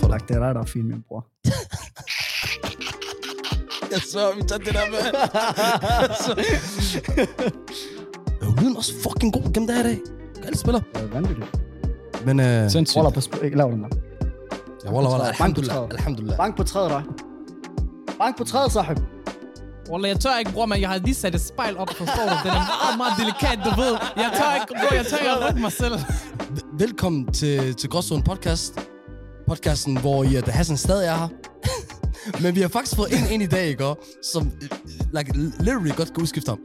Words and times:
skru 0.00 0.08
lidt 0.08 0.08
op 0.08 0.08
for 0.08 0.08
dig. 0.08 0.20
Tak, 0.20 0.28
det 0.28 0.36
er 0.36 0.40
dig, 0.46 0.54
der 0.54 0.60
er 0.60 0.64
fin, 0.64 0.88
min 0.88 1.02
bror. 1.08 1.26
Jeg 3.92 4.00
så, 4.00 4.32
vi 4.36 4.42
tager 4.42 4.58
det 4.58 4.74
der 4.74 4.90
med. 4.90 4.98
Øh, 8.42 8.56
lyden 8.58 8.72
er 8.72 8.76
også 8.76 8.92
fucking 9.02 9.32
god 9.32 9.52
gennem 9.52 9.66
det 9.66 9.76
her 9.76 9.82
dag. 9.82 9.98
Alle 10.44 10.58
spiller. 10.58 10.80
Det 10.94 11.02
er 11.02 11.06
vanvittigt. 11.06 11.46
Men, 12.26 12.40
øh, 12.40 12.70
Sindssygt. 12.70 12.96
Roller 12.96 13.10
på 13.10 13.20
sp- 13.20 13.44
Ikke 13.44 13.56
lav 13.56 13.70
den 13.70 13.82
der. 13.82 13.88
ja, 14.84 14.90
wallah, 14.92 15.12
wallah, 15.12 15.20
Bank 15.20 15.20
på 15.20 15.26
alhamdulillah, 15.28 15.88
alhamdulillah. 15.90 16.36
Bank 16.36 16.56
på 16.56 16.62
træet, 16.62 16.90
dig. 16.90 17.02
Bank 18.18 18.38
på 18.38 18.44
træet, 18.44 18.72
sahib. 18.72 18.98
Wallah, 19.90 20.08
jeg 20.08 20.20
tør 20.20 20.38
ikke, 20.38 20.52
bror, 20.52 20.66
men 20.66 20.80
jeg 20.80 20.88
har 20.88 20.98
lige 20.98 21.14
sat 21.14 21.34
et 21.34 21.40
spejl 21.40 21.76
op, 21.76 21.90
forstår 21.90 22.24
du? 22.32 22.36
Den 22.44 22.50
er 22.50 22.84
meget, 22.84 22.96
meget 22.96 23.12
delikat, 23.18 23.58
du 23.64 23.70
ved. 23.80 23.92
Jeg 24.16 24.30
tør 24.38 24.54
ikke, 24.54 24.66
bror, 24.68 24.94
jeg 24.94 25.06
tør 25.06 25.16
ikke 25.16 25.30
at 25.30 25.48
rykke 25.48 25.60
mig 25.60 25.72
selv. 25.72 25.94
Velkommen 26.78 27.32
til, 27.32 27.74
til 27.74 27.90
Gråzonen 27.90 28.24
Podcast. 28.24 28.80
Podcasten, 29.50 30.00
hvor 30.00 30.24
I, 30.24 30.36
at 30.36 30.48
Hassan 30.48 30.76
stadig 30.76 31.06
er 31.06 31.16
her. 31.16 31.28
Men 32.42 32.54
vi 32.54 32.60
har 32.60 32.68
faktisk 32.68 32.96
fået 32.96 33.08
en 33.12 33.32
ind 33.32 33.42
i 33.42 33.46
dag, 33.46 33.66
ikke? 33.66 33.94
Som 34.32 34.52
like, 35.14 35.32
literally 35.60 35.92
godt 35.96 36.14
kan 36.14 36.22
udskifte 36.22 36.48
ham. 36.48 36.58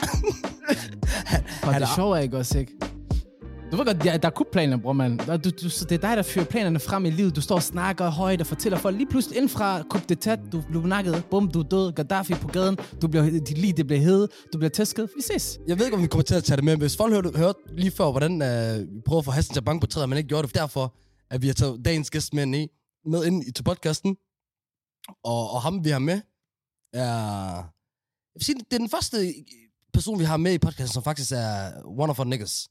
Og 1.68 1.74
det 1.74 1.88
sjove 1.96 2.18
er 2.18 2.22
ikke 2.22 2.38
også, 2.38 2.60
ikke? 2.60 2.72
Du 3.72 3.78
ved 3.78 3.86
godt, 3.86 4.04
der, 4.04 4.18
der 4.18 4.28
er 4.28 4.32
kupplaner, 4.32 4.78
bror, 4.78 4.94
mand. 4.94 5.20
Du, 5.20 5.50
du, 5.50 5.68
det 5.68 5.92
er 5.92 5.98
dig, 5.98 6.18
der 6.18 6.22
fører 6.22 6.46
planerne 6.46 6.80
frem 6.80 7.06
i 7.06 7.10
livet. 7.10 7.36
Du 7.36 7.42
står 7.42 7.56
og 7.56 7.64
snakker 7.64 8.10
højt 8.10 8.42
og 8.42 8.48
fortæller 8.48 8.80
folk. 8.80 8.98
Lige 8.98 9.08
pludselig 9.10 9.38
indfra 9.38 9.82
kup 9.90 10.10
det 10.10 10.20
tæt. 10.20 10.40
Du 10.52 10.62
blev 10.70 10.82
nakket. 10.82 11.24
Bum, 11.32 11.52
du 11.52 11.60
er 11.60 11.64
død. 11.64 11.92
Gaddafi 11.92 12.34
på 12.34 12.48
gaden. 12.48 12.78
Du 13.02 13.08
bliver, 13.08 13.24
dit 13.30 13.58
liv 13.58 13.74
det 13.74 13.88
bliver 13.88 14.02
hede. 14.02 14.28
Du 14.54 14.58
bliver 14.58 14.70
tæsket. 14.70 15.10
Vi 15.16 15.22
ses. 15.22 15.60
Jeg 15.68 15.80
ved 15.80 15.86
ikke, 15.86 15.98
om 15.98 16.04
vi 16.04 16.08
kommer 16.08 16.24
til 16.24 16.36
at 16.36 16.44
tage 16.44 16.56
det 16.56 16.64
med, 16.64 16.74
men 16.74 16.82
hvis 16.82 16.98
folk 16.98 17.14
hørte, 17.14 17.32
hørte 17.36 17.60
lige 17.78 17.92
før, 17.92 18.12
hvordan 18.12 18.42
øh, 18.42 18.80
vi 18.96 19.02
prøver 19.06 19.20
at 19.20 19.26
få 19.26 19.32
Hassan 19.32 19.54
til 19.54 19.60
at 19.60 19.66
banke 19.66 19.82
på 19.82 19.88
træet, 19.88 20.10
men 20.10 20.18
ikke 20.18 20.28
gjorde 20.28 20.48
det, 20.48 20.56
derfor 20.56 20.94
at 21.30 21.42
vi 21.42 21.48
har 21.48 21.54
taget 21.54 21.86
dagens 21.86 22.12
gæst 22.12 22.34
med 22.34 22.44
ind, 22.44 22.56
i, 22.56 22.68
med 23.06 23.26
ind 23.26 23.44
i, 23.48 23.52
til 23.52 23.64
podcasten. 23.64 24.18
Og, 25.24 25.52
og 25.52 25.62
ham, 25.62 25.86
vi 25.86 25.90
har 25.90 26.00
med, 26.00 26.22
er... 26.94 27.56
Jeg 28.34 28.40
vil 28.40 28.46
sige, 28.46 28.56
det 28.56 28.74
er 28.74 28.78
den 28.78 28.90
første 28.90 29.34
person, 29.94 30.20
vi 30.20 30.24
har 30.24 30.38
med 30.38 30.54
i 30.54 30.58
podcasten, 30.58 30.94
som 30.94 31.04
faktisk 31.04 31.32
er 31.32 31.82
one 31.86 32.10
of 32.10 32.20
our 32.20 32.26
niggas. 32.26 32.70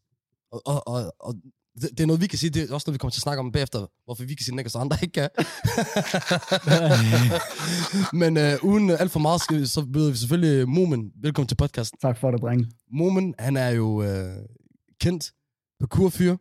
Og, 0.53 0.63
og, 0.67 0.89
og, 0.89 1.15
og 1.21 1.35
det, 1.81 1.91
det 1.91 2.01
er 2.01 2.07
noget, 2.07 2.21
vi 2.21 2.27
kan 2.27 2.39
sige. 2.39 2.51
Det 2.51 2.71
er 2.71 2.75
også 2.75 2.85
noget, 2.87 2.95
vi 2.95 2.99
kommer 2.99 3.11
til 3.11 3.19
at 3.19 3.23
snakke 3.23 3.41
om 3.41 3.53
bagefter, 3.53 3.87
hvorfor 4.05 4.25
vi 4.25 4.35
kan 4.35 4.45
sige 4.45 4.57
niggas, 4.57 4.75
og 4.75 4.81
andre 4.81 4.97
ikke 5.03 5.13
kan. 5.13 5.31
men 8.21 8.37
øh, 8.37 8.65
uden 8.65 8.91
alt 8.91 9.11
for 9.11 9.21
meget, 9.21 9.41
så 9.69 9.87
byder 9.93 10.11
vi 10.11 10.17
selvfølgelig 10.17 10.69
Momen. 10.69 11.13
Velkommen 11.23 11.49
til 11.49 11.57
podcasten. 11.57 11.99
Tak 11.99 12.19
for 12.19 12.31
det, 12.31 12.43
drenge. 12.43 12.71
Momen, 12.93 13.35
han 13.39 13.57
er 13.57 13.69
jo 13.69 14.03
øh, 14.03 14.37
kendt 15.01 15.33
parkourfyr, 15.81 16.37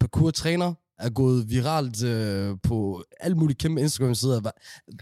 parkour-træner, 0.00 0.74
er 0.98 1.10
gået 1.10 1.50
viralt 1.50 2.04
øh, 2.04 2.56
på 2.62 3.02
alle 3.20 3.36
mulige 3.36 3.56
kæmpe 3.56 3.80
Instagram-sider. 3.80 4.40
Hvad, 4.40 4.52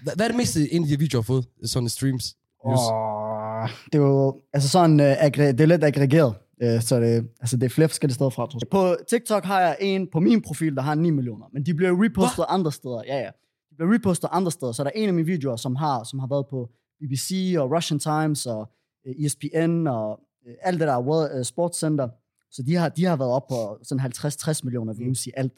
hvad, 0.03 0.21
er 0.27 0.29
det 0.29 0.37
meste, 0.37 0.73
en 0.73 0.83
af 0.83 0.89
de 0.89 0.99
videoer 0.99 1.23
har 1.23 1.27
fået, 1.27 1.47
sådan 1.65 1.89
streams? 1.89 2.37
Views? 2.67 2.81
Åh, 2.93 3.69
det 3.93 3.95
er 3.95 4.03
jo 4.03 4.41
altså 4.53 4.69
sådan, 4.69 5.01
uh, 5.01 5.07
aggre- 5.07 5.53
det 5.53 5.61
er 5.61 5.67
lidt 5.67 5.85
aggregeret. 5.85 6.35
Uh, 6.65 6.81
så 6.81 7.01
det, 7.01 7.29
altså 7.41 7.57
det 7.57 7.65
er 7.65 7.69
flere 7.71 7.89
forskellige 7.89 8.15
steder 8.15 8.31
fra. 8.31 8.47
tror 8.47 8.59
jeg. 8.63 8.69
På 8.71 9.05
TikTok 9.09 9.45
har 9.45 9.61
jeg 9.61 9.77
en 9.81 10.09
på 10.13 10.21
min 10.21 10.43
profil, 10.43 10.75
der 10.75 10.83
har 10.83 10.95
9 10.95 11.11
millioner. 11.11 11.47
Men 11.53 11.67
de 11.67 11.75
bliver 11.75 12.05
repostet 12.05 12.45
andre 12.49 12.73
steder. 12.73 13.03
Ja, 13.07 13.17
ja. 13.17 13.31
De 13.71 13.75
bliver 13.77 13.95
repostet 13.95 14.29
andre 14.33 14.51
steder. 14.51 14.73
Så 14.73 14.85
der 14.85 14.91
er 14.95 14.99
en 15.01 15.09
af 15.09 15.15
mine 15.15 15.27
videoer, 15.27 15.57
som 15.57 15.77
har, 15.77 16.05
som 16.05 16.19
har 16.19 16.27
været 16.27 16.47
på 16.51 16.71
BBC 17.01 17.55
og 17.59 17.71
Russian 17.77 17.99
Times 17.99 18.47
og 18.47 18.71
uh, 19.09 19.25
ESPN 19.25 19.87
og 19.87 20.11
uh, 20.47 20.53
alt 20.63 20.81
det 20.81 20.89
der 20.89 21.01
World, 21.01 21.39
uh, 21.39 21.45
Sports 21.45 21.79
Center. 21.79 22.09
Så 22.51 22.63
de 22.63 22.75
har, 22.75 22.89
de 22.89 23.05
har 23.05 23.17
været 23.17 23.31
op 23.31 23.47
på 23.49 23.79
sådan 23.83 24.07
50-60 24.07 24.61
millioner 24.65 24.93
views 24.93 25.27
i 25.27 25.31
alt. 25.37 25.53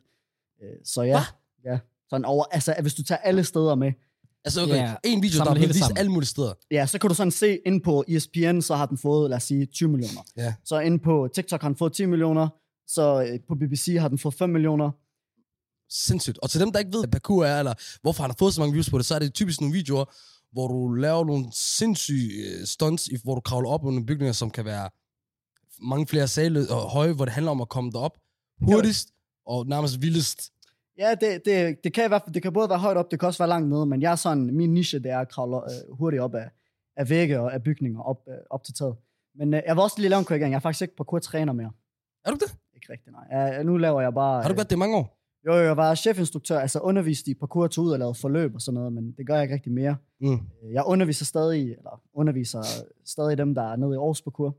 Uh, 0.62 0.68
så 0.84 1.02
ja, 1.02 1.24
ja. 1.64 1.78
Sådan 2.10 2.24
over, 2.24 2.44
altså, 2.50 2.74
hvis 2.82 2.94
du 2.94 3.02
tager 3.02 3.18
alle 3.18 3.44
steder 3.44 3.74
med, 3.74 3.92
Altså, 4.44 4.62
okay, 4.62 4.74
Ja, 4.74 4.94
en 5.04 5.22
video, 5.22 5.36
samle 5.36 5.54
der 5.60 5.62
er 5.62 5.66
vist 5.66 5.78
sammen. 5.78 5.98
alle 5.98 6.10
mulige 6.12 6.26
steder. 6.28 6.52
Ja, 6.70 6.86
så 6.86 6.98
kan 6.98 7.08
du 7.08 7.14
sådan 7.14 7.30
se, 7.30 7.58
inde 7.66 7.80
på 7.80 8.04
ESPN, 8.08 8.60
så 8.60 8.74
har 8.76 8.86
den 8.86 8.98
fået, 8.98 9.30
lad 9.30 9.36
os 9.36 9.42
sige, 9.42 9.66
20 9.66 9.88
millioner. 9.88 10.20
Ja. 10.36 10.54
Så 10.64 10.78
inde 10.80 10.98
på 10.98 11.28
TikTok 11.34 11.60
har 11.62 11.68
den 11.68 11.76
fået 11.76 11.92
10 11.92 12.06
millioner, 12.06 12.48
så 12.86 13.22
øh, 13.32 13.40
på 13.48 13.54
BBC 13.54 13.96
har 14.00 14.08
den 14.08 14.18
fået 14.18 14.34
5 14.34 14.50
millioner. 14.50 14.90
Sindssygt. 15.90 16.38
Og 16.38 16.50
til 16.50 16.60
dem, 16.60 16.72
der 16.72 16.78
ikke 16.78 16.92
ved, 16.92 17.00
hvad 17.00 17.08
parkour 17.08 17.44
er, 17.44 17.58
eller 17.58 17.74
hvorfor 18.02 18.22
han 18.22 18.30
har 18.30 18.36
fået 18.38 18.54
så 18.54 18.60
mange 18.60 18.72
views 18.72 18.90
på 18.90 18.98
det, 18.98 19.06
så 19.06 19.14
er 19.14 19.18
det 19.18 19.34
typisk 19.34 19.60
nogle 19.60 19.72
videoer, 19.72 20.04
hvor 20.52 20.68
du 20.68 20.88
laver 20.94 21.24
nogle 21.24 21.46
sindssyge 21.52 22.30
øh, 22.46 22.66
stunts, 22.66 23.08
i- 23.08 23.16
hvor 23.24 23.34
du 23.34 23.40
kravler 23.40 23.68
op 23.70 23.84
under 23.84 24.02
bygninger, 24.04 24.32
som 24.32 24.50
kan 24.50 24.64
være 24.64 24.90
mange 25.80 26.06
flere 26.06 26.28
sale 26.28 26.66
og 26.70 26.90
høje, 26.90 27.12
hvor 27.12 27.24
det 27.24 27.34
handler 27.34 27.50
om 27.50 27.60
at 27.60 27.68
komme 27.68 27.90
derop 27.92 28.16
hurtigst 28.62 29.08
og 29.46 29.66
nærmest 29.66 30.02
vildest. 30.02 30.52
Ja, 30.98 31.14
det, 31.14 31.44
det, 31.44 31.84
det 31.84 31.92
kan 31.92 32.04
i 32.04 32.08
hvert 32.08 32.22
fald, 32.22 32.34
det 32.34 32.42
kan 32.42 32.52
både 32.52 32.68
være 32.68 32.78
højt 32.78 32.96
op, 32.96 33.10
det 33.10 33.20
kan 33.20 33.26
også 33.26 33.38
være 33.38 33.48
langt 33.48 33.68
nede, 33.68 33.86
men 33.86 34.02
jeg 34.02 34.12
er 34.12 34.16
sådan, 34.16 34.54
min 34.54 34.74
niche, 34.74 34.98
det 34.98 35.10
er 35.10 35.18
at 35.18 35.28
kravle 35.28 35.56
øh, 35.56 35.96
hurtigt 35.96 36.22
op 36.22 36.34
af, 36.34 36.50
af 36.96 37.10
vægge 37.10 37.40
og 37.40 37.54
af 37.54 37.62
bygninger 37.62 38.00
op, 38.00 38.20
øh, 38.28 38.34
op 38.50 38.64
til 38.64 38.74
taget. 38.74 38.96
Men 39.34 39.54
øh, 39.54 39.62
jeg 39.66 39.76
vil 39.76 39.82
også 39.82 39.96
lige 39.98 40.08
lave 40.08 40.18
en 40.18 40.24
korrigering. 40.24 40.52
Jeg 40.52 40.56
er 40.56 40.60
faktisk 40.60 40.82
ikke 40.82 40.96
parkour-træner 40.96 41.52
mere. 41.52 41.70
Er 42.24 42.30
du 42.30 42.36
det? 42.36 42.56
Ikke 42.74 42.92
rigtigt, 42.92 43.12
nej. 43.12 43.38
Jeg, 43.40 43.64
nu 43.64 43.76
laver 43.76 44.00
jeg 44.00 44.14
bare... 44.14 44.42
Har 44.42 44.48
du 44.48 44.52
øh, 44.52 44.56
gjort 44.56 44.70
det 44.70 44.76
i 44.76 44.78
mange 44.78 44.96
år? 44.96 45.12
Jo, 45.46 45.52
jo, 45.52 45.64
jeg 45.64 45.76
var 45.76 45.94
chefinstruktør, 45.94 46.58
altså 46.58 46.78
undervist 46.80 47.28
i 47.28 47.34
parkour, 47.34 47.66
tog 47.66 47.84
ud 47.84 47.90
og 47.90 47.98
lavede 47.98 48.14
forløb 48.14 48.54
og 48.54 48.60
sådan 48.60 48.74
noget, 48.74 48.92
men 48.92 49.12
det 49.18 49.26
gør 49.26 49.34
jeg 49.34 49.42
ikke 49.42 49.54
rigtig 49.54 49.72
mere. 49.72 49.96
Mm. 50.20 50.32
Øh, 50.32 50.72
Jeg 50.72 50.84
underviser 50.86 51.24
stadig, 51.24 51.62
eller 51.62 52.02
underviser 52.14 52.62
stadig 53.04 53.38
dem, 53.38 53.54
der 53.54 53.72
er 53.72 53.76
nede 53.76 53.90
i 53.94 53.96
Aarhus 53.96 54.22
parkour. 54.22 54.56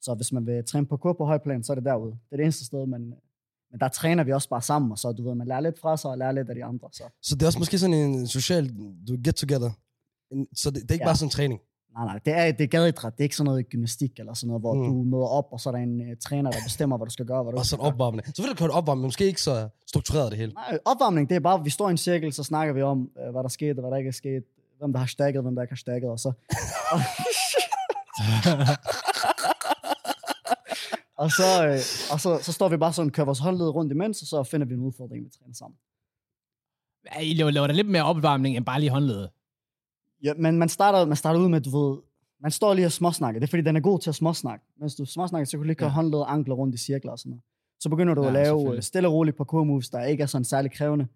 Så 0.00 0.14
hvis 0.14 0.32
man 0.32 0.46
vil 0.46 0.64
træne 0.64 0.86
parkour 0.86 1.12
på 1.12 1.24
højplan, 1.24 1.64
så 1.64 1.72
er 1.72 1.74
det 1.74 1.84
derude. 1.84 2.10
Det 2.10 2.32
er 2.32 2.36
det 2.36 2.42
eneste 2.42 2.64
sted, 2.64 2.86
men, 2.86 3.14
men 3.70 3.80
der 3.80 3.88
træner 3.88 4.24
vi 4.24 4.32
også 4.32 4.48
bare 4.48 4.62
sammen, 4.62 4.92
og 4.92 4.98
så 4.98 5.12
du 5.12 5.28
ved, 5.28 5.34
man 5.34 5.46
lærer 5.46 5.60
lidt 5.60 5.80
fra 5.80 5.96
sig 5.96 6.10
og 6.10 6.18
lærer 6.18 6.32
lidt 6.32 6.48
af 6.48 6.54
de 6.54 6.64
andre. 6.64 6.88
Så. 6.92 7.02
Så 7.22 7.34
det 7.34 7.42
er 7.42 7.46
også 7.46 7.58
måske 7.58 7.78
sådan 7.78 7.94
en 7.94 8.26
social 8.26 8.68
du 9.08 9.16
get 9.24 9.34
together. 9.34 9.70
En- 10.32 10.46
Så 10.54 10.70
det, 10.70 10.82
det 10.82 10.90
er 10.90 10.94
ikke 10.94 11.02
Ja. 11.04 11.08
bare 11.08 11.16
sådan 11.16 11.26
en 11.26 11.30
træning. 11.30 11.60
Nej, 11.96 12.04
nej, 12.06 12.18
det 12.24 12.32
er, 12.32 12.52
det 12.52 12.64
er 12.64 12.66
gadeidræt. 12.68 13.12
Det 13.12 13.20
er 13.20 13.24
ikke 13.24 13.36
sådan 13.36 13.44
noget 13.50 13.68
gymnastik 13.68 14.12
eller 14.18 14.34
sådan 14.34 14.46
noget, 14.48 14.62
hvor 14.62 14.74
Mm. 14.74 14.80
du 14.88 15.02
møder 15.02 15.26
op, 15.26 15.44
og 15.52 15.60
så 15.60 15.68
er 15.68 15.72
der 15.72 15.78
en 15.80 16.00
uh, 16.00 16.06
træner, 16.24 16.50
der 16.50 16.58
bestemmer, 16.64 16.96
hvad 16.96 17.06
du 17.06 17.12
skal 17.12 17.26
gøre. 17.26 17.42
Hvad 17.42 17.52
du 17.52 17.58
Og 17.58 17.66
skal 17.66 17.78
gøre. 17.78 17.86
opvarmende. 17.86 18.24
Så 18.34 18.42
vil 18.42 18.50
du 18.50 18.54
køre 18.56 18.70
opvarmning, 18.70 19.02
men 19.02 19.06
måske 19.06 19.24
ikke 19.26 19.42
så 19.42 19.68
struktureret 19.86 20.30
det 20.30 20.38
hele. 20.38 20.52
Nej, 20.52 20.78
opvarmning, 20.84 21.28
det 21.28 21.36
er 21.36 21.40
bare, 21.40 21.64
vi 21.64 21.70
står 21.70 21.88
i 21.88 21.90
en 21.90 21.96
cirkel, 21.96 22.32
så 22.32 22.42
snakker 22.42 22.74
vi 22.74 22.82
om, 22.82 23.10
øh, 23.26 23.30
hvad 23.32 23.42
der 23.42 23.48
skete, 23.48 23.78
og 23.78 23.80
hvad 23.80 23.90
der 23.90 23.96
ikke 23.96 24.08
er 24.08 24.12
sket. 24.12 24.42
Hvem 24.78 24.92
der 24.92 24.98
har 24.98 25.06
stakket, 25.06 25.42
hvem 25.42 25.54
der 25.54 25.62
ikke 25.62 25.72
har 25.72 25.76
stakket, 25.76 26.10
og 26.10 26.18
så... 26.20 26.32
Og, 26.92 26.98
og 31.18 31.30
så, 31.30 31.66
øh, 31.66 31.78
og 32.12 32.20
så, 32.20 32.38
så 32.42 32.52
står 32.52 32.68
vi 32.68 32.76
bare 32.76 32.92
sådan, 32.92 33.10
kører 33.10 33.24
vores 33.24 33.38
håndled 33.38 33.68
rundt 33.68 33.92
imens, 33.92 34.22
og 34.22 34.26
så 34.28 34.42
finder 34.42 34.66
vi 34.66 34.74
en 34.74 34.80
udfordring, 34.80 35.24
vi 35.24 35.30
træner 35.38 35.54
sammen. 35.54 35.78
Ja, 37.14 37.20
I 37.20 37.34
laver, 37.34 37.50
laver 37.50 37.66
der 37.66 37.74
lidt 37.74 37.88
mere 37.88 38.04
opvarmning 38.04 38.56
end 38.56 38.64
bare 38.64 38.80
lige 38.80 38.90
håndlede. 38.90 39.30
Ja, 40.22 40.34
men 40.34 40.58
man 40.58 40.68
starter, 40.68 41.06
man 41.06 41.16
starter 41.16 41.40
ud 41.40 41.48
med, 41.48 41.60
du 41.60 41.70
ved, 41.78 41.98
man 42.40 42.50
står 42.50 42.74
lige 42.74 42.86
og 42.86 42.92
småsnakker. 42.92 43.40
Det 43.40 43.46
er 43.46 43.50
fordi, 43.50 43.62
den 43.62 43.76
er 43.76 43.80
god 43.80 43.98
til 44.00 44.10
at 44.10 44.14
småsnakke. 44.14 44.64
Mens 44.80 44.94
du 44.94 45.04
småsnakker, 45.04 45.44
så 45.46 45.50
kan 45.50 45.58
du 45.58 45.64
lige 45.64 45.74
køre 45.74 45.88
Ja. 45.88 45.94
håndled 45.94 46.18
og 46.18 46.32
ankler 46.32 46.54
rundt 46.54 46.74
i 46.74 46.78
cirkler 46.78 47.12
og 47.12 47.18
sådan 47.18 47.30
noget. 47.30 47.42
Så 47.80 47.88
begynder 47.88 48.14
du 48.14 48.22
Ja, 48.22 48.26
at 48.26 48.32
lave 48.32 48.76
øh, 48.76 48.82
stille 48.82 49.08
og 49.08 49.14
roligt 49.14 49.36
parkour 49.36 49.64
moves, 49.64 49.90
der 49.90 50.02
ikke 50.02 50.22
er 50.22 50.26
sådan 50.26 50.44
særlig 50.44 50.72
krævende. 50.72 51.06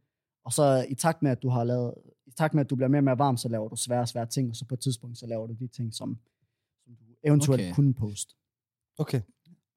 Og 0.45 0.53
så 0.53 0.87
i 0.89 0.95
takt 0.95 1.23
med, 1.23 1.31
at 1.31 1.43
du 1.43 1.49
har 1.49 1.65
lavet, 1.65 1.95
i 2.27 2.31
takt 2.31 2.55
med, 2.55 2.65
at 2.65 2.71
du 2.71 2.77
bliver 2.77 2.89
mere 2.89 2.99
og 3.01 3.05
mere 3.05 3.19
varm, 3.19 3.37
så 3.37 3.49
laver 3.49 3.69
du 3.69 3.77
svære 3.77 4.01
og 4.01 4.09
svære 4.09 4.27
ting, 4.27 4.51
og 4.51 4.57
så 4.57 4.65
på 4.65 4.75
et 4.75 4.81
tidspunkt, 4.81 5.19
så 5.19 5.27
laver 5.27 5.47
du 5.47 5.53
de 5.53 5.67
ting, 5.67 5.95
som, 5.95 6.19
som 6.85 6.95
du 6.95 7.05
eventuelt 7.25 7.61
Okay. 7.63 7.75
kunne 7.75 7.95
poste. 7.95 8.35
Okay. 8.99 9.21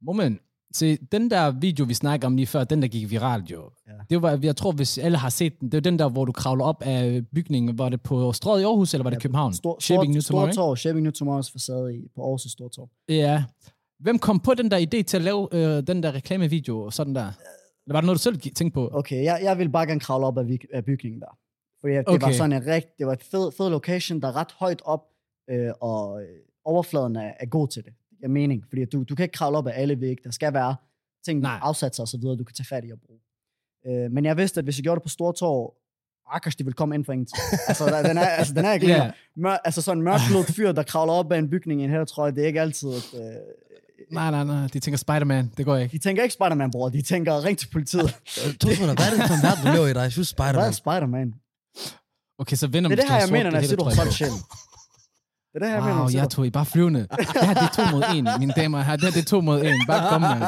Moment. 0.06 0.42
Se, 0.74 0.98
den 1.12 1.32
der 1.32 1.52
video, 1.52 1.86
vi 1.86 1.94
snakker 1.94 2.28
om 2.28 2.36
lige 2.36 2.48
før, 2.48 2.64
den 2.64 2.82
der 2.82 2.88
gik 2.88 3.10
viralt 3.10 3.52
jo. 3.52 3.72
Ja. 3.88 3.92
Det 4.10 4.22
var, 4.22 4.40
jeg 4.44 4.56
tror, 4.56 4.72
hvis 4.72 4.98
alle 4.98 5.18
har 5.18 5.30
set 5.30 5.60
den, 5.60 5.70
det 5.72 5.78
er 5.78 5.82
den 5.82 6.00
der, 6.00 6.10
hvor 6.10 6.26
du 6.26 6.32
kravler 6.32 6.66
op 6.66 6.82
af 6.86 7.22
bygningen. 7.36 7.78
Var 7.78 7.90
det 7.90 8.02
på 8.02 8.34
Strøget 8.34 8.62
i 8.62 8.64
Aarhus, 8.64 8.94
eller 8.94 9.04
var 9.04 9.10
det 9.10 9.18
Ja, 9.18 9.22
København? 9.22 9.54
Stor, 9.54 9.78
Shaping 9.82 10.14
New 10.14 10.22
Tomorrow, 10.22 10.52
Stortorv, 10.52 10.78
Shaping 10.78 11.04
New 11.04 11.12
Tomorrow's 11.12 11.52
facade 11.54 11.96
i, 11.96 12.08
på 12.16 12.22
Aarhus 12.22 12.42
Stortorv. 12.42 12.90
Ja. 13.10 13.44
Hvem 14.00 14.20
kom 14.20 14.40
på 14.40 14.54
den 14.54 14.72
der 14.72 14.80
idé 14.80 15.02
til 15.02 15.18
at 15.18 15.24
lave 15.24 15.48
øh, 15.52 15.88
den 15.88 16.04
der 16.04 16.16
reklamevideo 16.16 16.82
og 16.82 16.94
sådan 16.94 17.16
der? 17.16 17.28
Eller 17.28 17.94
var 17.94 18.02
det 18.02 18.06
noget, 18.06 18.18
du 18.18 18.22
selv 18.24 18.40
tænkte 18.40 18.74
på? 18.74 18.90
Okay, 18.94 19.24
jeg, 19.24 19.40
jeg 19.44 19.58
vil 19.58 19.70
bare 19.70 19.86
gerne 19.88 20.00
kravle 20.00 20.26
op 20.26 20.38
af, 20.38 20.60
af 20.74 20.86
bygningen 20.86 21.22
der. 21.22 21.38
Fordi 21.82 21.94
det 21.94 22.08
Okay. 22.08 22.26
var 22.28 22.32
sådan 22.34 22.54
en 22.54 22.68
rigt, 22.68 22.88
det 23.00 23.08
var 23.08 23.14
et 23.14 23.24
fed, 23.24 23.52
fed 23.58 23.70
location, 23.70 24.22
der 24.22 24.28
er 24.28 24.36
ret 24.36 24.52
højt 24.60 24.82
op, 24.86 25.04
øh, 25.50 25.72
og 25.82 26.22
øh, 26.22 26.28
overfladen 26.66 27.16
er, 27.16 27.32
er 27.40 27.46
god 27.46 27.68
til 27.68 27.84
det. 27.86 27.94
Giver 28.26 28.34
mening, 28.34 28.64
fordi 28.70 28.86
du, 28.86 29.04
du 29.04 29.16
kan 29.16 29.24
ikke 29.24 29.34
kravle 29.34 29.58
op 29.58 29.68
af 29.68 29.82
alle 29.82 30.02
vægge. 30.02 30.22
Der 30.24 30.32
skal 30.32 30.54
være 30.54 30.76
ting, 31.26 31.40
Nej. 31.40 31.60
afsatser 31.62 32.04
og 32.04 32.08
så 32.08 32.18
videre, 32.18 32.38
du 32.38 32.44
kan 32.44 32.56
tage 32.56 32.66
fat 32.68 32.84
i 32.88 32.92
og 32.92 33.00
bruge. 33.06 33.20
Øh, 33.88 34.12
men 34.12 34.26
jeg 34.26 34.38
vidste, 34.38 34.60
at 34.60 34.64
hvis 34.64 34.78
jeg 34.78 34.84
gjorde 34.84 35.00
det 35.00 35.04
på 35.04 35.10
Stortorv, 35.10 35.74
Akers, 36.32 36.56
de 36.56 36.64
ville 36.64 36.74
komme 36.74 36.96
ind 36.96 37.06
for 37.06 37.14
ingenting. 37.14 37.42
altså, 37.70 37.86
der, 37.86 38.08
den 38.08 38.18
er, 38.18 38.26
altså, 38.26 38.54
den 38.54 38.66
er 38.66 38.74
ikke 38.74 38.88
yeah. 38.88 39.12
Mør, 39.36 39.58
altså 39.66 39.82
sådan 39.82 39.98
en 39.98 40.04
mørkblødt 40.04 40.56
fyr, 40.56 40.72
der 40.72 40.84
kravler 40.84 41.14
op 41.14 41.32
af 41.32 41.38
en 41.38 41.50
bygning 41.50 41.82
i 41.82 41.84
en 41.84 41.90
hættetrøje, 41.90 42.32
det 42.32 42.44
er 42.44 42.48
ikke 42.48 42.62
altid, 42.62 42.90
at, 42.90 43.14
øh, 43.14 43.36
Nej, 44.12 44.32
nej, 44.32 44.44
nej. 44.44 44.68
De 44.68 44.80
tænker 44.80 44.98
Spider-Man. 44.98 45.52
Det 45.58 45.66
går 45.66 45.76
ikke. 45.76 45.92
de 45.92 45.98
tænker 45.98 46.24
ikke 46.24 46.34
Spider-Man, 46.34 46.72
bror. 46.72 46.90
De 46.90 47.02
tænker, 47.02 47.44
ring 47.46 47.58
til 47.58 47.68
politiet. 47.68 48.10
To 48.62 48.70
sekunder, 48.70 48.96
hvad 48.96 49.06
er 49.06 49.12
det 49.16 49.28
for 49.28 49.36
en 49.36 49.44
verden, 49.44 49.66
du 49.66 49.72
lever 49.76 49.88
i 49.88 49.94
dig? 49.94 50.02
Jeg 50.02 50.12
synes, 50.12 50.32
Hvad 50.32 50.46
er 50.48 50.52
Spider-Man. 50.52 50.74
Spider-Man? 50.74 51.34
Okay, 52.38 52.56
så 52.56 52.68
vinder 52.68 52.90
Det 52.90 53.00
er 53.00 53.02
det 53.02 53.12
her, 53.12 53.20
jeg 53.20 53.30
mener, 53.32 53.50
når 53.52 53.58
jeg 53.58 53.66
siger, 53.66 53.78
du 53.78 53.84
har 53.84 53.92
solgt 53.92 54.14
sjælen. 54.14 54.42
Det 55.56 55.62
er 55.62 55.66
det 55.66 55.70
her, 55.70 55.76
jeg 55.76 55.84
mener, 55.84 55.96
Wow, 55.96 56.04
jeg 56.04 56.12
siger, 56.12 56.22
jeg 56.22 56.30
tog 56.30 56.48
I 56.48 56.50
bare 56.50 56.66
flyvende. 56.66 57.00
Det 57.00 57.10
her, 57.42 57.54
det 57.54 57.64
er 57.64 57.74
to 57.90 57.96
mod 57.96 58.04
en, 58.16 58.28
mine 58.40 58.54
damer 58.56 58.78
og 58.78 58.86
herrer. 58.86 58.98
Det 58.98 59.06
her, 59.06 59.12
det 59.12 59.20
er 59.22 59.26
to 59.26 59.42
mod 59.42 59.62
en. 59.64 59.82
Bare 59.88 60.10
kom, 60.10 60.22
mand. 60.22 60.44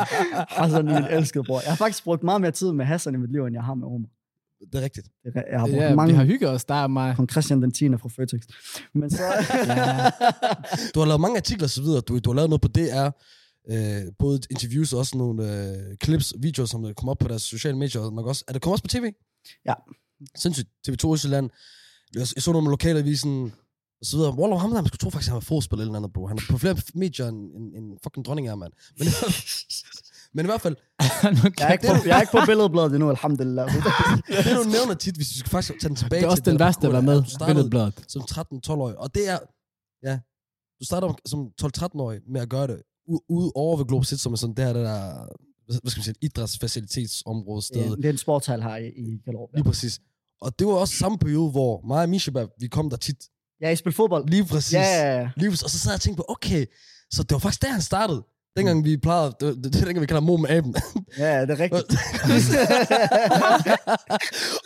Hassan, 0.50 0.86
min 0.86 1.04
elskede 1.10 1.44
bror. 1.44 1.62
Jeg 1.62 1.72
har 1.72 1.76
faktisk 1.76 2.04
brugt 2.04 2.24
meget 2.24 2.42
mere 2.42 2.52
tid 2.52 2.72
med 2.72 2.86
Hassan 2.86 3.14
i 3.14 3.18
mit 3.18 3.32
liv, 3.32 3.46
end 3.46 3.54
jeg 3.56 3.64
har 3.64 3.74
med 3.74 3.88
Omar. 3.88 4.08
Det 4.72 4.76
er 4.76 4.82
rigtigt. 4.82 5.08
Det 5.26 5.44
jeg 5.52 5.60
har 5.60 5.68
brugt 5.68 5.78
Ja, 5.82 5.96
mange 5.96 6.12
vi 6.14 6.18
har 6.18 6.26
hygget 6.26 6.50
os, 6.50 6.66
der 6.66 6.76
er 6.76 6.88
mig. 6.88 7.16
kong 7.16 7.30
Christian 7.32 7.62
den 7.62 7.72
10. 7.72 7.90
fra 7.90 8.10
Føtex. 8.10 8.42
Men 8.94 9.10
så... 9.10 9.24
Du 10.96 11.00
har 11.00 11.06
lavet 11.08 11.22
mange 11.22 11.38
artikler 11.38 11.66
og 11.66 11.70
så 11.70 11.82
videre. 11.82 12.02
Du, 12.02 12.20
du 12.20 12.30
har 12.30 12.36
lavet 12.36 12.50
noget 12.50 12.62
på 12.62 12.68
DR. 12.68 13.10
Øh, 13.72 14.02
både 14.20 14.40
interviews 14.50 14.94
og 14.94 15.00
også 15.00 15.18
nogle 15.18 15.68
øh, 15.70 15.98
clips, 16.04 16.34
videoer, 16.40 16.66
som 16.68 16.84
der 16.84 16.94
kommer 16.94 17.12
op 17.12 17.18
på 17.20 17.28
deres 17.28 17.42
sociale 17.42 17.78
medier. 17.78 18.02
og 18.02 18.14
Nok 18.14 18.26
også. 18.28 18.44
Er 18.48 18.54
det 18.54 18.62
kommet 18.62 18.74
også 18.74 18.84
på 18.84 18.88
tv? 18.88 19.14
Ja. 19.66 19.74
Sindssygt. 20.36 20.70
TV2 20.90 21.14
Østjylland. 21.14 21.50
Jeg, 22.14 22.20
jeg 22.36 22.44
så 22.44 22.52
noget 22.52 22.64
med 22.64 22.72
lokalavisen 22.72 23.54
og 24.02 24.06
så 24.06 24.18
videre. 24.18 24.34
Wallah, 24.40 24.60
ham 24.60 24.70
der, 24.70 24.82
man 24.82 24.88
skulle 24.88 24.98
tro 25.04 25.10
faktisk, 25.10 25.30
at 25.30 25.32
han 25.32 25.36
var 25.36 25.40
fodspiller 25.52 25.84
eller 25.86 25.96
andet, 25.96 26.14
bro. 26.14 26.28
Han 26.28 26.38
er 26.38 26.42
på 26.50 26.58
flere 26.58 26.76
medier 26.94 27.28
end, 27.28 27.40
end, 27.56 27.76
end 27.76 27.98
fucking 28.04 28.26
dronning 28.26 28.48
er, 28.48 28.56
mand. 28.56 28.74
Men, 29.00 29.08
men 30.34 30.46
i 30.46 30.50
hvert 30.52 30.62
fald, 30.62 30.76
Jeg 31.60 31.68
er 31.70 31.72
ikke 31.72 31.88
på, 31.88 31.94
jeg 32.10 32.18
er 32.18 32.22
ikke 32.22 32.32
på 32.40 32.46
billedbladet 32.46 32.92
endnu, 32.94 33.10
alhamdulillah. 33.10 33.66
det 34.46 34.54
du 34.60 34.64
nævner 34.78 34.94
tit, 35.04 35.16
hvis 35.16 35.30
vi 35.34 35.38
skal 35.40 35.50
faktisk 35.50 35.74
tage 35.82 35.90
den 35.90 35.96
tilbage 35.96 36.20
Det 36.22 36.26
er 36.28 36.32
også 36.32 36.44
til 36.44 36.52
den 36.52 36.60
der 36.60 36.66
værste, 36.66 36.82
der 36.82 36.92
var 36.92 36.98
er, 36.98 37.02
med. 37.02 37.18
Du 37.40 37.46
Billedbladet. 37.46 38.06
som 38.08 38.22
13-12-årig, 38.22 38.98
og 38.98 39.16
det 39.16 39.30
er, 39.30 39.40
ja, 40.04 40.20
du 40.80 40.86
starter 40.86 41.08
som 41.26 41.40
12-13-årig 41.62 42.20
med 42.34 42.42
at 42.42 42.50
gøre 42.50 42.68
det, 42.68 42.78
u- 43.10 43.26
ude 43.30 43.52
over 43.56 43.78
ved 43.78 43.86
Globe 43.86 44.06
City, 44.06 44.22
som 44.24 44.34
er 44.34 44.38
sådan 44.38 44.56
det 44.56 44.66
her, 44.66 44.74
det 44.74 44.86
der, 44.86 45.26
hvad 45.82 45.92
skal 45.92 46.00
man 46.00 46.04
sige, 46.04 46.16
et 46.22 46.24
idrætsfacilitetsområde 46.30 47.62
sted. 47.62 47.82
Ja, 47.82 47.90
det 47.96 48.06
er 48.06 48.10
en 48.10 48.18
sportshal 48.18 48.62
her 48.62 48.76
i, 48.76 48.88
i 48.88 49.22
Gellerup. 49.26 49.50
Ja. 49.54 49.58
Lige 49.58 49.64
præcis. 49.64 50.00
Og 50.42 50.60
det 50.60 50.68
var 50.68 50.74
også 50.74 50.94
samme 50.96 51.18
periode, 51.18 51.52
hvor 51.52 51.82
mig 51.88 52.02
og 52.04 52.10
Mishabab, 52.10 52.50
vi 52.60 52.68
kom 52.68 52.90
der 52.90 52.98
tit. 52.98 53.30
Ja, 53.62 53.70
I 53.70 53.76
spiller 53.76 53.96
fodbold. 53.96 54.28
Lige 54.30 54.46
præcis. 54.46 54.74
Ja, 54.74 54.82
ja, 54.82 55.20
ja. 55.20 55.30
Lige 55.36 55.50
præcis. 55.50 55.64
Og 55.64 55.70
så 55.70 55.80
sad 55.80 55.92
jeg 55.92 55.96
og 55.96 56.02
tænkte 56.02 56.18
på, 56.18 56.26
okay, 56.30 56.66
så 57.12 57.24
det 57.24 57.32
var 57.32 57.40
faktisk 57.40 57.62
der, 57.62 57.72
han 57.72 57.82
startede. 57.82 58.24
Dengang 58.58 58.84
vi 58.84 58.98
plejede, 58.98 59.36
det, 59.40 59.56
det, 59.56 59.64
det 59.64 59.76
er 59.82 59.86
dengang 59.86 60.02
vi 60.02 60.06
kalder 60.06 60.22
mor 60.22 60.38
med 60.38 60.50
aben. 60.50 60.76
Ja, 61.18 61.42
det 61.42 61.50
er 61.52 61.60
rigtigt. 61.60 61.92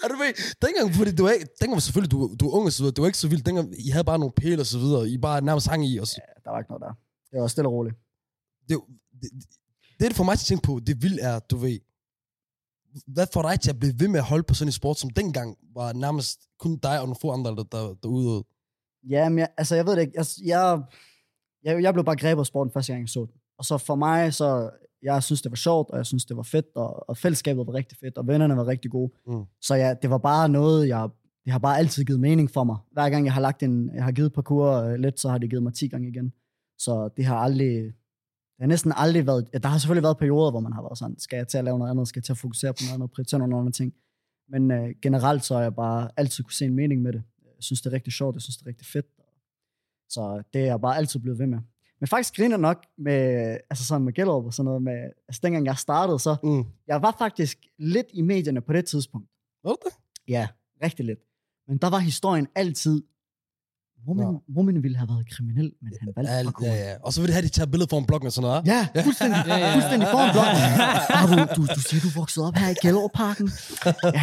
og 0.03 0.09
du 0.09 0.15
ved, 0.15 0.55
dengang, 0.61 0.95
fordi 0.95 1.15
du 1.15 1.27
ikke, 1.27 1.47
dengang 1.59 1.75
var 1.75 1.79
selvfølgelig, 1.79 2.11
du, 2.11 2.35
du 2.39 2.45
var 2.45 2.51
ung 2.57 2.65
og 2.65 2.71
så 2.71 2.83
videre, 2.83 2.93
det 2.95 3.01
var 3.01 3.07
ikke 3.07 3.17
så 3.17 3.27
vildt. 3.27 3.45
Dengang, 3.45 3.85
I 3.85 3.89
havde 3.89 4.03
bare 4.03 4.19
nogle 4.19 4.33
pæle 4.37 4.61
og 4.61 4.65
så 4.65 4.79
videre, 4.79 5.09
I 5.09 5.17
bare 5.17 5.41
nærmest 5.41 5.67
hang 5.67 5.85
i. 5.87 5.97
Og 5.97 6.07
så, 6.07 6.15
Ja, 6.21 6.41
der 6.43 6.49
var 6.51 6.59
ikke 6.59 6.71
noget 6.71 6.81
der. 6.81 6.93
Det 7.31 7.41
var 7.41 7.47
stille 7.47 7.67
og 7.69 7.73
roligt. 7.73 7.95
det, 8.69 8.79
det, 9.21 9.29
det, 9.99 10.07
det 10.09 10.15
for 10.15 10.23
mig 10.23 10.37
til 10.37 10.43
at 10.43 10.47
tænke 10.47 10.63
på, 10.63 10.79
det 10.87 11.01
vildt 11.03 11.19
er, 11.21 11.39
du 11.39 11.57
ved, 11.57 11.79
hvad 13.07 13.27
får 13.33 13.41
dig 13.41 13.59
til 13.59 13.69
at 13.69 13.79
blive 13.79 13.93
ved 13.99 14.07
med 14.07 14.19
at 14.19 14.25
holde 14.25 14.43
på 14.43 14.53
sådan 14.53 14.67
en 14.67 14.71
sport, 14.71 14.99
som 14.99 15.09
dengang 15.09 15.57
var 15.75 15.93
nærmest 15.93 16.39
kun 16.59 16.77
dig 16.77 16.99
og 16.99 17.05
nogle 17.05 17.15
få 17.21 17.31
andre, 17.31 17.51
der, 17.51 17.63
der, 17.63 17.93
der 18.03 18.07
udøvede? 18.09 18.43
Ja, 19.09 19.29
men 19.29 19.39
jeg, 19.39 19.47
altså, 19.57 19.75
jeg 19.75 19.85
ved 19.85 19.95
det 19.95 20.01
ikke. 20.01 20.13
Jeg, 20.15 20.25
jeg, 20.45 20.81
jeg, 21.63 21.83
jeg 21.83 21.93
blev 21.93 22.05
bare 22.05 22.15
grebet 22.15 22.39
af 22.39 22.45
sporten 22.45 22.73
første 22.73 22.93
gang, 22.93 23.01
jeg 23.01 23.09
så 23.09 23.19
den. 23.19 23.41
Og 23.57 23.65
så 23.65 23.77
for 23.77 23.95
mig, 23.95 24.33
så 24.33 24.69
jeg 25.01 25.23
synes, 25.23 25.41
det 25.41 25.51
var 25.51 25.55
sjovt, 25.55 25.89
og 25.89 25.97
jeg 25.97 26.05
synes, 26.05 26.25
det 26.25 26.37
var 26.37 26.43
fedt, 26.43 26.65
og, 26.75 27.09
og 27.09 27.17
fællesskabet 27.17 27.67
var 27.67 27.73
rigtig 27.73 27.97
fedt, 27.97 28.17
og 28.17 28.27
vennerne 28.27 28.57
var 28.57 28.67
rigtig 28.67 28.91
gode. 28.91 29.11
Mm. 29.27 29.43
Så 29.61 29.75
ja, 29.75 29.93
det 30.01 30.09
var 30.09 30.17
bare 30.17 30.49
noget, 30.49 30.87
jeg, 30.87 31.09
det 31.43 31.51
har 31.51 31.59
bare 31.59 31.77
altid 31.77 32.03
givet 32.03 32.19
mening 32.19 32.51
for 32.51 32.63
mig. 32.63 32.77
Hver 32.91 33.09
gang 33.09 33.25
jeg 33.25 33.33
har 33.33 33.41
lagt 33.41 33.63
en, 33.63 33.91
jeg 33.95 34.03
har 34.03 34.11
givet 34.11 34.33
parkour 34.33 34.71
øh, 34.73 34.95
lidt, 34.95 35.19
så 35.19 35.29
har 35.29 35.37
det 35.37 35.49
givet 35.49 35.63
mig 35.63 35.73
10 35.73 35.87
gange 35.87 36.07
igen. 36.07 36.33
Så 36.77 37.09
det 37.17 37.25
har 37.25 37.35
aldrig, 37.35 37.83
det 38.55 38.61
har 38.61 38.67
næsten 38.67 38.93
aldrig 38.95 39.27
været, 39.27 39.47
ja, 39.53 39.57
der 39.57 39.69
har 39.69 39.77
selvfølgelig 39.77 40.03
været 40.03 40.17
perioder, 40.17 40.51
hvor 40.51 40.59
man 40.59 40.73
har 40.73 40.81
været 40.81 40.97
sådan, 40.97 41.19
skal 41.19 41.37
jeg 41.37 41.47
til 41.47 41.57
at 41.57 41.63
lave 41.63 41.79
noget 41.79 41.91
andet, 41.91 42.07
skal 42.07 42.19
jeg 42.19 42.23
til 42.23 42.33
at 42.33 42.37
fokusere 42.37 42.73
på 42.73 42.79
noget 42.81 42.93
andet, 42.93 43.11
prioritere 43.11 43.39
nogle 43.39 43.57
andre 43.57 43.71
ting. 43.71 43.93
Men 44.49 44.71
øh, 44.71 44.89
generelt 45.01 45.45
så 45.45 45.55
har 45.55 45.61
jeg 45.61 45.75
bare 45.75 46.09
altid 46.17 46.43
kunne 46.43 46.53
se 46.53 46.65
en 46.65 46.75
mening 46.75 47.01
med 47.01 47.13
det. 47.13 47.23
Jeg 47.61 47.65
synes, 47.65 47.81
det 47.81 47.89
er 47.89 47.93
rigtig 47.93 48.13
sjovt, 48.13 48.35
jeg 48.35 48.41
synes, 48.41 48.57
det 48.57 48.63
er 48.63 48.67
rigtig 48.67 48.87
fedt. 48.87 49.05
Så 50.09 50.43
det 50.53 50.61
er 50.61 50.65
jeg 50.65 50.81
bare 50.81 50.97
altid 50.97 51.19
blevet 51.19 51.39
ved 51.39 51.47
med. 51.47 51.59
Men 51.99 52.07
faktisk 52.07 52.35
griner 52.35 52.57
nok 52.57 52.85
med, 52.97 53.21
altså 53.69 53.85
sådan 53.85 54.01
med 54.05 54.13
Gellerup 54.13 54.45
og 54.45 54.53
sådan 54.53 54.65
noget, 54.65 54.81
med, 54.81 55.09
altså 55.27 55.39
dengang 55.43 55.65
jeg 55.65 55.77
startede, 55.77 56.19
så 56.19 56.35
Mm. 56.43 56.63
jeg 56.87 57.01
var 57.01 57.15
faktisk 57.17 57.57
lidt 57.77 58.07
i 58.13 58.21
medierne 58.21 58.61
på 58.61 58.73
det 58.73 58.85
tidspunkt. 58.85 59.29
Var 59.63 59.69
det 59.71 59.79
det? 59.85 59.93
Ja, 60.27 60.47
rigtig 60.83 61.05
lidt. 61.05 61.19
Men 61.67 61.77
der 61.77 61.89
var 61.89 61.99
historien 61.99 62.47
altid, 62.55 63.03
Woman, 64.07 64.25
Nå. 64.25 64.41
woman 64.55 64.83
ville 64.83 64.97
have 64.97 65.09
været 65.09 65.25
kriminel, 65.35 65.71
men 65.83 65.91
han 66.01 66.09
valgte 66.15 66.31
Ja, 66.33 66.43
parkour. 66.43 66.65
ja, 66.67 66.73
ja. 66.89 66.95
Og 67.05 67.13
så 67.13 67.21
vil 67.21 67.27
de 67.27 67.33
have, 67.33 67.43
de 67.43 67.49
tager 67.49 67.65
billeder 67.71 67.89
foran 67.89 68.05
bloggen 68.05 68.27
og 68.27 68.33
sådan 68.33 68.47
noget. 68.49 68.67
Ja, 68.95 69.01
fuldstændig, 69.03 69.43
Ja, 69.47 69.57
ja. 69.57 69.73
fuldstændig 69.75 70.07
foran 70.11 70.29
blokken. 70.35 70.55
Ah, 71.17 71.23
du, 71.29 71.35
du, 71.55 71.61
du 71.75 71.79
siger, 71.87 72.01
du 72.01 72.09
voksede 72.19 72.47
op 72.47 72.55
her 72.55 72.69
i 72.69 72.75
Gellerup-parken. 72.81 73.47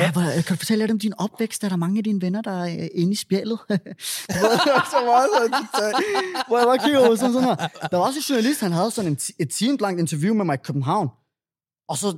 Ja, 0.01 0.13
hvor, 0.13 0.23
kan 0.23 0.43
du 0.55 0.55
fortælle 0.63 0.83
lidt 0.83 0.91
om 0.91 0.99
din 0.99 1.13
opvækst? 1.19 1.65
Er 1.65 1.69
der 1.69 1.77
mange 1.77 1.99
af 1.99 2.05
dine 2.05 2.21
venner, 2.23 2.43
der 2.43 2.51
er 2.65 2.69
øh, 2.83 2.89
inde 2.95 3.13
i 3.13 3.15
spjældet? 3.25 3.59
Så 4.93 4.99
meget 5.11 5.29
hvor 6.49 6.59
jeg 6.59 6.67
bare 6.67 6.79
kigger 6.85 6.99
over 7.07 7.17
sådan, 7.17 7.33
sådan 7.33 7.49
her. 7.49 7.57
Der 7.91 7.97
var 7.97 8.05
også 8.07 8.19
en 8.19 8.27
journalist, 8.31 8.61
han 8.61 8.73
havde 8.73 8.91
sådan 8.91 9.11
en, 9.11 9.19
et 9.39 9.51
time 9.51 9.77
langt 9.81 10.01
interview 10.01 10.35
med 10.35 10.45
mig 10.45 10.55
i 10.55 10.63
København. 10.65 11.09
Og 11.89 11.97
så 11.97 12.09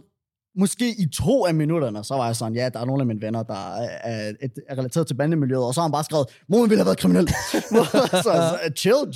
måske 0.56 0.94
i 0.98 1.06
to 1.12 1.46
af 1.46 1.54
minutterne, 1.54 2.04
så 2.04 2.14
var 2.14 2.26
jeg 2.26 2.36
sådan, 2.36 2.54
ja, 2.54 2.68
der 2.68 2.80
er 2.80 2.84
nogle 2.84 3.02
af 3.02 3.06
mine 3.06 3.20
venner, 3.20 3.42
der 3.42 3.74
er, 3.76 3.98
er, 4.04 4.32
er 4.68 4.78
relateret 4.78 5.06
til 5.06 5.14
bandemiljøet, 5.14 5.64
og 5.64 5.74
så 5.74 5.80
har 5.80 5.88
han 5.88 5.92
bare 5.92 6.04
skrevet, 6.04 6.26
mor 6.48 6.60
ville 6.60 6.76
have 6.76 6.86
været 6.86 6.98
kriminel. 6.98 7.28
så, 7.70 8.20
så, 8.22 8.58
chill, 8.76 8.96
G. 8.96 9.14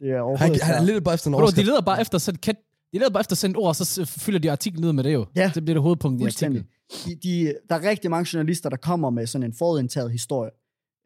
Det 0.00 0.10
er 0.10 0.14
Han, 0.14 0.20
overhovedet 0.20 0.62
han 0.62 0.74
er 0.74 0.80
ikke 0.80 0.92
lidt 0.92 1.04
bare 1.04 1.14
efter 1.14 1.28
en 1.28 1.32
Bro, 1.32 1.38
de 1.38 1.42
overskrift. 1.42 1.66
leder 1.66 1.80
bare 1.80 2.00
efter 2.00 2.18
sådan 2.18 2.38
kat, 2.38 2.56
de 2.92 2.98
leder 2.98 3.10
bare 3.10 3.20
efter 3.20 3.36
sådan 3.36 3.50
et 3.50 3.56
ord, 3.56 3.68
og 3.68 3.76
så 3.76 4.04
fylder 4.04 4.38
de 4.38 4.50
artiklen 4.50 4.84
ud 4.84 4.92
med 4.92 5.04
det 5.04 5.12
jo. 5.12 5.26
Ja. 5.36 5.50
Det 5.54 5.64
bliver 5.64 5.74
det 5.74 5.82
hovedpunkt 5.82 6.22
i 6.22 6.24
artiklen. 6.24 6.64
De, 7.06 7.14
de, 7.22 7.54
der 7.68 7.74
er 7.74 7.82
rigtig 7.88 8.10
mange 8.10 8.28
journalister, 8.32 8.68
der 8.68 8.76
kommer 8.76 9.10
med 9.10 9.26
sådan 9.26 9.42
en 9.46 9.54
forudindtaget 9.58 10.12
historie. 10.12 10.50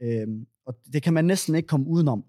Øhm, 0.03 0.47
og 0.67 0.75
det 0.93 1.03
kan 1.03 1.13
man 1.15 1.25
næsten 1.25 1.55
ikke 1.55 1.67
komme 1.67 1.87
udenom. 1.87 2.25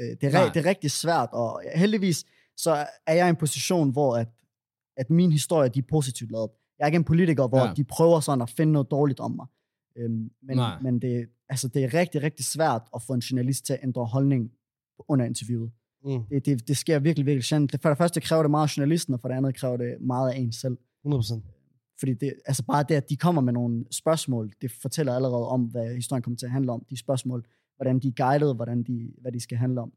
Øh, 0.00 0.16
det, 0.20 0.24
er, 0.24 0.30
Nej. 0.32 0.50
det 0.54 0.64
er 0.66 0.68
rigtig 0.68 0.90
svært, 0.90 1.28
og 1.32 1.62
heldigvis 1.74 2.24
så 2.56 2.86
er 3.06 3.14
jeg 3.14 3.26
i 3.26 3.30
en 3.30 3.36
position, 3.36 3.90
hvor 3.90 4.16
at, 4.16 4.28
at 4.98 5.10
min 5.10 5.32
historie 5.32 5.68
de 5.68 5.78
er 5.78 5.82
positivt 5.90 6.30
lavet. 6.30 6.50
Jeg 6.78 6.84
er 6.84 6.88
ikke 6.88 6.96
en 6.96 7.04
politiker, 7.04 7.48
hvor 7.48 7.66
Ja. 7.66 7.72
de 7.76 7.84
prøver 7.84 8.20
sådan 8.20 8.42
at 8.42 8.50
finde 8.50 8.72
noget 8.72 8.90
dårligt 8.90 9.20
om 9.20 9.30
mig. 9.36 9.46
Øhm, 9.96 10.30
men 10.42 10.56
Nej. 10.56 10.80
men 10.80 10.98
det, 11.02 11.28
altså, 11.48 11.68
det 11.68 11.84
er 11.84 11.94
rigtig, 11.94 12.22
rigtig 12.22 12.44
svært 12.44 12.82
at 12.94 13.02
få 13.02 13.12
en 13.12 13.20
journalist 13.20 13.66
til 13.66 13.72
at 13.72 13.78
ændre 13.82 14.04
holdning 14.04 14.50
under 15.08 15.24
interviewet. 15.26 15.70
Mm. 16.04 16.24
Det, 16.30 16.46
det, 16.46 16.68
det 16.68 16.76
sker 16.76 16.98
virkelig, 16.98 17.26
virkelig 17.26 17.44
sjældent. 17.44 17.82
For 17.82 17.88
det 17.88 17.98
første 17.98 18.20
kræver 18.20 18.42
det 18.42 18.50
meget 18.50 18.68
af 18.68 18.76
journalisten, 18.76 19.14
og 19.14 19.20
for 19.20 19.28
det 19.28 19.34
andet 19.34 19.54
kræver 19.54 19.76
det 19.76 19.96
meget 20.00 20.32
af 20.32 20.36
en 20.38 20.52
selv. 20.52 20.78
100%. 21.06 21.40
Fordi 21.98 22.14
det, 22.14 22.34
altså 22.46 22.64
bare 22.64 22.84
det, 22.88 22.94
at 22.94 23.10
de 23.10 23.16
kommer 23.16 23.42
med 23.42 23.52
nogle 23.52 23.84
spørgsmål, 23.90 24.52
det 24.62 24.70
fortæller 24.72 25.14
allerede 25.14 25.48
om, 25.48 25.64
hvad 25.64 25.94
historien 25.94 26.22
kommer 26.22 26.36
til 26.36 26.46
at 26.46 26.52
handle 26.52 26.72
om. 26.72 26.84
De 26.90 26.96
spørgsmål, 26.96 27.46
hvordan 27.76 27.98
de 27.98 28.08
er 28.08 28.12
guided, 28.12 28.54
hvordan 28.54 28.82
de, 28.82 29.12
hvad 29.20 29.32
de 29.32 29.40
skal 29.40 29.58
handle 29.58 29.80
om. 29.80 29.92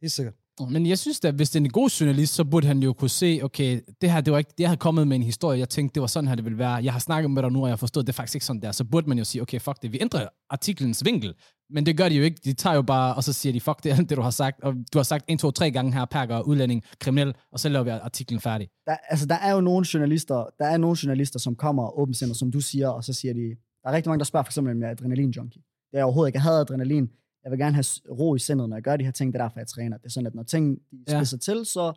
Helt 0.00 0.12
sikkert. 0.12 0.34
Men 0.64 0.86
jeg 0.86 0.98
synes 0.98 1.20
da, 1.20 1.30
hvis 1.30 1.50
det 1.50 1.60
er 1.60 1.64
en 1.64 1.70
god 1.70 1.88
journalist, 1.88 2.34
så 2.34 2.44
burde 2.44 2.66
han 2.66 2.78
jo 2.78 2.92
kunne 2.92 3.10
se, 3.10 3.40
okay, 3.42 3.80
det 4.00 4.12
her, 4.12 4.20
det 4.20 4.32
var 4.32 4.38
ikke, 4.38 4.50
jeg 4.58 4.68
havde 4.68 4.78
kommet 4.78 5.08
med 5.08 5.16
en 5.16 5.22
historie, 5.22 5.58
jeg 5.58 5.68
tænkte, 5.68 5.94
det 5.94 6.00
var 6.00 6.06
sådan 6.06 6.28
her, 6.28 6.34
det 6.34 6.44
ville 6.44 6.58
være. 6.58 6.72
Jeg 6.72 6.92
har 6.92 7.00
snakket 7.00 7.30
med 7.30 7.42
dig 7.42 7.52
nu, 7.52 7.60
og 7.60 7.66
jeg 7.66 7.72
har 7.72 7.76
forstået, 7.76 8.06
det 8.06 8.12
er 8.12 8.16
faktisk 8.16 8.34
ikke 8.34 8.46
sådan 8.46 8.62
der. 8.62 8.72
Så 8.72 8.84
burde 8.84 9.08
man 9.08 9.18
jo 9.18 9.24
sige, 9.24 9.42
okay, 9.42 9.60
fuck 9.60 9.82
det, 9.82 9.92
vi 9.92 9.98
ændrer 10.00 10.26
artiklens 10.50 11.04
vinkel. 11.04 11.34
Men 11.70 11.86
det 11.86 11.96
gør 11.96 12.08
de 12.08 12.14
jo 12.14 12.22
ikke. 12.22 12.40
De 12.44 12.52
tager 12.52 12.76
jo 12.76 12.82
bare, 12.82 13.14
og 13.14 13.24
så 13.24 13.32
siger 13.32 13.52
de, 13.52 13.60
fuck 13.60 13.84
det, 13.84 13.92
er 13.92 13.96
det 14.10 14.16
du 14.16 14.22
har 14.22 14.30
sagt. 14.30 14.60
Og 14.62 14.74
du 14.92 14.98
har 14.98 15.02
sagt 15.02 15.24
en, 15.28 15.38
to, 15.38 15.50
tre 15.50 15.70
gange 15.70 15.92
her, 15.92 16.04
perker, 16.04 16.40
udlænding, 16.40 16.82
kriminel, 17.00 17.34
og 17.52 17.60
så 17.60 17.68
laver 17.68 17.84
vi 17.84 17.90
artiklen 17.90 18.40
færdig. 18.40 18.68
Der, 18.86 18.96
altså, 19.08 19.26
der 19.26 19.34
er 19.34 19.52
jo 19.52 19.60
nogle 19.60 19.86
journalister, 19.94 20.46
der 20.58 20.66
er 20.66 20.76
nogle 20.76 20.96
journalister, 21.02 21.38
som 21.38 21.56
kommer 21.56 21.98
åbensindet, 21.98 22.36
som 22.36 22.50
du 22.50 22.60
siger, 22.60 22.88
og 22.88 23.04
så 23.04 23.12
siger 23.12 23.34
de, 23.34 23.56
der 23.82 23.90
er 23.90 23.92
rigtig 23.92 24.10
mange, 24.10 24.18
der 24.18 24.24
spørger 24.24 24.44
for 24.44 24.50
eksempel, 24.50 24.72
om 24.74 24.80
jeg 24.80 24.86
er 24.86 24.94
adrenalin-junkie. 24.94 25.60
Det 25.90 25.94
er 25.94 25.98
jeg 25.98 26.04
overhovedet 26.04 26.28
ikke. 26.28 26.36
Jeg 26.36 26.42
havde 26.42 26.60
adrenalin. 26.60 27.10
Jeg 27.46 27.50
vil 27.52 27.58
gerne 27.58 27.74
have 27.74 27.84
ro 28.10 28.34
i 28.34 28.38
sindet, 28.38 28.68
når 28.68 28.76
jeg 28.76 28.82
gør 28.82 28.96
de 28.96 29.04
her 29.04 29.10
ting. 29.10 29.32
Det 29.32 29.40
er 29.40 29.44
derfor, 29.44 29.60
jeg 29.60 29.66
træner. 29.66 29.96
Det 29.96 30.04
er 30.06 30.10
sådan, 30.10 30.26
at 30.26 30.34
når 30.34 30.42
ting 30.42 30.78
Ja. 31.08 31.18
spidser 31.18 31.38
til, 31.38 31.66
så 31.66 31.92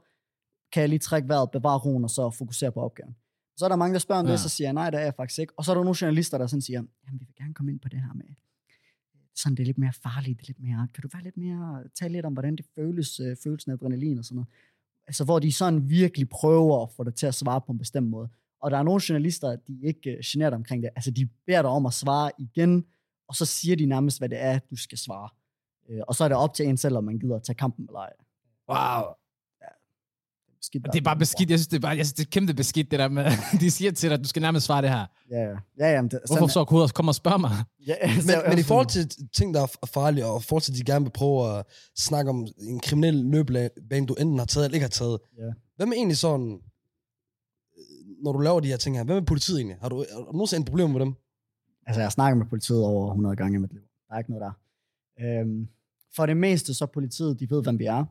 kan 0.72 0.82
jeg 0.82 0.90
lige 0.90 1.00
trække 1.00 1.28
vejret, 1.30 1.52
bevare 1.52 1.78
roen, 1.80 2.04
og 2.04 2.10
så 2.10 2.30
fokusere 2.30 2.72
på 2.72 2.80
opgaven. 2.82 3.16
Så 3.58 3.66
er 3.66 3.70
der 3.70 3.76
mange, 3.76 3.94
der 3.94 4.00
spørger 4.00 4.20
om 4.22 4.26
Ja. 4.26 4.32
det, 4.32 4.40
så 4.40 4.50
siger 4.50 4.68
jeg, 4.68 4.74
nej, 4.74 4.90
det 4.90 5.00
er 5.00 5.04
jeg 5.04 5.14
faktisk 5.16 5.40
ikke. 5.40 5.54
Og 5.58 5.66
så 5.66 5.72
er 5.72 5.76
der 5.76 5.84
nogle 5.84 5.98
journalister, 6.02 6.38
der 6.38 6.48
sådan 6.48 6.62
siger, 6.62 6.78
jamen, 7.06 7.20
vi 7.20 7.26
vil 7.26 7.36
gerne 7.38 7.54
komme 7.54 7.72
ind 7.72 7.80
på 7.80 7.90
det 7.90 8.00
her 8.02 8.14
med, 8.14 8.26
sådan 9.36 9.56
det 9.56 9.64
er 9.64 9.66
lidt 9.66 9.78
mere 9.78 9.94
farligt, 9.94 10.40
det 10.40 10.44
er 10.44 10.48
lidt 10.48 10.60
mere, 10.60 10.88
kan 10.94 11.02
du 11.02 11.10
være 11.14 11.24
lidt 11.24 11.38
mere, 11.38 11.84
tale 12.00 12.14
lidt 12.14 12.26
om, 12.26 12.34
hvordan 12.34 12.56
det 12.56 12.66
føles, 12.76 13.20
øh, 13.20 13.38
følelsen 13.44 13.72
af 13.72 13.76
adrenalin 13.76 14.18
og 14.20 14.26
sådan 14.26 14.36
noget. 14.36 14.48
Altså, 15.08 15.24
hvor 15.24 15.40
de 15.40 15.52
sådan 15.52 15.90
virkelig 15.90 16.30
prøver 16.30 16.84
at 16.84 16.92
få 16.92 17.04
dig 17.04 17.16
til 17.16 17.26
at 17.28 17.36
svare 17.36 17.62
på 17.62 17.72
en 17.72 17.78
bestemt 17.78 18.08
måde. 18.10 18.30
Og 18.62 18.72
der 18.72 18.78
er 18.78 18.84
nogle 18.84 19.02
journalister, 19.10 19.56
de 19.56 19.80
er 19.84 19.88
ikke 19.88 20.10
øh, 20.12 20.18
generet 20.26 20.54
omkring 20.54 20.84
det. 20.84 20.90
Altså, 20.96 21.12
de 21.12 21.26
beder 21.46 21.62
dig 21.62 21.72
om 21.72 21.86
at 21.86 21.94
svare 21.94 22.32
igen, 22.38 22.86
og 23.28 23.36
så 23.36 23.46
siger 23.46 23.76
de 23.76 23.86
nærmest, 23.86 24.20
hvad 24.20 24.30
det 24.30 24.42
er, 24.42 24.60
du 24.60 24.76
skal 24.76 24.98
svare. 24.98 25.30
Øh, 25.90 26.02
og 26.08 26.16
så 26.16 26.24
er 26.24 26.28
det 26.28 26.38
op 26.38 26.54
til 26.54 26.66
en 26.68 26.78
selv, 26.78 26.98
om 26.98 27.04
man 27.04 27.20
gider 27.20 27.36
at 27.36 27.44
tage 27.44 27.56
kampen 27.56 27.86
eller 27.86 28.00
ej. 28.00 28.14
Wow. 28.70 29.14
Beskidt, 30.60 30.88
Og 30.88 30.94
det 30.94 31.00
er 31.00 31.04
bare 31.04 31.18
beskidt. 31.18 31.50
Jeg 31.50 31.60
synes, 31.60 31.68
det 31.68 31.76
er, 31.76 31.82
bare, 31.82 31.98
jeg 31.98 32.06
synes, 32.06 32.14
det 32.14 32.26
er 32.26 32.30
kæmpe 32.30 32.54
beskidt, 32.54 32.92
det 32.92 33.00
der 33.00 33.08
med, 33.08 33.26
de 33.62 33.72
siger 33.72 33.92
til 33.92 34.10
dig, 34.10 34.18
at 34.18 34.24
du 34.24 34.30
skal 34.30 34.42
nærmest 34.42 34.66
svare 34.66 34.82
det 34.82 34.90
her. 34.90 35.06
Ja, 35.32 35.42
ja. 35.42 35.56
ja, 35.80 35.94
ja 35.94 36.02
men 36.02 36.12
det, 36.12 36.20
Hvorfor 36.28 36.48
så 36.48 36.66
kunne 36.66 36.90
komme 36.90 37.12
og 37.12 37.16
spørge 37.16 37.40
mig? 37.40 37.52
Ja, 37.88 37.96
Men, 38.04 38.36
men 38.50 38.60
i 38.60 38.64
forhold 38.64 38.88
til 38.88 39.10
ting, 39.34 39.54
der 39.54 39.62
er 39.62 39.88
farlige, 39.94 40.26
og 40.26 40.44
forhold 40.44 40.62
til, 40.62 40.72
at 40.72 40.78
de 40.78 40.84
gerne 40.84 41.06
vil 41.06 41.12
prøve 41.12 41.58
at 41.58 41.66
snakke 41.98 42.30
om 42.30 42.48
en 42.60 42.80
kriminel 42.80 43.14
løbebane, 43.14 44.06
du 44.06 44.14
enten 44.14 44.40
har 44.40 44.46
taget 44.46 44.66
eller 44.66 44.76
ikke 44.76 44.84
har 44.84 44.90
taget. 44.90 45.20
Ja. 45.38 45.52
Hvad 45.76 45.86
med 45.86 45.98
egentlig 45.98 46.18
sådan, 46.18 46.62
øh, 47.78 48.24
når 48.24 48.32
du 48.32 48.40
laver 48.40 48.60
de 48.60 48.68
her 48.68 48.78
ting 48.78 48.98
her, 48.98 49.04
hvad 49.04 49.16
med 49.16 49.26
politiet 49.26 49.58
egentlig? 49.58 49.78
Har 49.82 49.90
du, 49.90 49.98
har 49.98 50.20
du 50.20 50.32
nogensinde 50.32 50.62
et 50.62 50.70
problem 50.70 50.90
med 50.90 51.00
dem? 51.00 51.14
Altså, 51.86 52.00
jeg 52.00 52.06
har 52.06 52.10
snakket 52.10 52.38
med 52.38 52.46
politiet 52.46 52.84
over 52.84 53.08
100 53.08 53.36
gange 53.36 53.56
i 53.56 53.60
mit 53.60 53.74
liv. 53.74 53.82
Der 54.08 54.14
er 54.16 54.20
ikke 54.20 54.32
noget 54.32 54.46
der. 54.48 54.54
Øhm, 55.26 55.68
for 56.16 56.26
det 56.26 56.38
meste, 56.38 56.74
så 56.74 56.86
politiet, 56.86 57.40
de 57.40 57.50
ved, 57.50 57.64
hvem 57.64 57.80
vi 57.80 57.86
er. 57.86 58.06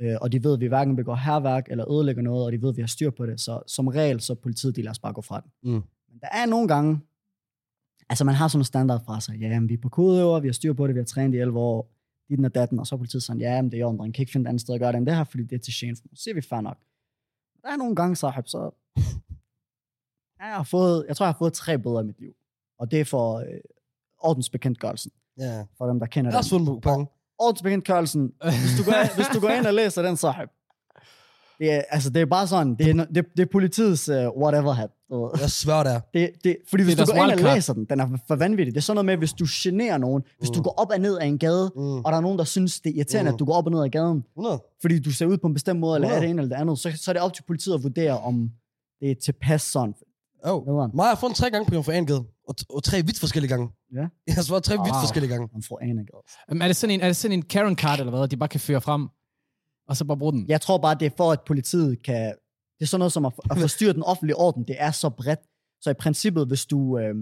Øh, 0.00 0.16
og 0.20 0.32
de 0.32 0.44
ved, 0.44 0.54
at 0.54 0.60
vi 0.60 0.66
hverken 0.66 0.96
begår 0.96 1.14
herværk 1.14 1.66
eller 1.70 1.92
ødelægger 1.92 2.22
noget, 2.22 2.46
og 2.46 2.52
de 2.52 2.62
ved, 2.62 2.68
at 2.68 2.76
vi 2.76 2.82
har 2.82 2.86
styr 2.86 3.10
på 3.10 3.26
det. 3.26 3.40
Så 3.40 3.62
som 3.66 3.88
regel, 3.88 4.20
så 4.20 4.34
politiet, 4.34 4.76
de 4.76 4.82
lader 4.82 4.90
os 4.90 4.98
bare 4.98 5.12
gå 5.12 5.20
fra 5.20 5.40
den. 5.40 5.50
Mm. 5.62 5.70
Men 6.10 6.20
der 6.20 6.28
er 6.32 6.46
nogle 6.46 6.68
gange, 6.68 7.00
Altså, 8.08 8.24
man 8.24 8.34
har 8.34 8.48
sådan 8.48 8.58
nogle 8.58 8.64
standardfraser. 8.66 9.34
Ja, 9.34 9.60
men 9.60 9.68
vi 9.68 9.74
er 9.74 9.78
på 9.78 9.88
kodeøver, 9.88 10.40
vi 10.40 10.48
har 10.48 10.52
styr 10.52 10.72
på 10.72 10.86
det, 10.86 10.94
vi 10.94 11.00
har 11.00 11.04
trænet 11.04 11.34
i 11.34 11.38
11 11.38 11.58
år, 11.58 11.90
dit 12.28 12.44
og 12.44 12.54
datten, 12.54 12.78
og 12.80 12.86
så 12.86 12.94
er 12.94 12.98
politiet 12.98 13.22
sådan, 13.22 13.40
ja, 13.40 13.62
men 13.62 13.70
det 13.70 13.76
er 13.76 13.80
jo, 13.80 13.92
man 13.92 14.12
kan 14.12 14.22
ikke 14.22 14.32
finde 14.32 14.44
et 14.44 14.48
andet 14.48 14.60
sted 14.60 14.74
at 14.74 14.80
gøre 14.80 14.92
det 14.92 14.98
end 14.98 15.06
det 15.06 15.16
her, 15.16 15.24
fordi 15.24 15.42
det 15.42 15.52
er 15.52 15.58
til 15.58 15.72
gene 15.76 15.96
for 15.96 16.02
mig. 16.10 16.18
Så 16.18 16.22
siger 16.22 16.34
vi 16.34 16.40
fair 16.40 16.60
nok. 16.60 16.76
Der 17.62 17.68
er 17.68 17.76
nogle 17.76 17.96
gange, 17.96 18.16
sahib, 18.16 18.46
så... 18.46 18.70
Jeg 20.40 20.46
har 20.54 20.62
fået, 20.62 21.04
jeg 21.08 21.16
tror, 21.16 21.26
jeg 21.26 21.32
har 21.32 21.38
fået 21.38 21.52
tre 21.52 21.78
bøder 21.78 22.00
i 22.00 22.04
mit 22.04 22.20
liv. 22.20 22.32
Og 22.78 22.90
det 22.90 23.00
er 23.00 23.04
for 23.04 23.34
øh, 23.38 23.46
ordensbekendtgørelsen, 24.18 25.12
Ja. 25.38 25.66
for 25.78 25.86
dem, 25.86 25.98
der 25.98 26.06
kender 26.06 26.30
Jeg 26.30 26.34
har 26.34 26.38
også 26.38 26.50
fundet 26.50 26.82
på 26.82 27.06
mange. 27.40 27.48
Ordensbekendtgørelsen, 27.48 28.22
hvis 28.42 28.74
du, 28.78 28.84
går, 28.84 29.14
hvis 29.16 29.26
du 29.34 29.40
går 29.40 29.48
ind 29.48 29.66
og 29.66 29.74
læser 29.74 30.02
den, 30.02 30.16
sahib, 30.16 30.48
det 31.58 31.72
er, 31.72 31.82
altså, 31.90 32.10
det 32.10 32.22
er 32.22 32.26
bare 32.26 32.46
sådan, 32.46 32.74
det 32.74 32.90
er, 32.90 33.04
det, 33.04 33.24
det 33.36 33.42
er 33.42 33.46
politiets 33.52 34.08
uh, 34.08 34.14
whatever 34.14 34.72
hat. 34.72 34.90
du. 35.10 35.30
Jeg 35.40 35.50
svær 35.50 35.82
det 35.82 35.92
er. 35.92 36.00
Det, 36.14 36.30
det, 36.44 36.56
fordi 36.70 36.84
hvis 36.84 36.94
Det 36.94 37.02
er 37.02 37.06
du 37.06 37.12
går 37.12 37.24
ind 37.24 37.32
og 37.46 37.54
læser 37.54 37.72
den, 37.74 37.84
den 37.90 38.00
er 38.00 38.08
for 38.28 38.36
vanvittig. 38.36 38.74
Det 38.74 38.80
er 38.80 38.82
sådan 38.82 38.94
noget 38.94 39.04
med, 39.06 39.16
hvis 39.16 39.32
du 39.32 39.46
generer 39.50 39.98
nogen, 39.98 40.22
hvis 40.38 40.50
du 40.50 40.58
Mm. 40.58 40.62
går 40.64 40.74
op 40.80 40.90
og 40.90 40.98
ned 41.00 41.18
af 41.18 41.26
en 41.26 41.38
gade, 41.38 41.70
Mm. 41.76 41.80
og 41.82 42.12
der 42.12 42.16
er 42.16 42.20
nogen, 42.20 42.38
der 42.38 42.44
synes, 42.44 42.80
det 42.80 42.90
er 42.90 42.94
irriterende, 42.96 43.30
Mm. 43.30 43.34
at 43.34 43.38
du 43.38 43.44
går 43.44 43.54
op 43.54 43.66
og 43.66 43.72
ned 43.72 43.82
ad 43.84 43.88
gaden, 43.88 44.24
100. 44.36 44.62
fordi 44.80 44.98
du 44.98 45.10
ser 45.10 45.26
ud 45.26 45.38
på 45.38 45.46
en 45.46 45.54
bestemt 45.54 45.80
måde, 45.80 45.94
eller 45.96 46.08
er 46.08 46.12
Wow. 46.12 46.20
det 46.20 46.30
ene 46.30 46.42
eller 46.42 46.56
det 46.56 46.60
andet, 46.62 46.78
så, 46.78 46.92
så 47.04 47.10
er 47.10 47.12
det 47.12 47.22
op 47.22 47.32
til 47.34 47.42
politiet 47.46 47.74
at 47.74 47.82
vurdere, 47.82 48.18
om 48.20 48.50
det 49.00 49.10
er 49.10 49.14
tilpas 49.24 49.62
sådan. 49.62 49.94
Oh. 50.44 50.66
Mig 50.94 51.04
har 51.04 51.10
jeg 51.10 51.18
fundet 51.18 51.36
tre 51.38 51.50
gange 51.50 51.66
på 51.68 51.74
Jomfru 51.74 51.92
Angade. 51.92 52.24
Og, 52.48 52.54
og 52.70 52.82
tre 52.84 53.02
vidt 53.02 53.18
forskellige 53.20 53.48
gange. 53.48 53.68
Ja. 53.94 54.06
Jeg 54.26 54.34
har 54.34 54.42
svaret 54.42 54.64
tre 54.64 54.74
vidt 54.74 54.92
Wow. 54.94 55.00
forskellige 55.00 55.30
gange. 55.30 55.48
Man 55.52 55.62
får 55.62 55.78
en 55.78 55.98
af 55.98 56.04
gaden. 56.06 56.22
Jamen, 56.48 56.62
er, 56.62 56.66
det 56.66 56.76
sådan 56.76 56.94
en, 56.94 57.00
er 57.00 57.06
det 57.06 57.16
sådan 57.16 57.32
en 57.32 57.42
Karen 57.42 57.76
card, 57.76 57.98
eller 58.00 58.18
hvad, 58.18 58.28
de 58.28 58.36
bare 58.36 58.48
kan 58.48 58.60
føre 58.60 58.80
frem, 58.80 59.08
og 59.88 59.96
så 59.96 60.04
bare 60.04 60.16
bruge 60.18 60.32
den? 60.32 60.44
Jeg 60.48 60.60
tror 60.60 60.78
bare, 60.78 60.94
det 60.94 61.06
er 61.06 61.10
for, 61.16 61.32
at 61.32 61.40
politiet 61.46 62.02
kan... 62.02 62.34
Det 62.78 62.82
er 62.84 62.86
sådan 62.86 62.98
noget 62.98 63.12
som 63.12 63.24
at, 63.26 63.32
at 63.50 63.58
forstyrre 63.58 63.92
den 63.92 64.02
offentlige 64.02 64.36
orden. 64.36 64.64
Det 64.68 64.76
er 64.78 64.90
så 64.90 65.10
bredt. 65.10 65.40
Så 65.80 65.90
i 65.90 65.94
princippet, 65.94 66.46
hvis 66.46 66.66
du 66.66 66.98
øh, 66.98 67.14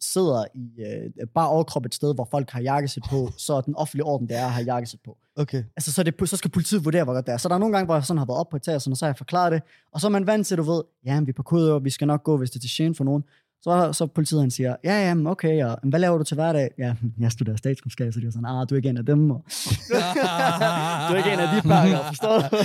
sidder 0.00 0.44
i 0.54 0.82
øh, 0.82 1.26
bare 1.34 1.48
overkrop 1.48 1.86
et 1.86 1.94
sted, 1.94 2.14
hvor 2.14 2.28
folk 2.30 2.50
har 2.50 2.60
jakkesæt 2.60 3.02
på, 3.10 3.30
så 3.46 3.54
er 3.54 3.60
den 3.60 3.76
offentlige 3.76 4.04
orden, 4.04 4.28
det 4.28 4.36
er 4.36 4.44
at 4.44 4.52
have 4.52 4.64
jakkesæt 4.64 5.00
på. 5.04 5.16
Okay. 5.36 5.64
Altså, 5.76 5.92
så, 5.92 6.02
det, 6.02 6.28
så 6.28 6.36
skal 6.36 6.50
politiet 6.50 6.84
vurdere, 6.84 7.04
hvor 7.04 7.14
godt 7.14 7.26
det 7.26 7.32
er. 7.32 7.36
Så 7.36 7.48
der 7.48 7.54
er 7.54 7.58
nogle 7.58 7.74
gange, 7.74 7.84
hvor 7.84 7.94
jeg 7.94 8.04
sådan 8.04 8.18
har 8.18 8.26
været 8.26 8.40
op 8.40 8.48
på 8.48 8.56
etagen, 8.56 8.92
og 8.92 8.96
så 8.96 9.04
har 9.04 9.08
jeg 9.08 9.16
forklaret 9.16 9.52
det. 9.52 9.62
Og 9.92 10.00
så 10.00 10.06
er 10.06 10.10
man 10.10 10.26
vant 10.26 10.46
til, 10.46 10.56
du 10.56 10.62
ved, 10.62 10.82
ja, 11.04 11.20
vi 11.20 11.28
er 11.28 11.32
på 11.32 11.42
kodeøver, 11.42 11.78
vi 11.78 11.90
skal 11.90 12.06
nok 12.06 12.24
gå, 12.24 12.36
hvis 12.36 12.50
det 12.50 12.58
er 12.58 12.60
til 12.60 12.70
gene 12.76 12.94
for 12.94 13.04
nogen. 13.04 13.24
Så, 13.62 13.92
så 13.92 14.06
politiet 14.06 14.40
han 14.40 14.50
siger, 14.50 14.76
ja, 14.84 15.08
ja, 15.08 15.30
okay, 15.30 15.64
og 15.64 15.78
hvad 15.82 16.00
laver 16.00 16.18
du 16.18 16.24
til 16.24 16.34
hverdag? 16.34 16.70
Ja, 16.78 16.94
jeg 17.20 17.32
studerer 17.32 17.56
statskundskab, 17.56 18.12
så 18.12 18.20
de 18.20 18.26
er 18.26 18.30
sådan, 18.30 18.46
ah, 18.46 18.66
du 18.70 18.74
er 18.74 18.76
ikke 18.76 18.88
en 18.88 18.96
af 18.96 19.06
dem, 19.06 19.30
og 19.30 19.44
du 21.08 21.14
er 21.14 21.16
ikke 21.16 21.32
en 21.32 21.40
af 21.40 21.48
de 21.56 21.68
pakker, 21.68 21.98
forstår 22.06 22.38
du? 22.38 22.56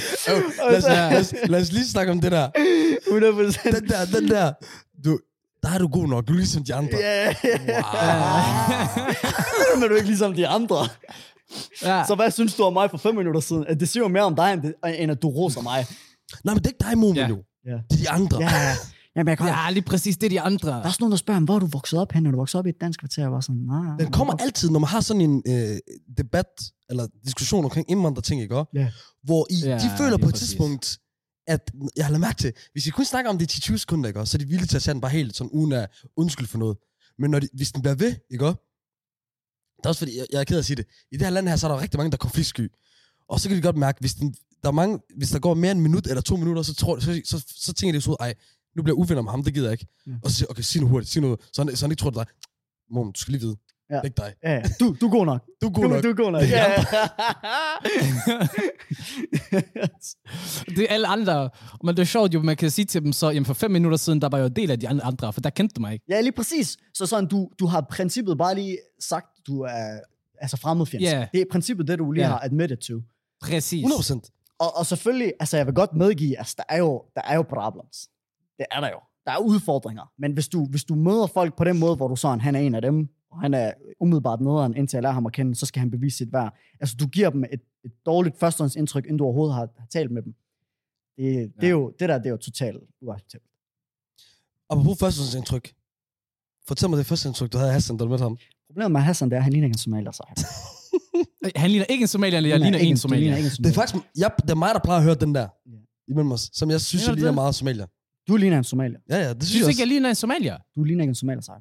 Og 0.64 0.72
lad, 0.72 0.78
os, 0.78 0.84
lad, 0.84 1.20
os, 1.20 1.34
lad 1.50 1.62
os 1.62 1.72
lige 1.72 1.86
snakke 1.86 2.12
om 2.12 2.22
det 2.22 2.32
der. 2.32 2.50
100 3.08 3.34
procent. 3.34 3.76
Den 3.76 3.90
der, 3.90 4.20
den 4.20 4.30
der. 4.30 4.54
Du, 5.06 5.20
der 5.66 5.72
er 5.72 5.78
du 5.78 5.88
god 5.88 6.08
nok. 6.08 6.28
Du 6.28 6.34
er 6.34 6.38
ligesom 6.38 6.64
de 6.64 6.74
andre. 6.74 6.98
Ja, 6.98 7.26
Wow. 7.26 7.34
men 9.80 9.88
du 9.90 9.94
er 9.94 9.98
ikke 9.98 10.08
ligesom 10.10 10.34
de 10.34 10.48
andre. 10.48 10.76
Ja. 11.84 12.04
Så 12.08 12.16
hvad 12.16 12.32
synes 12.32 12.56
du 12.56 12.64
om 12.64 12.74
mig 12.74 12.90
for 12.92 12.98
fem 12.98 13.16
minutter 13.16 13.42
siden? 13.42 13.66
At 13.68 13.80
Det 13.80 13.90
siger 13.90 14.04
jo 14.04 14.08
mere 14.08 14.24
om 14.24 14.36
dig, 14.36 14.54
end, 14.54 14.62
det, 14.62 14.74
end 15.04 15.12
at 15.12 15.22
du 15.22 15.30
roser 15.30 15.62
mig. 15.62 15.86
Nej, 16.44 16.54
men 16.54 16.64
det 16.64 16.66
er 16.66 16.70
ikke 16.70 16.84
dig, 16.90 16.98
Momin, 16.98 17.16
Ja. 17.16 17.28
jo. 17.28 17.38
Ja. 17.66 17.72
Det 17.72 17.82
er 17.92 17.96
de 18.04 18.10
andre. 18.10 18.38
Ja, 18.42 18.50
ja. 18.68 18.74
Jamen, 19.16 19.30
jeg 19.30 19.38
kan, 19.38 19.48
ja, 19.48 19.70
lige 19.72 19.84
præcis, 19.84 20.18
det 20.18 20.26
er 20.26 20.30
de 20.30 20.42
andre. 20.42 20.70
Der 20.70 20.76
er 20.76 20.84
også 20.84 20.98
nogen, 21.00 21.12
der 21.12 21.18
spørger, 21.18 21.40
hvor 21.42 21.56
er 21.56 21.60
du 21.60 21.66
vokset 21.66 22.00
op 22.00 22.12
hen? 22.12 22.26
Er 22.26 22.32
du 22.32 22.38
vokset 22.38 22.60
op 22.60 22.66
i 22.66 22.70
et 22.70 22.82
dansk 22.82 23.00
kvarter? 23.00 23.22
Jeg 23.22 23.32
var 23.32 23.42
sådan, 23.42 23.62
nej. 23.62 23.98
Den 24.00 24.12
kommer 24.12 24.34
nej. 24.34 24.44
altid, 24.46 24.70
når 24.70 24.80
man 24.80 24.88
har 24.90 25.02
sådan 25.02 25.22
en 25.22 25.44
øh, 25.48 25.78
debat, 26.18 26.46
eller 26.90 27.08
diskussion 27.26 27.64
omkring 27.64 27.92
indvandrerting, 27.92 28.42
ikke? 28.42 28.64
Ja. 28.74 28.88
Hvor 29.24 29.48
I, 29.50 29.56
Ja, 29.70 29.78
de 29.78 29.92
føler 29.98 30.18
på 30.18 30.26
et 30.28 30.32
præcis. 30.34 30.48
tidspunkt, 30.50 30.98
at 31.48 31.72
jeg 31.96 32.06
har 32.06 32.12
lagt 32.12 32.22
mærke 32.22 32.38
til, 32.38 32.54
hvis 32.72 32.88
I 32.88 32.90
kun 32.90 33.06
snakker 33.06 33.32
om 33.32 33.38
det 33.38 33.58
i 33.58 33.72
10-20 33.72 33.78
sekunder, 33.78 34.08
ikke? 34.08 34.20
også, 34.20 34.32
så 34.32 34.38
er 34.38 34.40
de 34.40 34.46
villige 34.46 34.68
til 34.68 34.76
at 34.76 34.84
tage 34.84 34.94
den 34.94 35.02
bare 35.02 35.12
helt 35.12 35.36
sådan 35.36 35.52
uden 35.52 35.72
at 35.72 35.90
undskyld 36.16 36.48
for 36.48 36.58
noget. 36.58 36.78
Men 37.20 37.32
når 37.32 37.40
de, 37.40 37.48
hvis 37.54 37.72
den 37.72 37.82
bliver 37.82 37.96
ved, 37.96 38.16
ikke? 38.32 38.46
også? 38.46 38.60
Det 39.78 39.86
er 39.86 39.90
også 39.90 40.00
fordi, 40.00 40.18
jeg, 40.18 40.26
jeg 40.32 40.40
er 40.40 40.44
ked 40.44 40.56
af 40.56 40.60
at 40.60 40.66
sige 40.66 40.76
det. 40.76 40.86
I 41.12 41.18
det 41.18 41.22
her 41.22 41.30
land 41.30 41.48
her, 41.48 41.56
så 41.56 41.68
er 41.68 41.72
der 41.72 41.82
rigtig 41.82 41.98
mange, 41.98 42.12
der 42.12 42.16
er 42.16 42.26
konfliktsky. 42.28 42.72
Og 43.30 43.40
så 43.40 43.50
kan 43.50 43.58
de 43.58 43.62
godt 43.62 43.78
mærke, 43.78 44.00
hvis, 44.00 44.14
den, 44.14 44.36
der 44.62 44.68
er 44.68 44.74
mange, 44.74 45.00
hvis 45.18 45.30
der 45.30 45.40
går 45.40 45.54
mere 45.54 45.72
end 45.72 45.80
en 45.80 45.84
minut 45.84 46.08
eller 46.08 46.22
to 46.22 46.36
minutter, 46.36 46.62
så, 46.62 46.74
tror, 46.76 47.00
så, 47.00 47.22
så, 47.26 47.40
så, 47.40 47.54
så 47.58 47.74
tænker 47.74 47.94
de 47.94 48.02
så 48.02 48.12
ud, 48.12 48.16
ej, 48.20 48.34
nu 48.76 48.84
bliver 48.84 48.96
jeg 48.96 49.00
uvenner 49.00 49.22
med 49.22 49.32
ham, 49.32 49.44
det 49.44 49.54
gider 49.54 49.66
jeg 49.66 49.74
ikke. 49.74 49.88
Ja. 50.08 50.12
Og 50.24 50.30
så 50.32 50.38
siger 50.38 50.48
okay, 50.50 50.62
sig 50.62 50.82
nu 50.82 50.88
hurtigt, 50.88 51.12
sig 51.12 51.22
noget, 51.22 51.40
så 51.54 51.64
han, 51.64 51.76
så 51.76 51.86
han 51.86 51.92
ikke 51.92 52.02
tror, 52.02 52.10
det 52.10 52.18
er 52.18 52.24
dig. 52.24 52.34
Mom, 52.92 53.14
du 53.14 53.20
skal 53.20 53.32
lige 53.32 53.42
vide. 53.42 53.58
Ja. 53.92 54.02
Ikke 54.04 54.16
dig. 54.18 54.34
Ja, 54.44 54.52
ja. 54.54 54.62
du, 54.80 54.96
du 55.02 55.06
er 55.08 55.12
god 55.12 55.26
nok. 55.26 55.42
Du 55.62 55.68
er 55.68 55.72
god 55.72 55.84
Du, 55.84 55.90
nok. 55.90 56.04
du 56.04 56.10
er 56.10 56.14
god 56.14 56.32
nok. 56.32 56.42
Det 56.42 56.58
er 56.58 56.64
Ja. 56.72 56.84
Det 60.66 60.80
er 60.84 60.88
alle 60.90 61.08
andre. 61.08 61.50
Men 61.84 61.96
det 61.96 62.02
er 62.02 62.06
sjovt 62.06 62.34
jo, 62.34 62.42
man 62.42 62.56
kan 62.56 62.70
sige 62.72 62.86
til 62.86 63.04
dem 63.04 63.14
så, 63.14 63.30
jamen 63.30 63.46
for 63.46 63.54
fem 63.54 63.72
minutter 63.72 63.98
siden, 63.98 64.22
der 64.22 64.30
var 64.30 64.38
jeg 64.38 64.44
jo 64.44 64.50
del 64.50 64.72
af 64.72 64.80
de 64.80 64.90
andre, 64.90 65.34
for 65.34 65.42
der 65.42 65.50
kendte 65.50 65.74
du 65.74 65.82
mig 65.82 65.94
ikke. 65.94 66.06
ja, 66.10 66.22
lige 66.22 66.32
præcis. 66.32 66.78
Så 66.94 67.06
sådan, 67.06 67.28
du, 67.30 67.50
du 67.60 67.66
har 67.66 67.82
princippet 67.82 68.38
bare 68.38 68.56
lige 68.56 68.78
sagt, 69.00 69.28
du 69.48 69.62
er 69.62 70.00
altså 70.42 70.58
fremmedfjendsk. 70.58 71.12
Ja. 71.12 71.28
Det 71.34 71.42
er 71.42 71.46
princippet 71.52 71.88
det, 71.88 72.00
du 72.00 72.12
lige 72.12 72.24
Ja. 72.24 72.30
har 72.30 72.40
admitted 72.44 72.78
to. 72.78 72.94
Præcis. 73.42 73.86
100%. 73.86 74.56
Og, 74.60 74.78
og 74.78 74.86
selvfølgelig, 74.86 75.34
altså 75.40 75.58
jeg 75.58 75.66
vil 75.66 75.74
godt 75.76 75.94
medgive, 75.96 76.38
altså 76.38 76.56
der 76.58 76.64
er 76.70 76.78
jo, 76.78 77.04
der 77.16 77.22
er 77.22 77.36
jo 77.36 77.42
problems. 77.42 77.98
Det 78.58 78.66
er 78.72 78.80
der 78.80 78.88
jo. 78.88 79.00
Der 79.26 79.32
er 79.32 79.38
udfordringer. 79.38 80.12
Men 80.20 80.32
hvis 80.34 80.48
du, 80.48 80.66
hvis 80.66 80.84
du 80.84 80.96
møder 80.96 81.28
folk 81.28 81.58
på 81.58 81.64
den 81.64 81.80
måde, 81.80 81.96
hvor 81.96 82.08
du 82.08 82.16
sådan, 82.16 82.42
han 82.42 82.56
er 82.56 82.60
en 82.60 82.76
af 82.76 82.82
dem, 82.82 83.08
han 83.42 83.54
er 83.54 83.72
umiddelbart 84.00 84.42
nederen, 84.42 84.76
indtil 84.76 84.98
jeg 84.98 85.02
lærer 85.04 85.14
ham 85.14 85.26
at 85.26 85.32
kende, 85.34 85.56
så 85.56 85.66
skal 85.66 85.80
han 85.80 85.92
bevise 85.92 86.18
sit 86.18 86.34
værd. 86.34 86.56
Altså 86.80 86.96
du 87.00 87.08
giver 87.08 87.30
dem 87.30 87.44
et, 87.44 87.62
et 87.86 87.92
dårligt 88.06 88.40
førstehåndsindtryk, 88.40 89.04
inden 89.06 89.18
du 89.18 89.24
overhovedet 89.24 89.56
har, 89.56 89.70
har 89.78 89.88
talt 89.90 90.12
med 90.12 90.22
dem. 90.22 90.36
Det, 91.18 91.26
det, 91.26 91.52
Ja. 91.62 91.68
er 91.68 91.72
jo, 91.72 91.94
det 92.00 92.10
der, 92.10 92.18
det 92.18 92.26
er 92.26 92.30
jo 92.30 92.38
totalt 92.38 92.78
uacceptabelt. 93.02 93.52
Apropos 94.70 95.00
førstehåndsindtryk. 95.00 95.74
Fortæl 96.68 96.90
mig 96.90 96.98
det 96.98 97.06
første 97.06 97.28
indtryk, 97.30 97.52
du 97.54 97.58
havde 97.58 97.70
af 97.70 97.74
Hassan, 97.74 97.98
da 97.98 98.04
du 98.04 98.10
mødte 98.10 98.22
ham. 98.22 98.38
Problemet 98.68 98.92
med 98.92 99.02
Hassan, 99.02 99.30
det 99.30 99.36
er, 99.36 99.38
at 99.40 99.44
han 99.44 99.54
ligner 99.54 99.66
ikke 99.68 99.74
en 99.76 99.78
somalier, 99.78 100.12
så 100.12 100.24
Han 101.56 101.70
ligner 101.72 101.86
ikke 101.86 102.02
en 102.02 102.08
somalier, 102.08 102.38
eller 102.38 102.50
jeg 102.50 102.60
ligner 102.60 102.78
ikke 102.80 102.84
en 102.84 102.86
ligner 102.88 102.98
somalier. 103.00 103.36
ikke 103.38 103.50
en 103.58 103.64
Det 103.64 103.70
er 103.70 103.74
faktisk 103.74 104.06
jeg, 104.18 104.32
det 104.42 104.50
er 104.50 104.56
mig, 104.56 104.70
der 104.74 104.80
plejer 104.84 104.98
at 105.00 105.04
høre 105.04 105.16
den 105.16 105.36
der. 105.36 105.48
Ja. 105.66 105.72
Imellem 106.08 106.32
os. 106.32 106.50
Som 106.54 106.70
jeg 106.70 106.82
synes, 106.82 107.04
jeg 107.04 107.10
du 107.12 107.16
ligner 107.16 107.30
det? 107.32 107.36
meget 107.36 107.56
somalier. 107.56 107.86
Du 108.28 108.36
ligner 108.38 108.58
en 108.58 108.64
somalier. 108.64 109.00
Ja, 109.10 109.16
ja, 109.18 109.22
det 109.34 109.44
synes 109.44 109.50
Synes 109.50 109.62
jeg 109.62 109.70
ikke, 109.70 109.80
jeg 109.82 109.86
også. 109.86 109.94
ligner 109.94 110.10
en 110.10 110.16
somalier? 110.16 110.58
Du 110.76 110.84
ligner 110.84 111.04
ikke 111.04 111.12
en 111.12 111.16
somalier, 111.16 111.42
så 111.42 111.52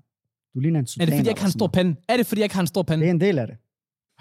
Du 0.55 0.61
ligner 0.61 0.81
en 0.81 0.87
Er 1.01 1.05
det, 1.05 1.15
fordi 1.15 1.17
jeg 1.17 1.29
ikke 1.29 1.41
har 1.41 1.49
en 1.49 1.53
stor 1.53 1.67
pande? 1.67 1.97
Er 2.09 2.17
det, 2.17 2.27
fordi 2.27 2.41
jeg 2.41 2.45
ikke 2.45 2.55
har 2.55 2.61
en 2.61 2.67
stor 2.67 2.83
Det 2.83 2.87
pande? 2.89 3.07
er 3.07 3.11
en 3.11 3.21
del 3.21 3.39
af 3.39 3.47
det. 3.47 3.57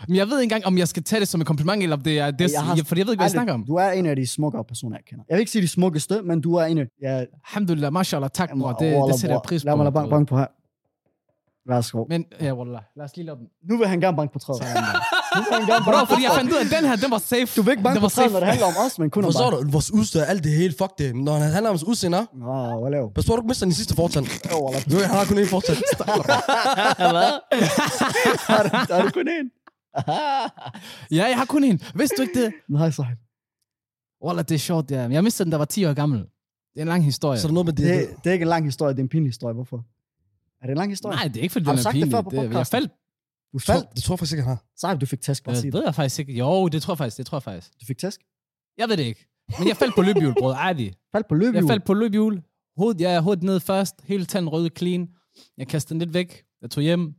Men 0.08 0.16
jeg 0.18 0.28
ved 0.28 0.40
ikke 0.42 0.44
engang, 0.56 0.66
om 0.66 0.78
jeg 0.78 0.88
skal 0.88 1.04
tage 1.04 1.20
det 1.20 1.28
som 1.28 1.42
et 1.42 1.48
kompliment, 1.48 1.84
eller 1.84 1.96
om 1.96 2.02
det 2.02 2.20
er 2.20 2.32
det, 2.32 2.52
Jeg 2.54 2.62
har- 2.64 2.76
fordi 2.76 3.00
jeg 3.00 3.06
ved 3.08 3.14
ikke, 3.14 3.20
hvad 3.20 3.26
jeg 3.26 3.32
snakker 3.32 3.54
om. 3.54 3.66
Du 3.66 3.76
er 3.76 3.90
en 3.92 4.06
af 4.06 4.16
de 4.16 4.28
smukkere 4.28 4.64
personer, 4.64 4.98
jeg 4.98 5.06
kender. 5.06 5.24
Jeg 5.30 5.36
vil 5.36 5.40
ikke 5.40 5.52
sige 5.52 5.62
de 5.62 5.68
smukkeste, 5.68 6.22
men 6.22 6.42
du 6.42 6.54
er 6.56 6.66
en 6.66 6.78
af... 6.78 6.86
Ja, 7.02 7.24
Alhamdulillah, 7.48 7.94
mashallah, 7.94 8.30
tak, 8.34 8.50
bror. 8.60 8.72
Det, 8.72 9.04
det 9.08 9.20
sætter 9.20 9.36
jeg 9.36 9.42
pris 9.46 9.64
på. 9.64 9.66
Lad 9.66 9.76
mig 9.76 9.84
lade 9.84 9.94
bank, 9.94 10.10
bank 10.10 10.28
på 10.28 10.38
her. 10.38 10.48
Værsgo. 11.70 12.06
Men, 12.10 12.26
ja, 12.42 12.54
wallah. 12.54 12.82
Lad 12.96 13.06
os 13.06 13.16
lige 13.16 13.26
lade 13.26 13.38
den. 13.38 13.48
Nu 13.70 13.78
vil 13.78 13.88
han 13.88 14.00
gerne 14.02 14.18
banke 14.18 14.34
på 14.34 14.40
træet. 14.40 14.62
Bro, 15.86 16.06
fordi 16.10 16.24
jeg 16.24 16.32
fandt 16.36 16.52
ud 16.52 16.58
af, 16.58 16.66
at 16.66 16.72
den 16.78 16.86
her, 16.90 16.96
den 16.96 17.12
var 17.12 17.18
safe. 17.18 17.46
Du 17.58 17.62
vil 17.62 17.72
ikke 17.72 17.84
banke 17.84 17.96
den 17.96 18.00
på 18.02 18.04
var 18.04 18.10
træet, 18.10 18.26
safe. 18.26 18.34
når 18.34 18.40
det 18.40 18.48
handler 18.48 18.68
om 18.68 18.74
os, 18.86 19.00
men 19.00 19.10
kun 19.10 19.24
om 19.24 19.28
Forstår 19.28 19.50
du? 19.52 19.70
Vores 19.72 19.92
udstyr, 19.92 20.22
alt 20.22 20.44
det 20.44 20.52
hele, 20.52 20.74
fuck 20.78 20.92
det. 20.98 21.16
Når 21.16 21.34
han 21.34 21.52
handler 21.52 21.70
om 21.70 21.74
hans 21.74 21.84
udseende, 21.84 22.18
Nå, 22.34 22.80
hvad 22.82 22.92
laver 22.92 23.10
pas 23.16 23.26
på, 23.26 23.32
du 23.36 23.42
ikke 23.42 23.48
mister 23.48 23.66
den 23.66 23.74
sidste 23.74 23.96
fortand. 23.96 24.26
Jo, 24.92 24.98
han 25.00 25.16
har 25.20 25.26
kun 25.26 25.38
én 25.38 25.50
fortand. 25.50 25.78
Hvad? 27.16 27.32
Har 28.96 29.02
du- 29.04 29.10
kun 29.20 29.28
en? 29.38 29.46
Ja, 31.18 31.26
jeg 31.30 31.38
har 31.38 31.46
kun 31.46 31.64
en. 31.64 31.82
Vidste 31.96 32.16
du 32.18 32.22
ikke 32.22 32.44
det? 32.46 32.54
Nej, 32.70 32.92
Sahib. 32.92 33.18
Wallah, 34.26 34.46
det 34.50 34.56
er 34.56 34.60
sjovt, 34.60 34.92
ja. 34.92 35.02
Jeg 35.10 35.24
mistede 35.24 35.46
den, 35.46 35.52
der 35.52 35.58
var 35.58 35.66
10 35.66 35.86
år 35.86 35.94
gammel. 35.94 36.20
Det 36.20 36.28
er 36.78 36.82
en 36.82 36.88
lang 36.88 37.04
historie. 37.06 37.40
Så 37.40 37.48
er 37.48 37.50
der 37.50 37.54
noget 37.54 37.66
med 37.66 37.74
det. 37.74 37.86
Det, 37.86 38.08
det 38.24 38.30
er 38.30 38.34
ikke 38.34 38.44
en 38.44 38.50
lang 38.50 38.66
historie, 38.66 38.94
det 38.94 39.00
er 39.00 39.04
en 39.04 39.10
pinlig 39.10 39.30
historie. 39.30 39.54
Hvorfor? 39.54 39.78
Er 40.62 40.66
det 40.66 40.72
en 40.72 40.78
lang 40.78 40.92
historie? 40.92 41.16
Nej, 41.16 41.28
det 41.28 41.38
er 41.38 41.42
ikke, 41.42 41.52
fordi 41.54 41.66
Har 41.66 41.72
den 41.72 41.78
du 41.78 41.80
er 41.80 41.84
sagt 41.84 41.94
det 41.94 42.02
pinlig. 42.02 42.12
før 42.16 42.22
på 42.22 42.30
Det, 42.30 42.54
jeg 42.54 42.68
faldt. 42.68 42.92
Du 43.54 43.60
tror, 43.60 43.74
faldt. 43.74 43.96
det 43.96 44.04
tror 44.04 44.14
jeg 44.14 44.20
faktisk 44.20 44.34
ikke, 44.34 44.44
han 44.44 44.50
har. 44.50 44.66
Sahib, 44.78 45.02
du 45.02 45.06
fik 45.06 45.22
tæsk. 45.22 45.44
Bare 45.44 45.56
Det 45.56 45.74
ved 45.74 45.84
jeg 45.86 45.96
faktisk 45.96 46.20
ikke. 46.20 46.34
Jo, 46.34 46.68
det 46.68 46.82
tror 46.82 46.94
jeg 46.94 46.98
faktisk. 46.98 47.18
Det 47.18 47.26
tror 47.26 47.36
jeg 47.36 47.44
faktisk. 47.44 47.72
Du 47.82 47.86
fik 47.86 47.98
tæsk? 47.98 48.22
Jeg 48.78 48.90
ved 48.90 48.98
det 48.98 49.04
ikke. 49.04 49.28
Men 49.60 49.68
jeg 49.68 49.78
faldt 49.78 49.96
på 49.96 50.02
løbehjul, 50.02 50.34
bror. 50.40 50.54
Ærligt. 50.54 50.98
Faldt 51.12 51.28
på 51.28 51.36
løbehjul. 51.36 51.56
Jeg 51.56 51.70
faldt 51.70 51.86
på 51.86 51.94
løbehjul. 51.94 52.44
Hovedet, 52.78 53.02
ja, 53.02 53.22
hovedet 53.22 53.44
ned 53.44 53.60
først. 53.60 53.96
Hele 54.04 54.26
tanden 54.26 54.50
røde 54.50 54.70
clean. 54.78 55.10
Jeg 55.58 55.68
kastede 55.68 55.94
den 55.94 56.00
lidt 56.00 56.14
væk. 56.14 56.44
Jeg 56.62 56.70
tog 56.72 56.84
hjem. 56.84 57.14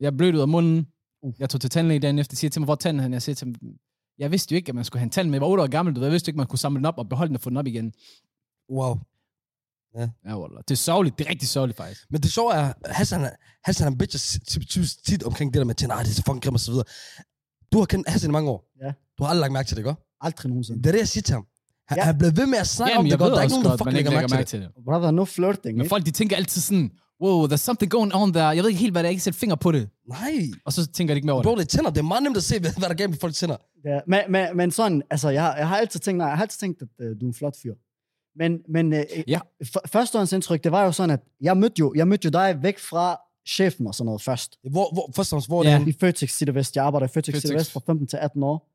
Jeg 0.00 0.16
blødte 0.16 0.36
ud 0.36 0.42
af 0.42 0.48
munden. 0.48 0.86
Uh. 1.22 1.34
Jeg 1.38 1.50
tog 1.50 1.60
til 1.60 1.70
tandlæge 1.70 2.00
dagen 2.00 2.18
efter. 2.18 2.36
siger 2.36 2.50
til 2.50 2.60
mig, 2.60 2.64
hvor 2.64 2.74
tanden 2.74 2.98
er 3.00 3.02
henne? 3.02 3.14
Jeg 3.14 3.22
siger 3.22 3.34
til 3.34 3.46
ham, 3.46 3.74
jeg 4.18 4.30
vidste 4.30 4.52
jo 4.52 4.56
ikke, 4.56 4.68
at 4.68 4.74
man 4.74 4.84
skulle 4.84 5.00
have 5.00 5.06
en 5.06 5.10
tand 5.10 5.28
med. 5.28 5.34
Jeg 5.34 5.40
var 5.40 5.46
8 5.46 5.62
år 5.62 5.66
gammel. 5.66 5.94
Du 5.94 6.00
ved. 6.00 6.06
Jeg 6.08 6.12
vidste 6.12 6.30
ikke, 6.30 6.36
at 6.36 6.38
man 6.38 6.46
kunne 6.46 6.58
samle 6.58 6.76
den 6.76 6.86
op 6.86 6.98
og 6.98 7.08
beholde 7.08 7.28
den 7.28 7.36
og 7.36 7.40
få 7.40 7.50
den 7.50 7.56
op 7.56 7.66
igen. 7.66 7.92
Wow. 8.70 8.98
Ja, 9.98 10.38
wallah. 10.40 10.62
Det 10.68 10.74
er 10.74 10.76
sørgeligt. 10.76 11.18
Det 11.18 11.26
er 11.26 11.30
rigtig 11.30 11.48
sørgeligt, 11.48 11.76
faktisk. 11.76 12.00
Men 12.10 12.20
det 12.20 12.32
sjove 12.32 12.52
er, 12.54 12.72
Hassan, 12.86 13.30
Hassan 13.64 13.84
han 13.84 13.98
bitcher 13.98 14.40
tit, 14.48 14.90
tit, 15.06 15.22
omkring 15.22 15.52
det 15.54 15.58
der 15.58 15.64
med, 15.64 15.82
at 15.82 15.90
"Ej, 15.90 16.02
det 16.02 16.10
er 16.10 16.14
så 16.14 16.22
fucking 16.26 16.42
grimt 16.42 16.54
og 16.54 16.60
så 16.60 16.70
videre. 16.70 16.84
Du 17.72 17.78
har 17.78 17.84
kendt 17.84 18.08
Hassan 18.08 18.30
i 18.30 18.32
mange 18.32 18.50
år. 18.50 18.64
Ja. 18.84 18.92
Du 19.18 19.22
har 19.24 19.30
aldrig 19.30 19.40
lagt 19.40 19.52
mærke 19.52 19.66
til 19.68 19.76
det, 19.76 19.80
ikke? 19.82 19.94
Aldrig 20.20 20.48
nogensinde. 20.50 20.78
Det 20.82 20.86
er 20.86 20.92
det, 20.92 20.98
jeg 20.98 21.08
siger 21.08 21.22
til 21.22 21.32
ham. 21.32 21.46
Han, 21.88 21.98
Ja. 21.98 22.02
ja. 22.02 22.06
han 22.06 22.18
blev 22.18 22.36
ved 22.36 22.46
med 22.46 22.58
at 22.58 22.66
snakke 22.66 22.92
om 22.92 22.96
Jamen, 22.98 23.04
det 23.06 23.10
jeg 23.10 23.18
godt. 23.18 23.26
ved 23.30 23.32
Der 23.34 23.38
er 23.38 23.42
ikke 23.42 23.52
nogen, 23.54 23.64
der 23.64 23.76
fucking 23.76 23.98
ikke 23.98 24.10
lægger 24.10 24.20
lægger 24.20 24.36
mærke 24.36 24.48
til 24.48 24.58
mærke 24.60 24.68
det. 24.68 24.76
det. 24.76 24.84
Brother, 24.84 25.10
no 25.10 25.24
flirting. 25.24 25.74
Men 25.76 25.84
ikke? 25.84 25.88
folk, 25.88 26.06
de 26.06 26.10
tænker 26.10 26.36
altid 26.36 26.60
sådan, 26.60 26.90
wow, 27.22 27.46
there's 27.48 27.56
something 27.68 27.90
going 27.90 28.14
on 28.14 28.32
there. 28.32 28.46
Jeg 28.46 28.62
ved 28.62 28.68
ikke 28.70 28.80
helt, 28.80 28.92
hvad 28.94 29.02
det 29.02 29.06
er. 29.08 29.10
Jeg 29.10 29.16
kan 29.16 29.20
sætte 29.28 29.38
finger 29.38 29.56
på 29.56 29.72
det. 29.72 29.88
Nej. 30.08 30.32
Og 30.66 30.72
så 30.72 30.86
tænker 30.86 31.14
de 31.14 31.16
ikke 31.16 31.26
mere 31.26 31.34
over 31.34 31.42
Bro, 31.42 31.50
det. 31.50 31.58
det 31.58 31.64
er 31.64 31.76
tænder. 31.76 31.90
Det 31.90 31.98
er 31.98 32.02
meget 32.12 32.22
nemt 32.22 32.36
at 32.36 32.42
se, 32.42 32.58
hvad 32.60 32.70
hvad 32.72 32.82
der 32.88 32.88
er 32.88 32.94
galt 32.94 33.10
med 33.10 33.18
folks 33.18 33.38
tænder. 33.38 33.56
Ja, 33.84 33.98
men, 34.06 34.20
men, 34.28 34.56
men 34.56 34.70
sådan, 34.70 35.02
altså, 35.10 35.28
jeg, 35.28 35.42
har- 35.42 35.56
jeg 35.56 35.68
har 35.68 35.76
altid 35.76 36.00
tænkt, 36.00 36.18
nej, 36.18 36.26
jeg 36.28 36.36
har 36.36 36.42
altid 36.44 36.58
tænkt, 36.58 36.82
at 36.82 36.88
uh, 36.98 37.06
du 37.20 37.24
er 37.26 37.28
en 37.28 37.34
flot 37.34 37.56
fyr. 37.62 37.74
Men, 38.36 38.58
men 38.68 38.92
øh, 38.92 39.04
Ja. 39.28 39.40
førstehåndsindtryk, 39.86 40.64
det 40.64 40.72
var 40.72 40.84
jo 40.84 40.92
sådan, 40.92 41.10
at 41.10 41.20
jeg 41.40 41.56
mødte 41.56 41.74
jo, 41.78 41.92
jeg 41.96 42.08
mødte 42.08 42.24
jo 42.26 42.30
dig 42.30 42.62
væk 42.62 42.78
fra 42.78 43.20
chefen 43.48 43.86
og 43.86 43.94
sådan 43.94 44.06
noget 44.06 44.22
først. 44.22 44.58
Hvor, 44.70 44.92
hvor, 44.94 45.10
først 45.16 45.32
og 45.32 45.34
fremmest, 45.34 45.48
hvor 45.48 45.64
Ja. 45.64 45.78
det? 45.78 45.88
I 45.88 45.92
Føtex 46.00 46.30
City 46.36 46.50
Vest. 46.50 46.76
Jeg 46.76 46.84
arbejder 46.84 47.06
i 47.06 47.08
Føtex 47.08 47.34
City. 47.40 47.52
Vest 47.54 47.72
fra 47.72 47.80
15 47.86 48.06
til 48.06 48.16
18 48.16 48.42
år. 48.42 48.68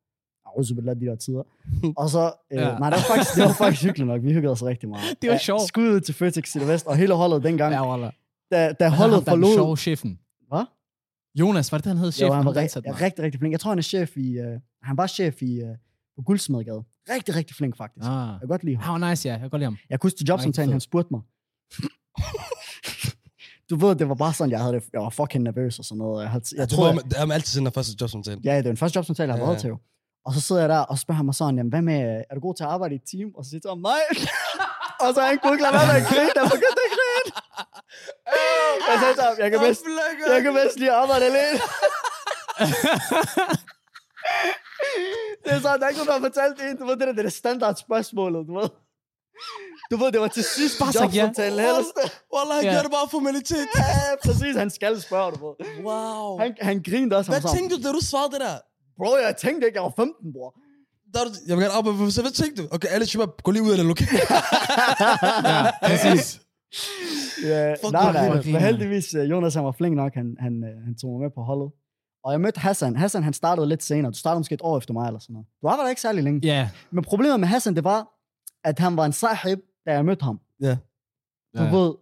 Auzu 0.58 0.76
billah, 0.76 0.96
de 1.00 1.06
der 1.06 1.16
tider. 1.16 1.44
Og 2.02 2.10
så, 2.10 2.32
øh, 2.52 2.58
Ja. 2.58 2.70
ja. 2.70 2.78
nej, 2.80 2.90
det 2.90 2.98
var, 2.98 3.16
faktisk, 3.16 3.36
det 3.36 3.44
var 3.44 3.54
faktisk 3.54 3.84
hyggeligt 3.84 4.08
nok. 4.08 4.24
Vi 4.24 4.34
hyggede 4.34 4.52
os 4.52 4.64
rigtig 4.64 4.90
meget. 4.90 5.04
Det 5.22 5.28
var 5.28 5.34
Ja, 5.34 5.40
sjovt. 5.40 5.78
Ud 5.78 6.00
til 6.00 6.14
Føtex 6.16 6.52
City 6.52 6.66
Vest, 6.66 6.88
og 6.88 6.98
hele 6.98 7.14
holdet 7.14 7.44
dengang, 7.44 7.74
Ja, 7.74 7.90
Wallah. 7.92 8.12
da, 8.52 8.74
da 8.80 8.90
Holdet 8.90 9.24
forlod... 9.24 9.24
Forlod... 9.26 9.54
sjove 9.56 9.78
chefen. 9.78 10.20
Hvad? 10.48 10.66
Jonas, 11.40 11.72
var 11.72 11.78
det 11.78 11.86
det, 11.86 11.90
han 11.90 11.98
hed? 11.98 12.12
Chef? 12.12 12.28
Jo, 12.28 12.34
han 12.34 12.46
var 12.46 12.54
ja, 12.56 12.62
mig. 12.86 13.02
rigtig, 13.02 13.24
rigtig 13.24 13.40
flink. 13.40 13.52
Jeg 13.52 13.60
tror, 13.60 13.72
han 13.72 13.78
er 13.78 13.82
chef 13.84 14.18
i... 14.18 14.38
Øh, 14.38 14.60
han 14.84 14.98
var 14.98 15.08
chef 15.08 15.42
i 15.42 15.60
øh, 15.62 15.76
på 16.16 16.22
Guldsmedgade. 16.22 16.84
Rigtig, 17.10 17.36
rigtig 17.36 17.56
flink, 17.56 17.78
faktisk. 17.78 18.06
Ah. 18.08 18.12
Jeg 18.28 18.38
kan 18.40 18.48
godt 18.48 18.64
lide 18.64 18.76
ham. 18.76 18.84
Han 18.94 19.02
var 19.02 19.10
nice, 19.10 19.28
ja. 19.28 19.34
Jeg 19.34 19.40
kan 19.40 19.50
godt 19.50 19.60
lide 19.60 19.66
ham. 19.72 19.78
Jeg 19.90 20.00
kunne 20.00 20.12
til 20.12 20.26
jobsamtalen, 20.28 20.72
han 20.72 20.82
spurgte 20.82 21.08
mig. 21.12 21.22
du 23.70 23.76
ved, 23.76 23.96
det 23.96 24.10
var 24.10 24.16
bare 24.16 24.34
sådan, 24.34 24.52
jeg 24.52 24.60
havde 24.60 24.74
det. 24.74 24.84
Jeg 24.94 25.02
var 25.02 25.10
fucking 25.10 25.44
nervøs 25.44 25.80
og 25.80 25.86
sådan 25.86 25.98
noget. 26.00 26.24
Jeg, 26.24 26.32
havde, 26.32 26.44
jeg 26.52 26.60
Jeg 26.60 26.70
tror, 26.70 26.88
jeg, 26.88 26.96
det 27.10 27.18
er 27.20 27.34
altid 27.34 27.54
sender 27.54 27.72
første 27.72 27.94
jobsamtale. 28.02 28.42
ja, 28.44 28.56
det 28.58 28.64
var 28.66 28.72
den 28.72 28.78
første 28.78 28.98
jobsamtale, 28.98 29.32
jeg 29.34 29.40
har 29.40 29.46
Ja, 29.46 29.50
været 29.50 29.62
til. 29.62 29.68
jo. 29.68 29.78
Og 30.26 30.34
så 30.34 30.42
sidder 30.42 30.62
jeg 30.62 30.70
der, 30.70 30.80
og 30.80 30.98
så 30.98 31.02
spørger 31.02 31.18
han 31.18 31.26
mig 31.26 31.36
sådan, 31.36 31.58
jamen, 31.58 31.70
hvad 31.70 31.82
med, 31.82 32.24
er 32.30 32.34
du 32.36 32.42
god 32.48 32.56
til 32.56 32.64
at 32.64 32.70
arbejde 32.70 32.94
i 32.96 33.00
et 33.04 33.08
team? 33.12 33.30
Og 33.38 33.44
så 33.46 33.50
siger 33.50 33.70
ham, 33.70 33.78
nej. 33.92 34.04
og 35.04 35.08
så 35.14 35.20
har 35.22 35.28
han 35.32 35.38
kunne 35.42 35.54
ikke 35.56 35.64
lade 35.68 35.74
være 35.78 35.88
med 35.92 35.96
at 36.02 36.06
grine, 36.10 36.32
der 36.38 36.44
begyndte 36.56 36.82
at 36.88 36.92
grine. 36.98 37.30
Jeg 38.90 38.96
sagde 39.02 39.14
til 39.18 39.24
ham, 39.28 39.34
jeg 39.44 39.50
kan 39.52 39.60
bedst, 39.68 39.84
jeg 40.36 40.42
kan 40.46 40.54
bedst 40.60 40.76
lige 40.80 40.92
arbejde 40.92 41.26
alene. 41.32 41.60
det 45.48 45.54
er 45.58 45.62
sådan, 45.66 45.80
der 45.80 45.86
er 45.86 45.90
ikke 45.92 46.00
nogen, 46.02 46.12
der 46.14 46.18
har 46.20 46.26
fortalt 46.30 46.56
det. 46.62 46.80
Du 46.80 46.86
ved, 46.90 46.96
det 47.00 47.06
der, 47.08 47.14
det 47.18 47.20
er 47.20 47.24
det 47.32 47.34
standard 47.44 47.76
spørgsmålet, 47.86 48.42
du 48.50 48.54
ved. 48.60 48.70
Du 49.92 49.96
ved, 50.02 50.12
det 50.12 50.22
var 50.22 50.28
til 50.28 50.44
sidst 50.44 50.80
Bare 50.80 50.94
sagt 50.94 51.16
ja. 51.16 51.22
jobsamtalen 51.22 51.60
helst. 51.60 51.94
Wallah, 52.36 52.56
han 52.58 52.64
Ja. 52.66 52.74
gør 52.76 52.82
det 52.88 52.92
bare 52.98 53.08
formalitet. 53.18 53.68
Ja, 53.78 53.84
præcis, 54.26 54.54
han 54.64 54.70
skal 54.78 55.02
spørge, 55.08 55.32
du 55.32 55.40
ved. 55.48 55.56
Wow. 55.88 56.38
Han, 56.44 56.56
han 56.70 56.76
grinede 56.90 57.16
også. 57.18 57.32
Han 57.32 57.34
Hvad 57.34 57.42
var 57.42 57.48
sådan, 57.50 57.70
tænkte 57.70 57.76
du, 57.78 57.88
da 57.88 57.90
du 57.98 58.02
svarede 58.12 58.32
det 58.34 58.42
der? 58.46 58.56
bro, 59.00 59.10
jeg 59.28 59.36
tænkte 59.46 59.68
ikke, 59.68 59.78
jeg 59.80 59.84
var 59.84 59.94
15, 59.98 60.34
bror. 60.34 60.52
Der, 61.14 61.20
er 61.20 61.26
du- 61.26 61.40
jeg 61.48 61.54
vil 61.58 61.64
gerne 61.66 61.76
arbejde 61.80 61.98
på 61.98 62.10
så 62.12 62.22
hvad 62.22 62.32
tænkte 62.42 62.58
du? 62.64 62.68
Okay, 62.76 62.88
alle 62.96 63.06
shubber, 63.06 63.28
gå 63.46 63.52
lige 63.52 63.64
ud 63.68 63.72
af 63.76 63.78
det 63.78 63.86
lokale. 63.94 64.20
Ja, 65.52 65.62
præcis. 65.90 66.42
Ja, 67.44 67.74
Fuck, 67.82 67.92
nej, 67.92 68.04
hvor 68.04 68.12
nej, 68.12 68.28
griner. 68.30 68.52
men 68.54 68.62
heldigvis, 68.62 69.14
øh, 69.14 69.30
Jonas 69.30 69.54
han 69.54 69.66
var 69.66 69.72
flink 69.80 69.96
nok, 69.96 70.12
han, 70.14 70.28
han, 70.40 70.54
øh, 70.70 70.84
han 70.86 70.94
tog 71.02 71.10
mig 71.12 71.20
med 71.26 71.32
på 71.38 71.42
holdet. 71.50 71.70
Og 72.28 72.34
jeg 72.34 72.42
mødte 72.42 72.60
Hassan. 72.60 72.96
Hassan, 72.96 73.24
han 73.24 73.34
startede 73.34 73.68
lidt 73.70 73.84
senere. 73.84 74.12
Du 74.12 74.18
startede 74.18 74.40
måske 74.40 74.54
et 74.54 74.62
år 74.64 74.78
efter 74.78 74.94
mig 74.94 75.08
eller 75.08 75.20
sådan 75.20 75.34
noget. 75.34 75.48
Du 75.62 75.68
arbejdede 75.68 75.92
ikke 75.92 76.02
særlig 76.02 76.24
længe. 76.24 76.40
Ja. 76.44 76.70
Men 76.92 77.04
problemet 77.04 77.40
med 77.40 77.48
Hassan, 77.48 77.76
det 77.76 77.84
var, 77.84 78.08
at 78.64 78.80
han 78.80 78.98
var 78.98 79.06
en 79.06 79.14
sahib, 79.14 79.60
da 79.86 79.92
jeg 79.94 80.06
mødte 80.06 80.24
ham. 80.26 80.40
Ja. 80.62 80.78
Du 81.58 81.64
Ja. 81.64 81.76
ved, 81.78 81.94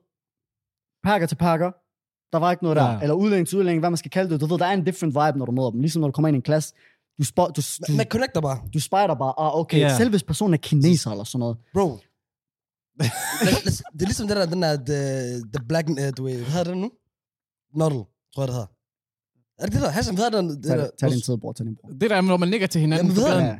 pakker 1.03 1.27
til 1.27 1.35
pakker. 1.35 1.71
Der 2.31 2.37
var 2.39 2.51
ikke 2.51 2.63
noget 2.63 2.75
der. 2.77 2.91
Ja. 2.91 2.99
Eller 3.01 3.13
udlænding 3.15 3.47
til 3.47 3.57
udlænding, 3.57 3.79
hvad 3.81 3.89
man 3.89 3.97
skal 3.97 4.11
kalde 4.11 4.29
det. 4.33 4.41
Du 4.41 4.45
ved, 4.45 4.57
der 4.57 4.65
er 4.65 4.73
en 4.73 4.83
different 4.83 5.13
vibe, 5.15 5.37
når 5.39 5.45
du 5.45 5.51
møder 5.51 5.69
dem. 5.71 5.81
Ligesom 5.81 5.99
når 5.99 6.07
du 6.07 6.11
kommer 6.11 6.27
ind 6.27 6.35
i 6.35 6.37
en 6.37 6.41
klasse. 6.41 6.73
Du, 7.19 7.23
spot, 7.25 7.55
du, 7.55 7.61
du, 7.87 7.93
Man 7.97 8.05
connecter 8.09 8.41
bare. 8.41 8.61
du 8.73 8.79
spejder 8.79 9.15
bare, 9.15 9.33
ah, 9.37 9.55
okay, 9.59 9.79
Ja. 9.79 9.97
selv 9.97 10.09
hvis 10.09 10.23
personen 10.23 10.53
er 10.53 10.57
kineser 10.57 11.11
eller 11.11 11.23
sådan 11.23 11.39
noget. 11.39 11.57
Bro. 11.73 11.87
det 13.93 14.01
er 14.01 14.05
ligesom 14.05 14.27
det 14.27 14.37
der, 14.37 14.45
den 14.45 14.61
der, 14.61 14.75
the, 14.75 14.99
the 15.53 15.65
black, 15.67 15.89
uh, 15.89 15.95
du 16.17 16.23
ved, 16.23 16.35
hvad 16.35 16.45
hedder 16.51 16.63
det 16.63 16.77
nu? 16.77 16.91
Noddle, 17.73 18.03
tror 18.35 18.41
jeg 18.43 18.47
det 18.47 18.53
hedder. 18.55 18.67
Er 19.59 19.65
det 19.65 19.73
det 19.73 19.81
der? 19.81 19.89
Hassan, 19.89 20.15
hvad 20.15 20.25
hedder 20.25 20.41
det? 20.41 20.57
det 20.57 20.63
der? 20.63 20.75
det- 20.77 20.91
tag 20.99 21.09
din 21.11 21.21
tid, 21.21 21.37
bror, 21.37 21.53
tag 21.53 21.65
din 21.65 21.75
bror. 21.81 21.89
Det 22.01 22.09
der, 22.09 22.21
når 22.21 22.37
man 22.37 22.49
ligger 22.49 22.67
til 22.67 22.81
hinanden 22.81 23.07
Jamen, 23.07 23.21
jeg 23.23 23.31
gaden. 23.31 23.45
Ja. 23.45 23.55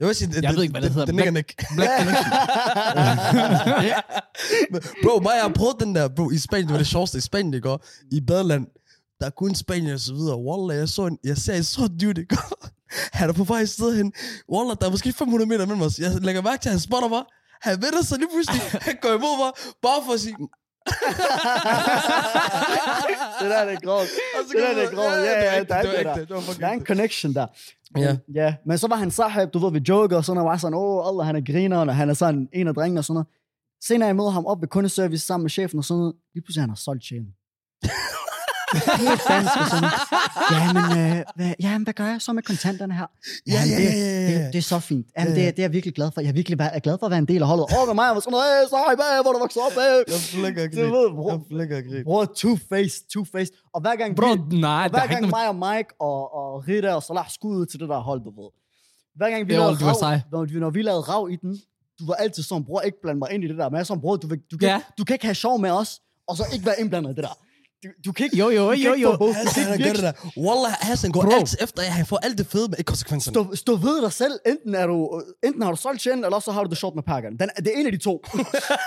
Jeg 0.00 0.06
vil 0.08 0.14
sige, 0.16 0.32
det, 0.32 0.42
Jeg 0.42 0.54
ved 0.54 0.62
ikke, 0.62 0.72
hvad 0.72 0.82
det 0.82 0.90
hedder. 0.90 1.06
Det, 1.06 1.14
Black- 1.14 1.34
det, 1.34 1.46
det 1.48 1.66
Black 1.76 1.90
Connection. 1.98 2.32
bro, 5.04 5.20
mig, 5.20 5.32
jeg 5.34 5.42
har 5.42 5.52
prøvet 5.54 5.76
den 5.80 5.94
der, 5.94 6.08
bro, 6.08 6.30
i 6.30 6.38
Spanien, 6.38 6.66
det 6.66 6.72
var 6.72 6.78
det 6.78 6.86
sjoveste 6.86 7.18
i 7.18 7.20
Spanien, 7.20 7.54
ikke? 7.54 7.70
Og 7.70 7.80
I 8.10 8.20
badeland, 8.20 8.66
der 9.20 9.26
er 9.26 9.30
kun 9.30 9.54
Spanien 9.54 9.94
og 9.94 10.00
så 10.00 10.14
videre. 10.14 10.36
Wallah, 10.36 10.76
jeg 10.78 10.88
så 10.88 11.06
en, 11.06 11.18
jeg 11.24 11.36
ser 11.36 11.54
en 11.54 11.64
sort 11.64 11.90
dude, 12.00 12.20
ikke? 12.20 12.36
Han 13.12 13.28
er 13.28 13.32
på 13.32 13.44
vej 13.44 13.60
et 13.60 13.68
sted 13.68 13.96
hen. 13.96 14.12
Wallah, 14.52 14.76
der 14.80 14.86
er 14.86 14.90
måske 14.90 15.12
500 15.12 15.48
meter 15.48 15.66
mellem 15.66 15.82
os. 15.82 15.98
Jeg 15.98 16.10
lægger 16.20 16.42
mærke 16.42 16.62
til, 16.62 16.68
at 16.68 16.72
han 16.72 16.80
spotter 16.80 17.08
mig. 17.08 17.22
Han 17.62 17.76
vender 17.82 18.02
sig 18.04 18.18
lige 18.18 18.28
pludselig. 18.34 18.60
Han 18.82 18.96
går 19.02 19.08
imod 19.08 19.38
mig, 19.44 19.50
bare 19.82 20.00
for 20.06 20.12
at 20.12 20.20
sige... 20.20 20.36
det 23.40 23.50
der, 23.50 23.64
det 23.64 23.74
er 23.74 23.80
grovt. 23.80 24.08
Det 24.48 24.60
der, 24.60 24.74
det 24.74 24.84
er 24.84 24.90
grovt. 24.90 25.12
Ja, 25.12 25.54
ja, 25.54 25.60
det 25.60 25.68
der 25.68 25.74
er 25.74 25.82
det 25.82 25.90
var 25.90 25.96
det 25.96 26.20
ægte, 26.20 26.20
det 26.20 26.30
var 26.30 26.40
fucking 26.40 26.60
Der 26.60 26.66
er 26.66 26.72
en 26.72 26.86
connection 26.86 27.34
der. 27.34 27.46
Ja. 27.96 28.16
ja. 28.34 28.54
Men 28.66 28.78
så 28.78 28.88
var 28.88 28.96
han 28.96 29.10
sahib, 29.10 29.48
du 29.54 29.58
ved, 29.58 29.72
vi 29.72 29.80
joker, 29.88 30.16
og 30.16 30.24
sådan, 30.24 30.38
og 30.38 30.46
var 30.46 30.56
sådan, 30.56 30.74
åh, 30.74 31.06
oh, 31.06 31.08
Allah, 31.08 31.26
han 31.26 31.36
er 31.36 31.52
griner, 31.52 31.78
og 31.78 31.96
han 31.96 32.10
er 32.10 32.14
sådan 32.14 32.48
en 32.52 32.68
af 32.68 32.74
drengene 32.74 33.00
og 33.00 33.04
sådan 33.04 33.14
noget. 33.14 33.26
Senere 33.84 34.06
jeg 34.06 34.16
møder 34.16 34.30
ham 34.30 34.46
op 34.46 34.60
ved 34.60 34.68
kundeservice 34.68 35.26
sammen 35.26 35.44
med 35.44 35.50
chefen 35.50 35.78
og 35.78 35.84
sådan 35.84 35.98
noget. 35.98 36.14
Lige 36.34 36.44
pludselig 36.44 36.62
han 36.62 36.70
har 36.70 36.76
solgt 36.76 37.04
sjælen. 37.04 37.34
Helt 38.74 39.22
dansk 39.28 39.56
og 39.60 39.66
sådan. 39.72 39.90
Jamen, 40.52 40.84
øh, 40.98 41.24
hvad, 41.36 41.52
jamen, 41.60 41.82
hvad 41.86 41.94
gør 41.94 42.06
jeg 42.06 42.20
så 42.26 42.32
med 42.32 42.42
kontanterne 42.42 42.94
her? 42.94 43.06
Ja, 43.46 43.52
Jamen, 43.52 43.68
ja, 43.70 43.76
det, 43.76 43.84
ja, 43.84 43.98
ja, 43.98 44.30
ja. 44.30 44.44
Det, 44.44 44.52
det, 44.52 44.58
er 44.58 44.62
så 44.62 44.78
fint. 44.78 45.06
Jamen, 45.18 45.32
Ja, 45.34 45.40
ja. 45.40 45.46
det, 45.46 45.56
det, 45.56 45.62
er 45.62 45.66
jeg 45.68 45.72
virkelig 45.72 45.94
glad 45.94 46.10
for. 46.14 46.20
Jeg 46.20 46.28
er 46.28 46.32
virkelig 46.32 46.58
er 46.60 46.78
glad 46.78 46.96
for 46.98 47.06
at 47.06 47.10
være 47.10 47.18
en 47.26 47.30
del 47.32 47.42
af 47.42 47.48
holdet. 47.48 47.66
Åh, 47.80 47.86
med 47.86 47.94
mig, 47.94 48.08
var 48.14 48.20
sådan, 48.20 48.38
hey, 48.38 48.62
sahib, 48.72 48.98
hey, 48.98 49.22
hvor 49.24 49.32
du 49.32 49.38
vokset 49.38 49.62
op, 49.66 49.72
hey. 49.82 49.96
Jeg 50.14 50.20
flækker 50.34 50.62
Du 50.68 50.74
griner. 50.76 50.90
ved, 50.96 51.32
Jeg 51.32 51.40
flækker 51.52 51.76
og 51.76 51.82
griner. 51.88 52.04
bror, 52.08 52.24
two-faced, 52.42 53.00
two-faced. 53.12 53.52
Og 53.74 53.80
hver 53.80 53.96
gang 54.00 54.10
Bro, 54.16 54.30
vi, 54.50 54.56
nej, 54.56 54.84
og 54.84 54.90
hver 54.90 54.98
er 54.98 55.02
ikke 55.02 55.14
gang 55.14 55.26
noget... 55.30 55.36
mig 55.38 55.44
og 55.52 55.56
Mike 55.76 55.90
og, 56.08 56.18
og 56.38 56.48
Rita 56.68 56.90
og 56.98 57.02
Salah 57.02 57.28
skud 57.36 57.56
ud 57.60 57.66
til 57.66 57.80
det 57.80 57.88
der 57.88 57.98
hold, 58.08 58.20
du 58.28 58.30
ved. 58.42 58.50
Hver 59.18 59.30
gang 59.30 59.48
vi 59.48 59.54
Jo, 59.54 59.60
lavede 59.60 59.76
du 59.80 59.84
rav, 59.84 60.18
når, 60.32 60.44
vi, 60.44 60.58
når 60.64 60.70
vi 60.70 60.82
lavede 60.82 61.00
rav 61.00 61.28
i 61.30 61.36
den, 61.36 61.52
du 61.98 62.06
var 62.06 62.14
altid 62.14 62.42
sådan, 62.42 62.64
bror, 62.64 62.80
ikke 62.80 62.98
blande 63.02 63.18
mig 63.18 63.30
ind 63.32 63.44
i 63.44 63.48
det 63.48 63.58
der. 63.58 63.68
Men 63.68 63.74
jeg 63.74 63.80
er 63.80 63.84
sådan, 63.84 64.00
bror, 64.00 64.16
du, 64.16 64.26
vil, 64.26 64.38
du, 64.52 64.56
kan, 64.58 64.68
ja. 64.68 64.80
du 64.98 65.04
kan 65.04 65.14
ikke 65.14 65.24
have 65.30 65.34
sjov 65.34 65.60
med 65.60 65.70
os, 65.70 66.00
og 66.28 66.36
så 66.36 66.44
ikke 66.52 66.66
være 66.66 66.80
indblandet 66.80 67.10
i 67.10 67.14
det 67.14 67.24
der. 67.24 67.36
Du, 67.84 67.88
du 68.06 68.12
kan 68.12 68.24
ikke, 68.24 68.36
Jo, 68.36 68.50
jo, 68.50 68.72
jo, 68.72 68.94
jo. 68.94 69.16
få 69.16 69.32
Hassan, 69.32 69.64
han 69.64 69.78
gør 69.78 69.92
det 69.92 70.02
der. 70.02 70.12
Wallah, 70.36 70.72
Hassan 70.80 71.10
går 71.12 71.22
Bro. 71.22 71.30
altid 71.30 71.58
efter, 71.60 71.82
at 71.82 71.88
han 71.88 72.06
får 72.06 72.16
alt 72.16 72.38
det 72.38 72.46
fede, 72.46 72.68
men 72.68 72.74
ikke 72.78 72.88
konsekvenserne. 72.88 73.34
stå, 73.34 73.54
stå 73.54 73.76
ved 73.76 74.02
dig 74.02 74.12
selv. 74.12 74.32
Enten, 74.46 74.74
er 74.74 74.86
du, 74.86 75.22
enten 75.44 75.62
har 75.62 75.70
du 75.70 75.76
solgt 75.76 76.02
sjælen, 76.02 76.24
eller 76.24 76.40
så 76.40 76.52
har 76.52 76.64
du 76.64 76.70
det 76.70 76.78
sjovt 76.78 76.94
med 76.94 77.02
pakkerne. 77.02 77.38
Den, 77.38 77.48
det 77.56 77.66
er 77.74 77.80
en 77.80 77.86
af 77.86 77.92
de 77.92 77.98
to. 77.98 78.24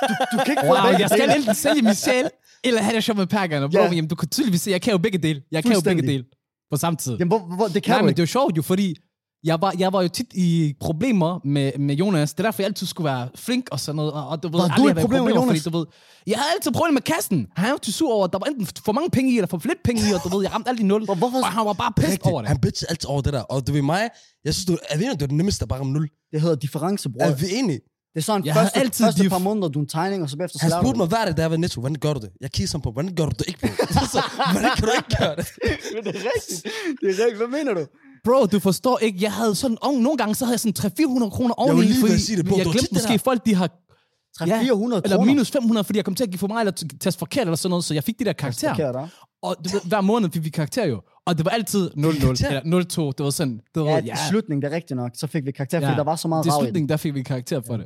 Du, 0.10 0.14
du 0.32 0.38
kan 0.46 0.52
ikke 0.54 0.62
få 0.66 0.74
Wow, 0.74 0.84
begge 0.86 1.00
jeg 1.00 1.10
skal 1.10 1.38
enten 1.38 1.56
sælge 1.56 1.82
min 1.82 1.96
sjæl, 1.96 2.30
eller 2.64 2.82
have 2.82 2.96
det 2.96 3.04
sjov 3.04 3.16
med 3.18 3.28
pakkerne. 3.28 3.70
Bro, 3.70 3.80
Ja. 3.80 3.86
jamen, 3.86 4.08
du 4.08 4.16
kan 4.16 4.30
tydeligvis 4.30 4.62
se, 4.62 4.72
jeg 4.72 4.82
kan 4.82 4.92
jo 4.92 4.98
begge 4.98 5.18
dele. 5.18 5.42
Jeg 5.52 5.64
kan 5.64 5.74
jo 5.74 5.82
begge 5.82 6.02
dele 6.02 6.24
på 6.72 6.78
samme 6.78 6.98
tid. 6.98 7.12
Jamen, 7.20 7.28
hvor, 7.28 7.40
hvor, 7.56 7.68
det 7.68 7.84
kan 7.84 7.92
Nej, 7.92 7.98
du 8.00 8.04
men 8.04 8.10
ikke. 8.10 8.18
det 8.18 8.22
er 8.22 8.24
jo 8.24 8.28
sjovt 8.28 8.58
jo, 8.58 8.62
fordi 8.62 8.96
jeg 9.44 9.62
var, 9.62 9.74
jeg 9.80 9.94
var 9.94 10.02
jo 10.02 10.08
tit 10.08 10.34
i 10.34 10.74
problemer 10.80 11.40
med, 11.46 11.72
med 11.80 11.96
Jonas. 11.96 12.34
Det 12.34 12.40
er 12.40 12.44
derfor, 12.48 12.62
jeg 12.62 12.68
altid 12.68 12.88
skulle 12.88 13.06
være 13.06 13.30
flink 13.36 13.68
og 13.72 13.80
sådan 13.80 13.96
noget. 13.96 14.12
Og, 14.14 14.28
og 14.28 14.44
du 14.44 14.48
ved, 14.48 14.60
Var 14.60 14.76
du 14.78 14.84
været 14.84 14.98
problemer 14.98 15.26
med 15.26 15.34
Jonas? 15.34 15.64
Fordi, 15.64 15.70
du 15.74 15.78
ved, 15.78 15.86
jeg 16.28 16.38
havde 16.40 16.52
altid 16.56 16.72
problemer 16.72 16.94
med 16.94 17.02
kassen. 17.02 17.48
Han 17.56 17.66
var 17.66 17.72
jo 17.72 17.78
til 17.78 17.94
sur 17.94 18.14
over, 18.14 18.26
at 18.26 18.34
der 18.34 18.40
var 18.40 18.46
enten 18.46 18.68
for 18.86 18.92
mange 18.92 19.10
penge 19.10 19.32
i, 19.34 19.38
eller 19.38 19.48
for 19.48 19.62
lidt 19.66 19.84
penge 19.84 20.02
i, 20.10 20.14
og 20.14 20.20
du 20.24 20.30
ved, 20.38 20.44
jeg 20.46 20.54
ramte 20.54 20.70
altid 20.70 20.86
nul. 20.86 21.06
Hvor- 21.06 21.16
hvorfor- 21.16 21.38
Og 21.38 21.52
han 21.58 21.66
var 21.66 21.74
bare 21.74 21.92
pissed 21.98 22.20
over 22.32 22.42
det. 22.42 22.48
Han 22.48 22.58
bitchede 22.60 22.90
altid 22.90 23.10
over 23.10 23.22
det 23.22 23.34
der. 23.34 23.42
Og 23.42 23.68
du 23.68 23.72
ved 23.74 23.82
mig, 23.82 24.10
jeg 24.46 24.54
synes, 24.54 24.66
du, 24.66 24.78
er 24.90 24.98
vi 24.98 25.04
enige, 25.04 25.16
det 25.16 25.22
er 25.24 25.28
det 25.28 25.36
nemmeste 25.42 25.68
bare 25.68 25.80
ramme 25.80 25.94
nul. 25.94 26.10
Det 26.32 26.42
hedder 26.42 26.56
difference, 26.56 27.10
bror. 27.10 27.22
Er 27.26 27.36
vi 27.36 27.46
enige? 27.54 27.80
Det 28.14 28.20
er 28.20 28.22
sådan, 28.22 28.46
Jeg 28.46 28.56
første, 28.56 28.80
altid 28.80 29.06
første 29.06 29.30
par 29.30 29.38
måneder, 29.38 29.68
du 29.68 29.80
en 29.80 29.88
tegning, 29.88 30.24
og 30.24 30.30
så 30.30 30.38
bagefter 30.38 30.60
Han 30.62 30.72
spurgte 30.82 30.98
mig 30.98 31.08
hver 31.08 31.26
dag, 31.26 31.38
da 31.38 31.42
jeg 31.42 31.52
var 31.52 31.58
netto, 31.58 31.82
hvordan 31.82 31.96
gør 32.06 32.14
du 32.14 32.20
det? 32.20 32.30
Jeg 32.42 32.52
kigger 32.52 32.68
sådan 32.68 32.82
på, 32.82 32.92
hvordan 32.92 33.16
gør 33.16 33.26
du 33.26 33.36
det 33.40 33.48
ikke, 33.48 33.60
bro? 33.60 33.68
så, 34.16 34.22
hvordan 34.52 34.72
kan 34.78 34.84
du 34.88 34.92
ikke 35.00 35.16
gøre 35.20 35.36
det? 35.36 35.46
Men 35.94 36.04
det 36.06 36.16
er 36.16 36.24
rigtigt. 36.36 36.60
Det 37.02 37.08
er 37.10 37.26
rigtigt. 37.26 37.38
Hvad 37.38 37.48
mener 37.58 37.74
du? 37.74 37.86
Bro, 38.24 38.46
du 38.46 38.60
forstår 38.60 38.98
ikke, 39.00 39.20
jeg 39.22 39.34
havde 39.34 39.56
sådan, 39.56 39.78
oh, 39.82 40.00
nogle 40.00 40.18
gange 40.18 40.36
så 40.36 40.46
havde 40.46 40.54
jeg 40.54 40.60
sådan 40.60 40.92
300-400 41.26 41.30
kroner 41.30 41.54
oveni, 41.54 41.82
lige 41.82 41.94
ved 41.94 42.00
fordi 42.10 42.20
sige 42.22 42.38
det, 42.38 42.46
bro. 42.46 42.56
jeg 42.58 42.60
Det 42.60 42.66
var 42.66 42.72
glemte 42.74 42.94
måske 42.94 43.12
der. 43.14 43.18
folk, 43.18 43.46
de 43.46 43.56
har 43.56 43.68
300-400 43.68 44.46
eller 44.46 45.02
kroner. 45.18 45.26
minus 45.26 45.52
500, 45.52 45.84
fordi 45.84 45.98
jeg 45.98 46.06
kom 46.06 46.16
til 46.16 46.24
at 46.24 46.30
give 46.30 46.40
for 46.40 46.48
meget, 46.48 46.68
eller 46.68 46.98
taste 47.00 47.20
forkert, 47.20 47.42
eller 47.48 47.56
sådan 47.56 47.70
noget, 47.70 47.84
så 47.86 47.94
jeg 47.94 48.04
fik 48.04 48.20
de 48.20 48.26
der 48.26 48.34
karakterer. 48.34 49.08
Og 49.44 49.56
du 49.66 49.70
ved, 49.70 49.82
hver 49.88 50.02
måned 50.02 50.30
fik 50.32 50.44
vi 50.44 50.50
karakter 50.50 50.86
jo. 50.86 51.02
Og 51.26 51.38
det 51.38 51.46
var 51.46 51.52
altid 51.52 51.92
0-0, 51.98 52.20
Karakter? 52.22 52.48
eller 52.62 53.10
0-2, 53.12 53.14
det 53.18 53.24
var 53.24 53.30
sådan, 53.30 53.60
det 53.76 53.82
var, 53.84 53.90
Ja, 53.90 53.96
ja, 53.96 54.02
ja. 54.06 54.16
slutningen, 54.30 54.62
det 54.62 54.72
er 54.72 54.76
rigtigt 54.76 54.98
nok. 54.98 55.12
Så 55.16 55.28
fik 55.28 55.46
vi 55.46 55.52
karakter, 55.52 55.80
fordi 55.80 55.92
Ja. 55.92 55.98
der 55.98 56.04
var 56.04 56.16
så 56.16 56.28
meget 56.28 56.44
det 56.46 56.50
er 56.50 56.54
rav 56.54 56.62
i 56.62 56.66
den. 56.66 56.68
slutningen, 56.68 56.90
der 56.90 56.98
fik 56.98 57.14
vi 57.14 57.24
karakter 57.24 57.62
for 57.62 57.78
det. 57.78 57.86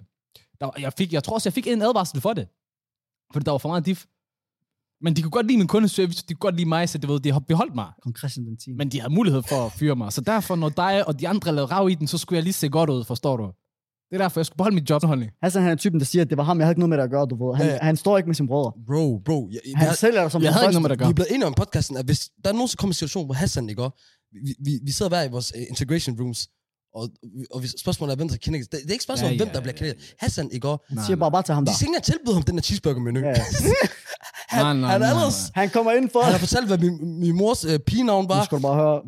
Der, 0.61 0.69
jeg, 0.79 0.93
fik, 0.97 1.13
jeg 1.13 1.23
tror 1.23 1.33
også, 1.33 1.49
jeg 1.49 1.53
fik 1.53 1.67
en 1.67 1.81
advarsel 1.81 2.21
for 2.21 2.33
det. 2.33 2.47
Fordi 3.33 3.43
der 3.43 3.51
var 3.51 3.57
for 3.57 3.69
meget 3.69 3.85
diff. 3.85 4.05
Men 5.05 5.15
de 5.15 5.21
kunne 5.21 5.31
godt 5.31 5.47
lide 5.47 5.57
min 5.57 5.67
kundeservice, 5.67 6.23
de 6.29 6.33
kunne 6.33 6.39
godt 6.47 6.55
lide 6.55 6.69
mig, 6.69 6.89
så 6.89 6.97
det 6.97 7.09
ved, 7.09 7.19
de 7.19 7.31
har 7.31 7.39
beholdt 7.39 7.75
mig. 7.75 7.87
Kong 8.03 8.17
Christian 8.17 8.45
den 8.45 8.57
10. 8.57 8.71
Men 8.73 8.89
de 8.91 9.01
havde 9.01 9.13
mulighed 9.13 9.43
for 9.43 9.65
at 9.65 9.71
fyre 9.71 9.95
mig. 9.95 10.13
Så 10.13 10.21
derfor, 10.21 10.55
når 10.55 10.69
dig 10.69 11.07
og 11.07 11.19
de 11.19 11.27
andre 11.27 11.51
lavede 11.55 11.71
rav 11.71 11.89
i 11.89 11.95
den, 11.95 12.07
så 12.07 12.17
skulle 12.17 12.37
jeg 12.37 12.43
lige 12.43 12.53
se 12.53 12.69
godt 12.69 12.89
ud, 12.89 13.03
forstår 13.03 13.37
du? 13.37 13.43
Det 14.09 14.15
er 14.15 14.17
derfor, 14.17 14.39
jeg 14.39 14.45
skulle 14.45 14.57
beholde 14.57 14.75
mit 14.75 14.89
jobholdning. 14.89 15.31
Hassan 15.43 15.61
han 15.63 15.71
er 15.71 15.75
typen, 15.75 15.99
der 15.99 16.05
siger, 16.05 16.23
at 16.23 16.29
det 16.29 16.37
var 16.37 16.43
ham, 16.43 16.57
jeg 16.59 16.65
havde 16.65 16.71
ikke 16.71 16.79
noget 16.79 16.89
med 16.89 16.97
det 16.97 17.03
at 17.03 17.09
gøre, 17.09 17.25
du 17.25 17.47
ved. 17.47 17.55
Han, 17.57 17.65
Ja, 17.65 17.71
ja. 17.73 17.79
han 17.81 17.97
står 17.97 18.17
ikke 18.17 18.27
med 18.27 18.35
sine 18.35 18.47
brødre. 18.47 18.71
Bro, 18.87 19.21
bro. 19.25 19.49
Jeg, 19.51 19.59
Han 19.75 19.87
jeg, 19.87 19.95
sælger 19.95 20.21
dig 20.21 20.31
som 20.31 20.41
Jeg 20.43 20.53
havde 20.53 20.65
ikke 20.65 20.73
noget 20.73 20.81
med 20.81 20.89
det 20.89 20.95
at 20.95 20.99
vi 20.99 21.03
er 21.03 21.07
gøre. 21.07 21.13
blevet 21.13 21.31
enige 21.35 21.45
om 21.47 21.53
i 21.53 21.59
podcasten, 21.63 21.97
at 21.97 22.05
hvis 22.05 22.29
der 22.43 22.49
er 22.49 22.53
nogen, 22.53 22.67
som 22.67 22.77
kommer 22.77 22.89
i 22.91 22.95
en 22.95 23.01
situation, 23.01 23.25
hvor 23.25 23.33
Hassan, 23.33 23.69
ikke? 23.69 23.89
Vi, 24.45 24.51
vi, 24.65 24.71
vi 24.87 24.91
sidder 24.91 25.09
hver 25.09 25.23
i 25.23 25.29
vores 25.35 25.53
uh, 25.55 25.61
integration 25.69 26.19
rooms, 26.21 26.47
og, 26.97 27.03
og 27.53 27.63
vi, 27.63 27.67
spørgsmålet 27.83 28.11
er, 28.11 28.15
hvem 28.15 28.29
der 28.29 28.37
kender 28.37 28.59
det. 28.59 28.71
Det 28.71 28.89
er 28.89 28.91
ikke 28.91 29.03
spørgsmålet 29.09 29.31
om, 29.31 29.37
Ja, 29.37 29.43
hvem 29.43 29.47
ja, 29.47 29.53
der 29.53 29.61
bliver 29.61 29.73
ja, 29.75 29.81
knækket. 29.93 30.15
Hassan, 30.19 30.47
ikke? 30.51 30.67
også, 30.69 30.83
Han 30.87 30.95
Nej, 30.97 31.05
siger 31.05 31.17
bare, 31.23 31.31
bare 31.31 31.43
til 31.43 31.53
ham 31.55 31.65
der. 31.65 31.71
De 31.71 31.77
skal 31.77 31.87
ikke 31.89 32.05
tilbyde 32.11 32.33
ham 32.37 32.43
den 32.43 32.55
der 32.57 32.61
cheeseburger-menu. 32.61 33.19
Ja, 33.19 33.27
ja. 33.29 33.35
Han, 34.49 34.65
Nej, 34.65 34.73
nej, 34.73 34.91
han, 34.91 35.01
nej, 35.01 35.09
er 35.09 35.13
nej. 35.13 35.21
ellers, 35.21 35.51
Han 35.55 35.69
kommer 35.69 35.91
ind 35.91 36.09
for, 36.09 36.21
han 36.21 36.31
har 36.31 36.39
fortalt, 36.39 36.67
hvad 36.67 36.77
min, 36.77 37.19
min 37.19 37.35
mors 37.37 37.65
uh, 37.65 37.71
pigenavn 37.87 38.23
nu 38.23 38.27
var. 38.27 38.43
skal 38.45 38.57
du 38.57 38.61
bare 38.61 38.75
høre. 38.75 39.01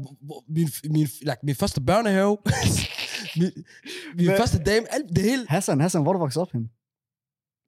min, 0.50 0.69
min, 0.84 1.08
like, 1.21 1.38
min 1.43 1.56
første 1.56 1.82
børnehave. 1.82 2.38
min 3.39 3.52
min 4.15 4.26
Hvad? 4.26 4.38
første 4.38 4.63
dame. 4.63 4.86
Alt 4.93 5.10
det 5.15 5.23
hele. 5.23 5.45
Hassan, 5.50 5.82
Hassan, 5.82 6.02
hvor 6.02 6.12
er 6.12 6.13
du 6.13 6.19
vokset 6.19 6.41
op 6.41 6.52
hen? 6.52 6.69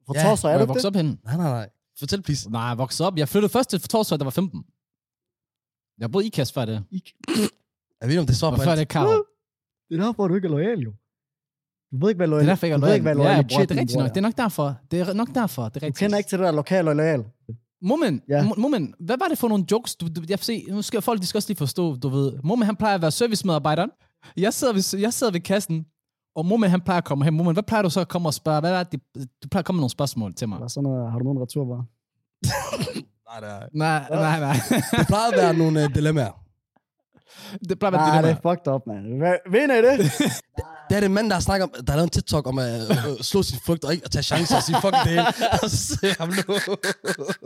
Fra 0.06 0.12
Ja, 0.16 0.22
Torsøj, 0.22 0.52
er 0.52 0.66
du 0.66 0.74
det? 0.74 0.84
op 0.84 0.94
henne. 0.94 1.16
Nej, 1.24 1.36
nej, 1.36 1.50
nej. 1.50 1.68
Fortæl, 1.98 2.22
please. 2.22 2.50
Nej, 2.50 2.62
jeg 2.62 2.78
voksede 2.78 3.06
op. 3.06 3.16
Jeg 3.18 3.28
flyttede 3.28 3.52
først 3.52 3.70
til 3.70 3.80
Torsøj, 3.80 4.16
da 4.18 4.22
jeg 4.22 4.26
var 4.26 4.30
15. 4.30 4.64
Jeg 5.98 6.10
boede 6.12 6.24
i 6.24 6.26
Ikast 6.26 6.54
før 6.54 6.64
det. 6.64 6.84
Jeg 8.00 8.08
ved 8.08 8.10
ikke, 8.10 8.20
om 8.20 8.26
det 8.26 8.36
svarer 8.36 8.56
på 8.56 8.62
før 8.62 8.70
alt. 8.70 8.78
det 8.78 8.82
er 8.88 8.92
Karl. 9.00 9.24
Det 9.88 10.00
er 10.00 10.04
derfor, 10.04 10.28
du 10.28 10.34
ikke 10.34 10.46
er 10.46 10.50
lojal, 10.50 10.78
jo. 10.78 10.92
Du 11.92 11.96
ved 12.00 12.08
ikke, 12.08 12.16
hvad 12.16 12.26
Det 12.26 12.30
lojal 12.30 12.44
er 12.44 12.50
derfor, 12.50 12.66
jeg 12.66 12.78
du 12.78 12.82
er 12.82 12.86
ved 12.86 12.94
ikke, 12.94 13.02
hvad 13.02 13.14
lojal. 13.14 13.28
Ja, 13.30 13.34
loyalitet 13.36 13.56
bror, 13.56 13.64
det 13.64 13.76
er 13.76 13.80
rigtigt 13.80 13.98
nok. 13.98 14.08
Det 14.08 14.16
er 14.16 14.20
nok 14.20 14.36
derfor. 14.36 14.76
Det 14.90 15.00
er 15.00 15.12
nok 15.12 15.28
derfor. 15.34 15.62
Det 15.62 15.76
er 15.76 15.80
Du 15.80 15.86
rigtigt. 15.86 15.98
kender 15.98 16.18
ikke 16.18 16.28
til 16.28 16.38
det 16.38 16.44
der 16.44 16.52
lokal 16.52 16.88
og 16.88 16.96
lojal. 16.96 17.24
Moment, 17.82 18.22
Ja. 18.28 18.48
moment, 18.58 18.94
hvad 19.00 19.16
var 19.18 19.26
det 19.28 19.38
for 19.38 19.48
nogle 19.48 19.64
jokes? 19.70 19.96
Du, 19.96 20.06
du, 20.16 20.22
jeg 20.28 20.38
se, 20.38 20.64
nu 20.70 20.82
skal 20.82 21.02
folk, 21.02 21.20
de 21.20 21.26
skal 21.26 21.38
også 21.38 21.48
lige 21.48 21.56
forstå, 21.58 21.96
du 21.96 22.08
ved. 22.08 22.32
Moment, 22.44 22.66
han 22.66 22.76
plejer 22.76 22.94
at 22.94 23.02
være 23.02 23.10
servicemedarbejderen. 23.10 23.90
Jeg 24.36 24.54
sidder 24.54 24.72
ved, 24.72 24.98
jeg 25.00 25.12
sidder 25.12 25.32
ved 25.32 25.40
kassen, 25.40 25.86
og 26.36 26.46
Moment, 26.46 26.70
han 26.70 26.80
plejer 26.80 26.98
at 26.98 27.04
komme 27.04 27.24
hen. 27.24 27.34
Moment, 27.34 27.54
hvad 27.54 27.62
plejer 27.62 27.82
du 27.82 27.90
så 27.90 28.00
at 28.00 28.08
komme 28.08 28.28
og 28.28 28.34
spørge? 28.34 28.60
Hvad 28.60 28.72
er 28.72 28.82
det, 28.82 29.00
du 29.42 29.48
plejer 29.50 29.60
at 29.60 29.64
komme 29.64 29.76
med 29.76 29.80
nogle 29.82 29.90
spørgsmål 29.90 30.34
til 30.34 30.48
mig? 30.48 30.56
Eller 30.56 30.68
sådan 30.68 30.82
noget, 30.82 31.10
har 31.12 31.18
du 31.18 31.24
nogen 31.24 31.42
returvarer? 31.42 31.82
Nej, 33.40 33.40
nej. 33.40 33.68
Nej, 33.72 34.08
nej, 34.10 34.40
nej. 34.40 34.56
Det 34.98 35.06
plejer 35.06 35.30
at 35.32 35.36
være 35.36 35.54
nogle 35.54 35.84
uh, 35.84 35.94
dilemmaer. 35.94 36.32
det 37.68 37.78
plejer 37.78 37.92
at 37.92 38.00
være 38.00 38.22
Nej, 38.22 38.22
det, 38.22 38.30
er 38.30 38.50
fucked 38.50 38.68
up, 38.74 38.82
man. 38.86 39.18
Hvad- 39.18 39.50
Vinder 39.52 39.74
I 39.76 39.82
det? 39.82 40.10
Det 40.90 40.96
er 40.96 41.00
det 41.00 41.10
mand, 41.10 41.28
der 41.28 41.34
har 41.34 41.40
snakket 41.40 41.62
om, 41.62 41.70
der 41.86 41.92
har 41.92 41.96
lavet 41.96 42.06
en 42.06 42.10
TikTok 42.10 42.46
om 42.46 42.58
at 42.58 42.80
uh, 42.90 43.18
slå 43.20 43.42
sin 43.42 43.58
frygt 43.66 43.84
og 43.84 43.92
ikke 43.92 44.04
at 44.04 44.10
tage 44.10 44.22
chancer 44.22 44.56
og 44.56 44.62
sige 44.62 44.76
fuck 44.80 44.94
det 44.94 45.10
hele. 45.10 45.26
Og 45.62 45.70
så 45.70 46.14
ham 46.18 46.28
nu. 46.28 46.54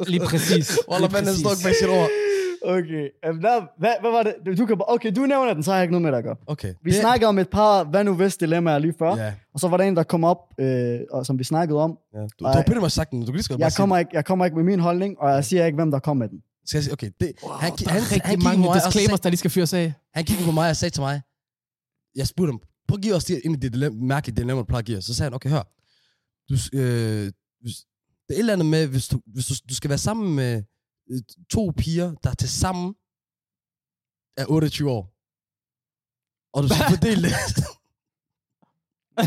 Lige 0.07 0.21
præcis. 0.21 0.79
Wallah, 0.89 1.01
Lige 1.01 1.13
manden, 1.13 1.29
han 1.29 1.37
står 1.37 1.51
ikke 1.51 1.65
bag 1.65 1.75
sit 1.75 1.89
ord. 1.89 2.09
Okay. 2.67 3.05
Øhm, 3.27 3.41
der, 3.43 3.55
hvad, 3.79 3.95
hvad 4.01 4.11
var 4.11 4.23
det? 4.23 4.59
Du, 4.59 4.67
kan, 4.67 4.77
okay, 4.89 5.13
du 5.17 5.21
nævner 5.21 5.55
den, 5.55 5.63
så 5.63 5.71
har 5.71 5.79
jeg 5.79 5.85
ikke 5.85 5.93
noget 5.93 6.03
med 6.03 6.11
dig 6.11 6.19
at 6.19 6.25
gøre. 6.25 6.37
Okay. 6.47 6.75
Vi 6.85 6.91
det... 6.91 7.01
snakkede 7.01 7.29
om 7.29 7.39
et 7.39 7.49
par 7.49 7.85
hvad 7.85 8.05
nu 8.05 8.15
hvis 8.15 8.37
dilemmaer 8.37 8.79
lige 8.79 8.95
før. 8.99 9.17
Ja, 9.17 9.33
Og 9.55 9.61
så 9.61 9.69
var 9.69 9.77
der 9.77 9.85
en, 9.85 9.97
der 9.97 10.03
kom 10.03 10.25
op, 10.25 10.39
øh, 10.61 11.01
og 11.11 11.27
som 11.27 11.39
vi 11.39 11.45
snakkede 11.45 11.79
om. 11.81 11.99
ja. 12.15 12.21
Du, 12.21 12.29
du 12.39 12.45
har 12.45 12.63
pretty 12.63 12.81
much 12.81 12.95
sagt 12.95 13.11
den. 13.11 13.21
Du 13.21 13.27
kan 13.27 13.35
lige 13.35 13.49
bare 13.49 13.59
Jeg 13.61 13.73
kommer, 13.77 13.99
ikke, 13.99 14.11
jeg 14.15 14.25
kommer 14.25 14.45
ikke 14.45 14.57
med 14.57 14.65
min 14.65 14.81
holdning, 14.81 15.21
og 15.21 15.31
jeg 15.31 15.45
siger 15.45 15.67
ikke, 15.67 15.77
hvem 15.77 15.91
der 15.91 15.99
kom 15.99 16.17
med 16.17 16.29
den. 16.29 16.39
Skal 16.67 16.79
jeg 16.79 16.85
sige, 16.85 16.93
okay. 16.93 17.11
Det, 17.21 17.33
Wow, 17.43 17.53
han, 17.53 17.73
der 17.73 17.91
han, 17.91 18.01
er 18.01 18.13
rigtig 18.13 18.23
han, 18.23 18.43
mange 18.43 18.61
mig, 18.61 18.69
og 18.69 18.75
disclaimers, 18.75 19.11
sagde, 19.11 19.23
der 19.23 19.29
lige 19.29 19.39
skal 19.39 19.51
fyres 19.51 19.75
af. 19.75 19.93
han 20.15 20.25
kiggede 20.25 20.47
på 20.47 20.53
mig 20.53 20.71
og 20.71 20.77
sagde 20.77 20.95
til 20.95 21.01
mig, 21.03 21.21
jeg 22.17 22.27
spurgte 22.27 22.51
ham, 22.51 22.61
prøv 22.89 22.97
at 22.97 23.03
give 23.03 23.15
os 23.15 23.25
det 23.25 23.41
ind 23.45 23.57
i 23.57 23.59
det 23.59 23.73
dilemma, 23.73 24.07
mærkelige 24.07 24.37
dilemma, 24.37 24.61
du 24.61 24.65
plejer 24.65 24.79
at 24.79 24.85
give 24.85 24.99
os. 24.99 25.05
Så 25.05 25.15
sagde 25.15 25.27
han, 25.27 25.35
okay, 25.35 25.51
hør. 25.51 25.63
Du, 26.49 26.55
øh, 26.79 27.33
hvis, 27.61 27.77
det 28.29 28.31
er 28.31 28.35
et 28.35 28.39
eller 28.39 28.53
andet 28.53 28.67
med, 28.67 28.87
hvis 28.87 29.09
du, 29.09 29.21
hvis 29.27 29.47
du, 29.47 29.55
du 29.69 29.75
skal 29.75 29.89
være 29.89 29.99
sammen 29.99 30.35
med 30.37 30.63
øh, 31.11 31.21
to 31.51 31.73
piger, 31.77 32.15
der 32.25 32.35
til 32.35 32.49
sammen 32.49 32.95
er 34.37 34.47
28 34.49 34.91
år. 34.91 35.15
Og 36.53 36.63
du 36.63 36.69
skal 36.69 36.85
fordele 36.91 37.23
det. 37.23 37.33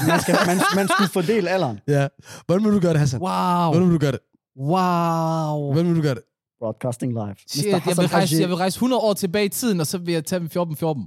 Man, 0.07 0.19
skal, 0.19 0.35
man, 0.47 0.57
man 0.75 0.87
skulle 0.87 1.09
fordele 1.09 1.49
alderen. 1.49 1.79
ja. 1.87 2.07
Hvordan 2.45 2.63
vil 2.65 2.73
du 2.73 2.79
gøre 2.79 2.93
det, 2.93 2.99
Hassan? 2.99 3.21
Wow. 3.21 3.71
Hvordan 3.71 3.87
vil 3.87 3.93
du 3.93 3.99
gøre 3.99 4.11
det? 4.11 4.19
Wow. 4.55 5.71
Hvordan 5.71 5.87
vil 5.87 5.95
du 5.95 6.01
gøre 6.01 6.15
det? 6.15 6.23
Broadcasting 6.59 7.11
live. 7.13 7.35
Shit, 7.47 7.65
jeg 7.65 7.81
vil, 7.85 8.07
rejse, 8.07 8.35
jeg 8.39 8.49
vil 8.49 8.55
rejse 8.55 8.77
100 8.77 9.01
år 9.01 9.13
tilbage 9.13 9.45
i 9.45 9.49
tiden, 9.49 9.79
og 9.79 9.87
så 9.87 9.97
vil 9.97 10.13
jeg 10.13 10.25
tage 10.25 10.39
dem 10.39 10.49
14 10.49 10.75
14. 10.75 11.03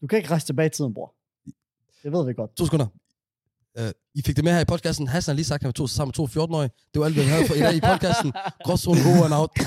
Du 0.00 0.06
kan 0.06 0.16
ikke 0.18 0.30
rejse 0.30 0.46
tilbage 0.46 0.66
i 0.66 0.70
tiden, 0.70 0.94
bror. 0.94 1.14
Det 2.04 2.12
ved 2.12 2.26
vi 2.26 2.32
godt. 2.32 2.56
To 2.56 2.64
sekunder. 2.64 2.86
Uh, 3.80 3.86
I 4.14 4.22
fik 4.26 4.36
det 4.36 4.44
med 4.44 4.52
her 4.52 4.60
i 4.60 4.64
podcasten. 4.64 5.08
Hassan 5.08 5.32
har 5.32 5.36
lige 5.36 5.44
sagt, 5.44 5.58
at 5.60 5.62
han 5.62 5.68
var 5.68 5.72
to, 5.72 5.86
sammen 5.86 6.08
med 6.18 6.28
to 6.28 6.40
14-årige. 6.44 6.70
Det 6.94 7.00
var 7.00 7.06
alt, 7.06 7.16
vi 7.16 7.20
havde 7.20 7.46
for 7.46 7.54
i 7.54 7.58
dag 7.58 7.74
i 7.74 7.80
podcasten. 7.80 8.32
Gråzone, 8.64 9.00
over 9.10 9.24
and 9.24 9.34
out. 9.34 9.50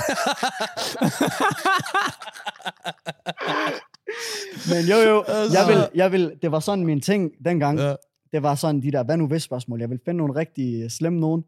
Men 4.71 4.85
jo, 4.91 4.97
jo, 5.09 5.21
Altså. 5.27 5.57
jeg 5.59 5.67
vil, 5.67 5.87
jeg 5.95 6.11
vil, 6.11 6.33
det 6.41 6.51
var 6.51 6.59
sådan 6.59 6.85
min 6.85 7.01
ting 7.01 7.31
dengang. 7.45 7.79
Ja. 7.79 7.95
Det 8.31 8.43
var 8.43 8.55
sådan 8.55 8.81
de 8.81 8.91
der, 8.91 9.03
hvad 9.03 9.17
nu 9.17 9.27
hvis 9.27 9.43
spørgsmål. 9.43 9.79
Jeg 9.79 9.89
vil 9.89 9.99
finde 10.05 10.17
nogle 10.17 10.35
rigtig 10.35 10.91
slemme 10.91 11.19
nogen. 11.19 11.41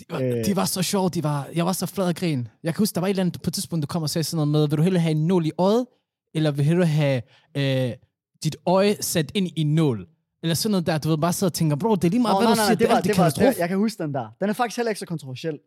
De 0.00 0.04
var, 0.10 0.20
Øh. 0.20 0.44
de 0.46 0.56
var 0.56 0.64
så 0.64 0.82
sjove, 0.82 1.08
de 1.08 1.22
var, 1.22 1.48
jeg 1.54 1.66
var 1.66 1.72
så 1.72 1.86
flad 1.86 2.06
og 2.06 2.14
grin. 2.14 2.48
Jeg 2.62 2.74
kan 2.74 2.78
huske, 2.82 2.94
der 2.94 3.00
var 3.00 3.06
et 3.06 3.10
eller 3.10 3.22
andet 3.22 3.42
på 3.42 3.50
et 3.50 3.54
tidspunkt, 3.54 3.82
du 3.82 3.86
kom 3.86 4.02
og 4.02 4.10
sagde 4.10 4.24
sådan 4.24 4.36
noget 4.36 4.48
med, 4.48 4.68
vil 4.68 4.78
du 4.78 4.82
hellere 4.82 5.02
have 5.02 5.10
en 5.10 5.26
nål 5.26 5.46
i 5.46 5.50
øjet, 5.58 5.86
eller 6.34 6.50
vil 6.50 6.58
du 6.58 6.68
hellere 6.68 6.86
have 6.88 7.22
øh, 7.56 7.92
dit 8.44 8.56
øje 8.66 8.96
sat 9.00 9.32
ind 9.34 9.46
i 9.46 9.52
en 9.56 9.74
nål? 9.74 10.06
Eller 10.42 10.54
sådan 10.54 10.70
noget 10.70 10.86
der, 10.86 10.98
du 10.98 11.08
ved, 11.08 11.18
bare 11.18 11.32
sidder 11.32 11.50
og 11.50 11.54
tænker, 11.54 11.76
bro, 11.76 11.94
det 11.94 12.04
er 12.04 12.10
lige 12.10 12.20
meget, 12.22 12.34
Åh, 12.36 12.40
hvad 12.40 12.46
nej, 12.48 12.54
du 12.54 12.58
nej, 12.58 12.64
siger, 12.66 12.74
nej, 12.74 12.78
det 12.78 12.88
var, 12.88 12.96
alt, 12.96 13.36
det 13.36 13.44
var, 13.46 13.50
det, 13.52 13.58
jeg 13.58 13.68
kan 13.68 13.78
huske 13.78 14.02
den 14.02 14.14
der. 14.14 14.28
Den 14.40 14.48
er 14.48 14.52
faktisk 14.52 14.76
heller 14.76 14.90
ikke 14.90 14.98
så 15.00 15.06
kontroversiel. 15.06 15.58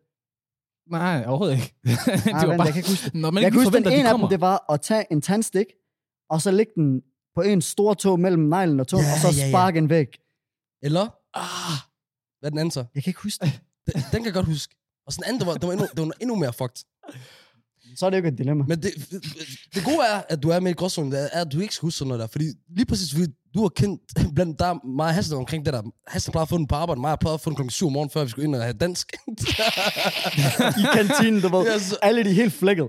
Nej, 0.90 1.24
overhovedet 1.26 1.54
ikke. 1.56 1.74
det 1.84 2.26
Nej, 2.26 2.40
var 2.40 2.46
vent, 2.46 2.58
bare, 2.58 2.64
jeg 2.66 2.72
kan 2.74 2.80
ikke 2.80 2.88
huske 2.90 3.04
det. 3.10 3.14
når 3.14 3.30
man 3.30 3.42
Jeg 3.42 3.48
ikke 3.48 3.54
kan 3.58 3.64
huske, 3.64 3.76
den 3.78 3.86
at 3.86 3.92
en 3.98 4.04
de 4.04 4.10
af 4.10 4.18
dem, 4.18 4.28
det 4.28 4.40
var 4.40 4.72
at 4.72 4.80
tage 4.80 5.04
en 5.12 5.20
tandstik, 5.20 5.66
og 6.30 6.42
så 6.42 6.50
lægge 6.50 6.72
den 6.76 7.02
på 7.34 7.40
en 7.42 7.62
stor 7.62 7.94
tog 7.94 8.20
mellem 8.20 8.42
neglen 8.42 8.80
og 8.80 8.88
tåen, 8.88 9.02
Ja, 9.04 9.12
og 9.12 9.18
så 9.18 9.28
ja, 9.40 9.44
ja. 9.44 9.50
sparke 9.50 9.78
en 9.78 9.88
væg. 9.90 10.08
Eller, 10.82 11.06
Ah, 11.34 11.78
hvad 12.40 12.48
er 12.48 12.50
den 12.50 12.58
anden 12.58 12.70
så? 12.70 12.84
Jeg 12.94 13.02
kan 13.02 13.10
ikke 13.10 13.22
huske 13.22 13.44
det. 13.44 13.60
Den, 13.86 13.94
den 14.12 14.18
kan 14.20 14.24
jeg 14.24 14.34
godt 14.34 14.46
huske. 14.46 14.74
Og 15.06 15.12
sådan 15.12 15.24
anden, 15.28 15.40
det 15.40 15.46
var, 15.46 15.54
det 15.54 15.66
var, 15.66 15.72
endnu, 15.72 15.86
det 15.96 16.00
var 16.06 16.12
endnu 16.20 16.34
mere 16.36 16.52
fucked. 16.52 16.84
Så 17.96 18.06
er 18.06 18.10
det 18.10 18.16
jo 18.16 18.18
ikke 18.18 18.28
et 18.28 18.38
dilemma. 18.38 18.64
Men 18.68 18.82
det, 18.82 18.90
det 19.74 19.84
gode 19.84 19.98
er, 20.12 20.22
at 20.28 20.42
du 20.42 20.48
er 20.48 20.60
med 20.60 20.70
i 20.70 20.74
gråzonen, 20.74 21.12
det 21.12 21.28
er, 21.32 21.40
at 21.40 21.52
du 21.52 21.60
ikke 21.60 21.74
skal 21.74 21.86
huske 21.86 21.98
sådan 21.98 22.08
noget 22.08 22.20
der. 22.20 22.26
Fordi 22.26 22.44
lige 22.76 22.86
præcis, 22.86 23.12
fordi 23.14 23.26
du 23.54 23.60
har 23.60 23.68
kendt 23.68 24.00
blandt 24.34 24.58
der 24.58 24.86
mig 24.96 25.06
og 25.06 25.14
Hassan 25.14 25.36
omkring 25.38 25.64
det 25.66 25.74
der. 25.74 25.82
Hassan 26.08 26.32
plejede 26.32 26.42
at 26.42 26.48
få 26.48 26.56
den 26.58 26.66
på 26.66 26.74
arbejde, 26.74 27.00
mig 27.00 27.18
plejede 27.18 27.34
at 27.34 27.40
få 27.40 27.50
den 27.50 27.56
klokken 27.56 27.70
7 27.70 27.86
om 27.86 27.92
morgenen, 27.92 28.10
før 28.10 28.24
vi 28.24 28.30
skulle 28.30 28.46
ind 28.46 28.54
og 28.54 28.62
have 28.62 28.72
dansk. 28.72 29.12
I 30.82 30.84
kantinen, 30.96 31.40
du 31.42 31.48
ved. 31.56 31.66
Ja, 31.72 31.78
så- 31.78 31.96
Alle 32.02 32.24
de 32.24 32.30
er 32.30 32.34
helt 32.34 32.52
flækket. 32.52 32.88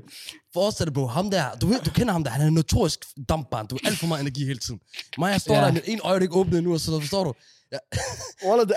Forestil 0.54 0.86
dig, 0.86 0.94
bro, 0.94 1.06
ham 1.08 1.32
der, 1.32 1.44
du, 1.62 1.68
ved, 1.68 1.80
du 1.80 1.92
kender 1.92 2.12
ham 2.14 2.24
der, 2.24 2.32
han 2.32 2.42
er 2.42 2.48
en 2.48 2.54
notorisk 2.54 3.00
dampbarn, 3.30 3.68
du 3.68 3.78
har 3.84 3.90
alt 3.90 4.00
for 4.00 4.08
meget 4.08 4.22
energi 4.22 4.46
hele 4.46 4.60
tiden. 4.60 4.80
Mig, 5.18 5.32
jeg 5.32 5.42
står 5.42 5.56
Ja. 5.56 5.62
der 5.66 5.72
med 5.72 5.82
en 5.86 6.00
øje, 6.04 6.16
der 6.16 6.22
ikke 6.22 6.36
åbnet 6.36 6.58
endnu, 6.58 6.74
og 6.74 6.80
så 6.80 7.00
forstår 7.00 7.24
du. 7.24 7.34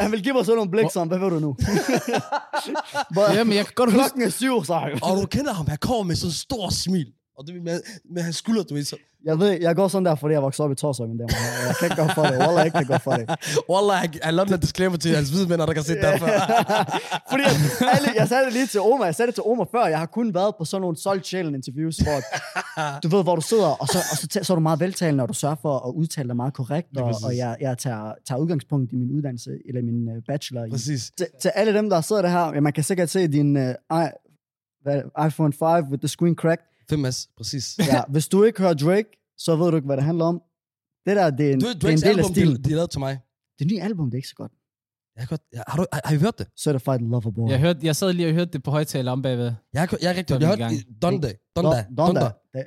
Han 0.00 0.12
vil 0.12 0.22
give 0.22 0.34
mig 0.34 0.44
sådan 0.44 0.56
nogle 0.56 0.70
blik 0.70 0.90
som, 0.92 1.08
hvad 1.08 1.18
ved 1.18 1.30
du 1.30 1.38
nu? 1.38 1.56
Jamen, 3.36 3.56
jeg 3.56 3.64
kan 3.64 3.74
godt 3.74 3.92
huske, 3.92 4.02
Klokken 4.02 4.22
er 4.22 4.30
syv, 4.30 4.64
så 4.64 4.98
Og 5.02 5.16
du 5.22 5.26
kender 5.26 5.52
ham, 5.52 5.66
han 5.66 5.78
kommer 5.78 6.02
med 6.02 6.16
sådan 6.16 6.28
en 6.28 6.34
stor 6.34 6.70
smil. 6.70 7.06
Og 7.38 7.46
det 7.46 7.62
med, 7.62 7.80
med 8.14 8.22
hans 8.22 8.36
skulder, 8.36 8.62
du 8.62 8.74
ved. 8.74 8.84
Så, 8.84 8.96
Jeg 9.24 9.38
ved, 9.38 9.50
jeg 9.60 9.76
går 9.76 9.88
sådan 9.88 10.04
der, 10.04 10.14
fordi 10.14 10.32
jeg 10.34 10.42
voksede 10.42 10.64
op 10.66 10.72
i 10.72 10.74
Torsøj, 10.74 11.06
men 11.06 11.18
det 11.18 11.24
er 11.24 11.66
Jeg 11.66 11.74
kan 11.78 11.86
ikke 11.90 12.02
gå 12.02 12.08
for 12.14 12.22
det. 12.22 12.38
Wallah, 12.38 12.64
jeg 12.64 12.72
kan 12.72 12.86
gå 12.86 12.98
for 12.98 13.12
det. 13.12 13.26
Wallah, 13.70 13.98
jeg, 14.02 14.24
jeg 14.24 14.34
lavede 14.34 14.54
en 14.54 14.60
disclaimer 14.60 14.96
til 14.96 15.16
hans 15.16 15.30
hvide 15.30 15.48
venner, 15.50 15.66
der 15.66 15.72
kan 15.72 15.82
se 15.82 15.94
det 15.94 16.02
derfor. 16.02 16.26
Fordi 17.30 17.42
at 17.42 17.56
alle, 17.96 18.08
jeg 18.20 18.28
sagde 18.28 18.44
det 18.44 18.52
lige 18.52 18.66
til 18.66 18.80
Oma, 18.80 19.04
jeg 19.04 19.14
sagde 19.14 19.26
det 19.26 19.34
til 19.34 19.42
Oma 19.46 19.64
før, 19.74 19.86
jeg 19.86 19.98
har 19.98 20.06
kun 20.06 20.34
været 20.34 20.54
på 20.58 20.64
sådan 20.64 20.80
nogle 20.80 20.96
solgt 20.96 21.26
sjælen 21.26 21.54
interviews, 21.54 21.96
hvor 21.96 22.18
du 23.02 23.08
ved, 23.16 23.22
hvor 23.22 23.36
du 23.36 23.42
sidder, 23.42 23.68
og 23.82 23.86
så, 23.88 23.98
og 24.12 24.16
så, 24.16 24.26
tæ- 24.34 24.42
så 24.42 24.52
er 24.52 24.54
du 24.54 24.60
meget 24.62 24.80
veltalende, 24.80 25.22
og 25.22 25.28
du 25.28 25.34
sørger 25.34 25.56
for 25.62 25.88
at 25.88 25.92
udtale 25.94 26.28
dig 26.28 26.36
meget 26.36 26.54
korrekt, 26.54 26.96
og, 26.96 27.14
og 27.24 27.36
jeg, 27.36 27.56
jeg 27.60 27.78
tager, 27.78 28.12
tager 28.28 28.38
udgangspunkt 28.38 28.92
i 28.92 28.96
min 28.96 29.10
uddannelse, 29.16 29.50
eller 29.68 29.82
min 29.82 30.08
uh, 30.16 30.22
bachelor. 30.28 30.64
I, 30.64 30.70
Præcis. 30.70 31.12
til, 31.18 31.26
til 31.42 31.48
alle 31.54 31.74
dem, 31.74 31.90
der 31.90 32.00
sidder 32.00 32.22
der 32.22 32.28
her, 32.28 32.52
ja, 32.54 32.60
man 32.60 32.72
kan 32.72 32.84
sikkert 32.84 33.10
se 33.10 33.28
din 33.28 33.56
uh, 33.56 33.62
i, 33.62 34.06
iPhone 35.26 35.52
5 35.52 35.84
with 35.90 36.00
the 36.00 36.08
screen 36.08 36.34
cracked. 36.34 36.64
5S, 36.92 37.34
præcis. 37.36 37.78
Ja, 37.78 38.02
hvis 38.12 38.28
du 38.28 38.42
ikke 38.42 38.58
hører 38.62 38.74
Drake, 38.74 39.08
så 39.38 39.56
ved 39.56 39.70
du 39.70 39.76
ikke, 39.76 39.86
hvad 39.86 39.96
det 39.96 40.04
handler 40.04 40.24
om. 40.24 40.42
Det 41.06 41.16
der, 41.16 41.30
det 41.30 41.48
er 41.48 41.52
en, 41.52 41.60
Du 41.60 41.66
det 41.66 41.84
er 41.84 41.88
en 41.88 41.96
del 41.98 42.04
af 42.04 42.08
album, 42.08 42.28
de, 42.28 42.34
stilen. 42.40 42.64
de 42.64 42.68
lavede 42.70 42.86
til 42.86 43.00
mig. 43.00 43.20
Det 43.58 43.66
nye 43.66 43.80
album, 43.80 44.06
det 44.06 44.14
er 44.14 44.18
ikke 44.18 44.28
så 44.28 44.34
godt. 44.34 44.52
Jeg 45.16 45.22
har, 45.22 45.26
godt, 45.28 45.42
jeg, 45.52 45.64
har, 45.68 45.76
du, 45.76 45.86
har, 45.92 46.00
har 46.04 46.14
I 46.14 46.18
hørt 46.18 46.38
det? 46.38 46.46
Certified 46.58 46.98
Lover 46.98 47.30
Boy. 47.30 47.50
jeg, 47.50 47.60
hørte, 47.60 47.80
jeg 47.82 47.96
sad 47.96 48.12
lige 48.12 48.28
og 48.28 48.34
hørte 48.34 48.50
det 48.52 48.62
på 48.62 48.70
højtaler 48.70 49.12
om 49.12 49.22
bagved. 49.22 49.52
Jeg 49.72 49.80
har, 49.82 49.98
jeg 50.00 50.10
har 50.10 50.16
rigtig 50.16 50.40
jeg 50.40 50.58
gang. 50.58 50.72
Donda. 51.02 51.32
Donda. 51.56 51.84
Donda. 51.96 52.12
Donda. 52.22 52.30
Det, 52.52 52.66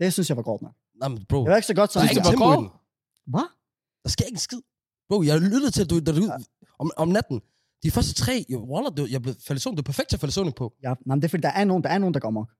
det 0.00 0.12
synes 0.12 0.28
jeg 0.28 0.36
var 0.36 0.42
godt 0.42 0.62
nok. 0.62 0.72
Nej, 1.00 1.08
men 1.08 1.24
bro. 1.28 1.38
Det 1.44 1.50
var 1.50 1.56
ikke 1.56 1.66
så 1.66 1.74
godt 1.74 1.92
som 1.92 2.00
Der 2.00 2.06
er 2.06 2.10
ikke 2.10 2.28
tempo 2.28 2.52
i 2.52 2.56
den. 2.56 2.68
Hvad? 3.26 3.46
Der 4.02 4.08
sker 4.08 4.24
ikke 4.24 4.34
en 4.34 4.38
skid. 4.38 4.60
Bro, 5.08 5.22
jeg 5.22 5.40
lyttede 5.40 5.70
til, 5.70 5.82
at 5.84 5.90
du, 5.90 6.00
da 6.00 6.12
du, 6.12 6.22
om, 6.78 6.90
om 6.96 7.08
natten. 7.08 7.40
De 7.82 7.90
første 7.90 8.14
tre, 8.14 8.44
jo, 8.48 8.58
Wallah, 8.72 8.92
du, 8.96 9.06
jeg 9.10 9.22
blev 9.22 9.34
faldet 9.46 9.60
i 9.60 9.62
søvn. 9.62 9.76
Det 9.76 9.82
er 9.82 9.90
perfekt 9.92 10.08
til 10.08 10.16
at 10.16 10.20
falde 10.20 10.30
i 10.30 10.32
søvn 10.38 10.52
på. 10.52 10.72
Ja, 10.82 10.88
nej, 10.88 10.96
men 11.14 11.22
det 11.22 11.24
er 11.24 11.28
fordi, 11.28 11.40
der 11.40 11.48
er 11.48 11.64
nogen, 11.64 11.82
der 11.84 11.90
er 11.90 11.98
nogen, 11.98 12.14
der 12.14 12.20
går 12.20 12.30
mok. 12.30 12.50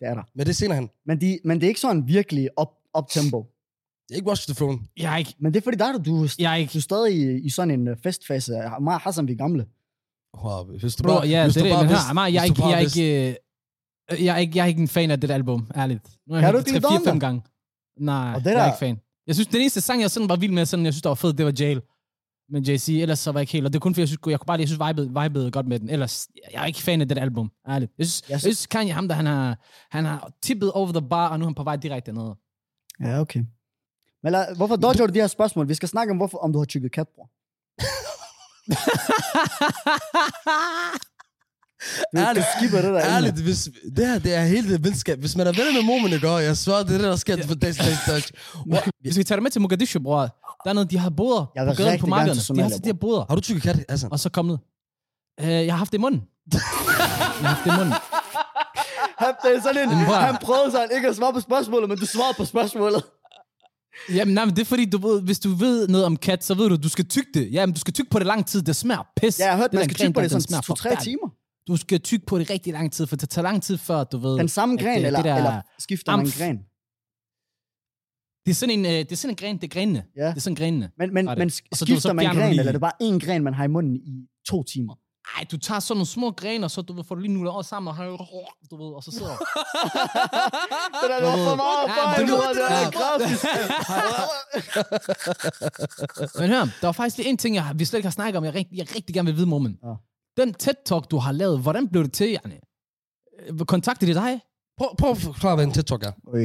Det 0.00 0.08
er 0.08 0.14
der. 0.14 0.22
Men 0.34 0.46
det 0.46 0.48
er 0.52 0.54
senere 0.54 0.78
hen. 0.78 0.90
Men, 1.06 1.20
de, 1.20 1.38
men 1.44 1.60
det 1.60 1.64
er 1.66 1.68
ikke 1.68 1.80
sådan 1.80 2.08
virkelig 2.08 2.48
op, 2.56 2.72
op 2.94 3.08
tempo. 3.08 3.46
Det 4.08 4.14
er 4.14 4.16
ikke 4.16 4.28
Watch 4.28 4.46
the 4.48 4.54
Throne. 4.54 4.78
Jeg 4.96 5.12
er 5.12 5.16
ikke, 5.16 5.34
Men 5.38 5.54
det 5.54 5.60
er 5.60 5.64
fordi, 5.64 5.76
der 5.76 5.84
er 5.84 5.92
du, 5.98 5.98
du, 6.22 6.28
jeg 6.38 6.52
er 6.52 6.56
ikke 6.56 6.72
du 6.72 6.78
er 6.78 6.82
stadig 6.82 7.16
i, 7.16 7.40
i 7.46 7.50
sådan 7.50 7.70
en 7.70 7.88
øh, 7.88 7.96
festfase. 8.02 8.52
Mig 8.80 8.94
og 8.94 9.00
Hassan, 9.00 9.26
vi 9.28 9.32
er 9.32 9.36
gamle. 9.36 9.66
Wow, 10.44 10.64
hvis 10.64 10.96
du 10.96 11.02
Bro, 11.02 11.08
bare, 11.12 11.26
ja, 11.28 11.44
hvis 11.44 11.54
det 11.54 11.70
er 11.72 11.82
Men 11.82 11.92
Amar, 12.10 12.26
jeg 12.26 12.40
er 12.40 12.44
ikke, 12.44 12.62
jeg 12.62 12.72
er 12.72 12.78
ikke, 12.78 13.28
øh, 14.12 14.24
jeg 14.24 14.34
er 14.34 14.38
ikke, 14.38 14.52
jeg 14.58 14.62
er 14.62 14.66
ikke 14.66 14.80
en 14.80 14.88
fan 14.88 15.10
af 15.10 15.20
det 15.20 15.30
album, 15.30 15.66
ærligt. 15.76 16.08
Nu 16.26 16.34
har 16.34 16.42
jeg 16.42 16.52
du 16.52 16.58
hørt 16.58 16.66
det 16.66 16.74
lide 16.74 16.86
3-4-5 16.86 17.04
Donda? 17.04 17.26
gange. 17.26 17.42
Nej, 18.00 18.34
Og 18.34 18.44
det 18.44 18.50
jeg 18.50 18.62
er 18.62 18.66
ikke 18.66 18.78
fan. 18.78 19.00
Jeg 19.26 19.34
synes, 19.34 19.46
den 19.48 19.60
eneste 19.60 19.80
sang, 19.80 20.02
jeg 20.02 20.10
sådan 20.10 20.28
var 20.28 20.36
vild 20.36 20.52
med, 20.52 20.66
sådan, 20.66 20.84
jeg 20.84 20.92
synes, 20.92 21.02
der 21.02 21.10
var 21.10 21.14
fed, 21.14 21.32
det 21.32 21.46
var 21.46 21.52
Jail. 21.60 21.80
Men 22.52 22.62
JC, 22.62 22.88
ellers 22.88 23.18
så 23.18 23.32
var 23.32 23.40
jeg 23.40 23.42
ikke 23.42 23.52
helt. 23.52 23.66
Og 23.66 23.72
det 23.72 23.78
er 23.78 23.80
kun 23.80 23.94
fordi, 23.94 24.00
jeg 24.00 24.08
synes, 24.08 24.20
jeg 24.26 24.40
kunne 24.40 24.46
bare 24.46 24.58
jeg 24.58 24.68
synes, 24.68 24.80
vibede, 24.88 25.22
vibede 25.22 25.50
godt 25.50 25.66
med 25.66 25.80
den. 25.80 25.90
Ellers, 25.90 26.28
jeg 26.52 26.62
er 26.62 26.66
ikke 26.66 26.82
fan 26.82 27.00
af 27.00 27.08
det 27.08 27.18
album, 27.18 27.50
ærligt. 27.68 27.92
Jeg 27.98 28.06
synes, 28.06 28.22
Jeg 28.28 28.32
jeg 28.32 28.40
synes 28.40 28.66
Kanye, 28.66 28.92
ham 28.92 29.08
der, 29.08 29.14
han 29.14 29.26
har, 29.26 29.58
han 29.90 30.04
har 30.04 30.32
tippet 30.42 30.72
over 30.72 30.92
the 30.92 31.08
bar, 31.08 31.28
og 31.28 31.38
nu 31.38 31.44
er 31.44 31.48
han 31.48 31.54
på 31.54 31.64
vej 31.64 31.76
direkte 31.76 32.12
ned. 32.12 32.30
Ja, 33.00 33.20
okay. 33.20 33.44
Men 34.22 34.32
lad, 34.32 34.56
hvorfor 34.56 34.76
dodger 34.76 35.06
du 35.06 35.12
de 35.12 35.20
her 35.20 35.26
spørgsmål? 35.26 35.68
Vi 35.68 35.74
skal 35.74 35.88
snakke 35.88 36.10
om, 36.10 36.16
hvorfor, 36.16 36.38
om 36.38 36.52
du 36.52 36.58
har 36.58 36.66
tykket 36.66 36.92
kat, 36.92 37.08
bror. 37.08 37.30
Du, 41.80 42.18
du 42.20 42.26
Ærligt. 42.26 42.46
skipper 42.58 42.76
det 42.82 42.90
der. 42.94 43.00
Ærligt, 43.04 43.42
hvis, 43.42 43.68
det 43.96 44.06
her, 44.06 44.18
det 44.18 44.34
er 44.34 44.44
hele 44.44 44.72
det 44.72 44.84
venskab. 44.84 45.18
Hvis 45.20 45.36
man 45.36 45.46
er 45.46 45.52
venner 45.52 45.72
med 45.72 45.82
Momen, 45.82 46.12
ikke? 46.12 46.28
Jeg 46.30 46.56
svarer, 46.56 46.82
det 46.82 46.92
er 46.94 46.98
det, 46.98 47.06
der 47.06 47.16
sker 47.16 47.46
for 47.46 47.54
dags, 47.54 47.76
dags, 47.76 47.98
dags. 48.06 48.32
Wow. 48.66 48.80
Vi 49.04 49.12
skal 49.12 49.24
tage 49.24 49.36
dig 49.36 49.42
med 49.42 49.50
til 49.50 49.60
Mogadishu, 49.60 50.00
bror. 50.00 50.20
Der 50.64 50.70
er 50.70 50.72
noget, 50.72 50.90
de 50.90 50.98
har 50.98 51.10
boder 51.10 51.52
Jeg 51.54 51.66
på 51.66 51.82
gaden 51.82 52.00
på 52.00 52.06
markederne. 52.06 52.56
De 52.56 52.62
har 52.62 52.68
de 52.78 52.80
her 52.84 52.92
boder. 52.92 53.24
Har 53.28 53.34
du 53.34 53.40
tykket 53.40 53.62
kat, 53.62 53.84
Hassan? 53.88 54.12
Og 54.12 54.20
så 54.20 54.28
kom 54.30 54.46
ned. 54.46 54.58
Øh, 55.40 55.48
jeg 55.48 55.72
har 55.72 55.78
haft 55.78 55.92
det 55.92 55.98
i 55.98 56.00
munden. 56.00 56.22
jeg 56.52 56.60
har 56.60 57.46
haft 57.48 57.64
det 57.64 57.72
i 57.72 57.76
munden. 57.76 57.94
Han, 59.18 59.34
det 59.44 59.56
er 59.56 59.62
sådan 59.62 59.88
en, 59.88 59.96
han 59.98 60.36
prøvede 60.42 60.70
sådan 60.70 60.88
ikke 60.96 61.08
at 61.08 61.16
svare 61.16 61.32
på 61.32 61.40
spørgsmålet, 61.40 61.88
men 61.88 61.98
du 61.98 62.06
svarede 62.06 62.34
på 62.36 62.44
spørgsmålet. 62.44 63.02
Jamen, 64.14 64.34
nej, 64.34 64.44
men 64.44 64.56
det 64.56 64.62
er 64.62 64.66
fordi, 64.66 64.84
du 64.84 64.98
ved, 65.08 65.22
hvis 65.22 65.38
du 65.38 65.48
ved 65.54 65.88
noget 65.88 66.06
om 66.06 66.16
kat, 66.16 66.44
så 66.44 66.54
ved 66.54 66.68
du, 66.68 66.76
du 66.76 66.88
skal 66.88 67.04
tygge 67.08 67.28
det. 67.34 67.48
Jamen, 67.52 67.74
du 67.74 67.80
skal 67.80 67.94
tygge 67.94 68.10
på 68.10 68.18
det 68.18 68.26
lang 68.26 68.46
tid. 68.46 68.62
Det 68.62 68.76
smager 68.76 69.02
pis. 69.16 69.38
Ja, 69.38 69.44
jeg 69.44 69.52
har 69.52 69.58
hørt, 69.58 69.70
Den 69.70 69.78
man 69.78 69.84
skal 69.84 69.96
tykke 69.96 70.12
på 70.12 70.20
det 70.20 70.30
sådan 70.30 70.42
smager 70.42 70.60
to-tre 70.62 70.76
forfærdeligt. 70.76 71.04
timer. 71.04 71.28
Du 71.70 71.76
skal 71.76 72.00
tygge 72.00 72.26
på 72.26 72.38
det 72.38 72.50
rigtig 72.50 72.72
lang 72.72 72.92
tid, 72.92 73.06
for 73.06 73.16
det 73.16 73.30
tager 73.30 73.42
lang 73.42 73.62
tid 73.62 73.78
før, 73.78 74.04
du 74.04 74.18
ved... 74.18 74.38
Den 74.38 74.48
samme 74.48 74.76
gren, 74.76 74.98
det- 74.98 75.06
eller, 75.06 75.18
det 75.18 75.24
der 75.24 75.36
eller 75.36 75.60
skifter 75.78 76.12
man 76.16 76.20
amf. 76.26 76.38
gren? 76.38 76.56
Det 78.46 78.50
er 78.50 78.54
sådan 78.54 78.78
en, 78.78 78.84
øh, 78.86 78.92
det 78.92 79.12
er 79.12 79.16
sådan 79.16 79.32
en 79.32 79.36
gren, 79.36 79.56
det 79.56 79.64
er 79.64 79.68
grenene. 79.68 80.04
Ja. 80.16 80.26
Det 80.28 80.36
er 80.36 80.40
sådan 80.40 80.54
grenene. 80.54 80.90
Men, 80.98 81.14
men, 81.14 81.26
det. 81.26 81.38
men 81.38 81.46
Og 81.48 81.52
så 81.52 81.62
du- 81.70 81.76
så 81.78 81.84
skifter 81.84 82.12
man 82.12 82.26
du 82.26 82.40
gren, 82.40 82.50
eller 82.50 82.64
er 82.64 82.72
det 82.72 82.80
bare 82.80 82.92
én 83.02 83.18
gren, 83.26 83.42
man 83.44 83.54
har 83.54 83.64
i 83.64 83.68
munden 83.68 83.96
i 83.96 84.26
to 84.48 84.62
timer? 84.62 84.94
Ej, 85.38 85.44
du 85.52 85.56
tager 85.58 85.80
sådan 85.80 85.96
nogle 85.98 86.06
små 86.06 86.30
grene, 86.30 86.66
og 86.66 86.70
så 86.70 86.82
du 86.82 87.02
får 87.02 87.14
du 87.14 87.20
lige 87.20 87.32
nullet 87.32 87.52
over 87.52 87.62
sammen, 87.62 87.88
og 87.90 87.96
du 88.70 88.76
ved, 88.84 88.94
og 88.94 89.02
så 89.02 89.10
sidder 89.10 89.36
Det 89.36 91.10
der, 91.10 91.18
der 91.20 91.26
var 91.30 91.36
for 91.48 91.56
meget 91.56 91.88
Ja, 91.88 91.92
fejl, 92.02 92.26
det 92.26 92.32
det 92.56 92.62
ja. 92.70 92.90
gratis. 93.00 93.44
Men 96.40 96.48
hør, 96.50 96.60
der 96.80 96.86
var 96.86 96.92
faktisk 96.92 97.16
lige 97.16 97.28
en 97.28 97.36
ting, 97.36 97.54
jeg, 97.56 97.72
vi 97.76 97.84
slet 97.84 97.98
ikke 97.98 98.06
har 98.06 98.10
snakket 98.10 98.36
om, 98.38 98.44
jeg 98.44 98.54
rigtig, 98.54 98.78
jeg 98.78 98.94
rigtig 98.96 99.14
gerne 99.14 99.26
vil 99.26 99.36
vide, 99.36 99.46
Mormen. 99.46 99.78
Ja. 99.84 99.94
Den 100.40 100.54
TED-talk, 100.62 101.02
du 101.10 101.16
har 101.18 101.32
lavet, 101.32 101.60
hvordan 101.60 101.88
blev 101.88 102.04
det 102.04 102.12
til, 102.12 102.30
Janne? 102.30 102.56
Øh, 103.48 103.58
Kontaktede 103.58 104.10
de 104.14 104.20
dig? 104.20 104.40
Prøv, 104.78 104.88
prøv 104.98 105.10
at 105.10 105.18
forklare, 105.18 105.54
hvad 105.54 105.64
en 105.64 105.70
TED-talk 105.72 106.02
er. 106.08 106.12
Øj, 106.34 106.38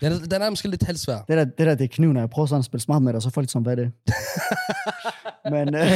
Den 0.00 0.12
er, 0.12 0.18
den 0.30 0.42
er 0.42 0.50
måske 0.50 0.68
lidt 0.68 0.82
halvsvær. 0.82 1.16
det 1.28 1.36
der, 1.36 1.44
det 1.44 1.58
der, 1.66 1.74
det 1.74 1.84
er 1.84 1.88
kniven, 1.88 2.14
når 2.14 2.20
jeg 2.20 2.30
prøver 2.30 2.46
sådan 2.46 2.58
at 2.58 2.64
spille 2.64 2.82
smart 2.82 3.02
med 3.02 3.12
dig, 3.12 3.22
så 3.22 3.30
får 3.30 3.40
lidt 3.40 3.50
som, 3.50 3.62
hvad 3.62 3.72
er 3.72 3.76
det? 3.84 3.92
Men, 5.54 5.74
øh, 5.74 5.80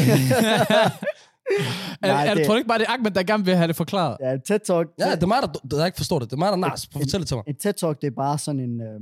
er, 2.02 2.07
Nej, 2.07 2.26
er, 2.26 2.35
det- 2.35 2.46
tror 2.46 2.55
du 2.55 2.59
ikke 2.59 2.68
bare, 2.68 2.78
det 2.78 2.87
er 2.88 2.92
Ahmed, 2.92 3.11
der 3.11 3.22
gerne 3.22 3.44
vil 3.44 3.57
have 3.57 3.68
det 3.68 3.76
forklaret? 3.76 4.16
ja, 4.20 4.33
TED-talk, 4.37 4.94
Ja, 4.98 5.14
det 5.14 5.22
er 5.22 5.26
mig, 5.26 5.38
der, 5.42 5.48
der 5.76 5.87
ikke 5.87 5.96
forstår 5.96 6.18
det. 6.18 6.31
Det 6.31 6.37
er 6.37 6.38
mig, 6.38 6.46
der 6.52 6.55
er. 6.57 6.61
Prøv 6.61 6.72
at 6.72 6.88
fortælle 6.92 7.20
det 7.22 7.28
til 7.28 7.37
mig. 7.37 7.44
En 7.46 7.55
TED-talk, 7.64 7.98
det 8.00 8.07
er 8.07 8.11
bare 8.16 8.38
sådan 8.38 8.61
en... 8.61 8.81
Øh, 8.81 9.00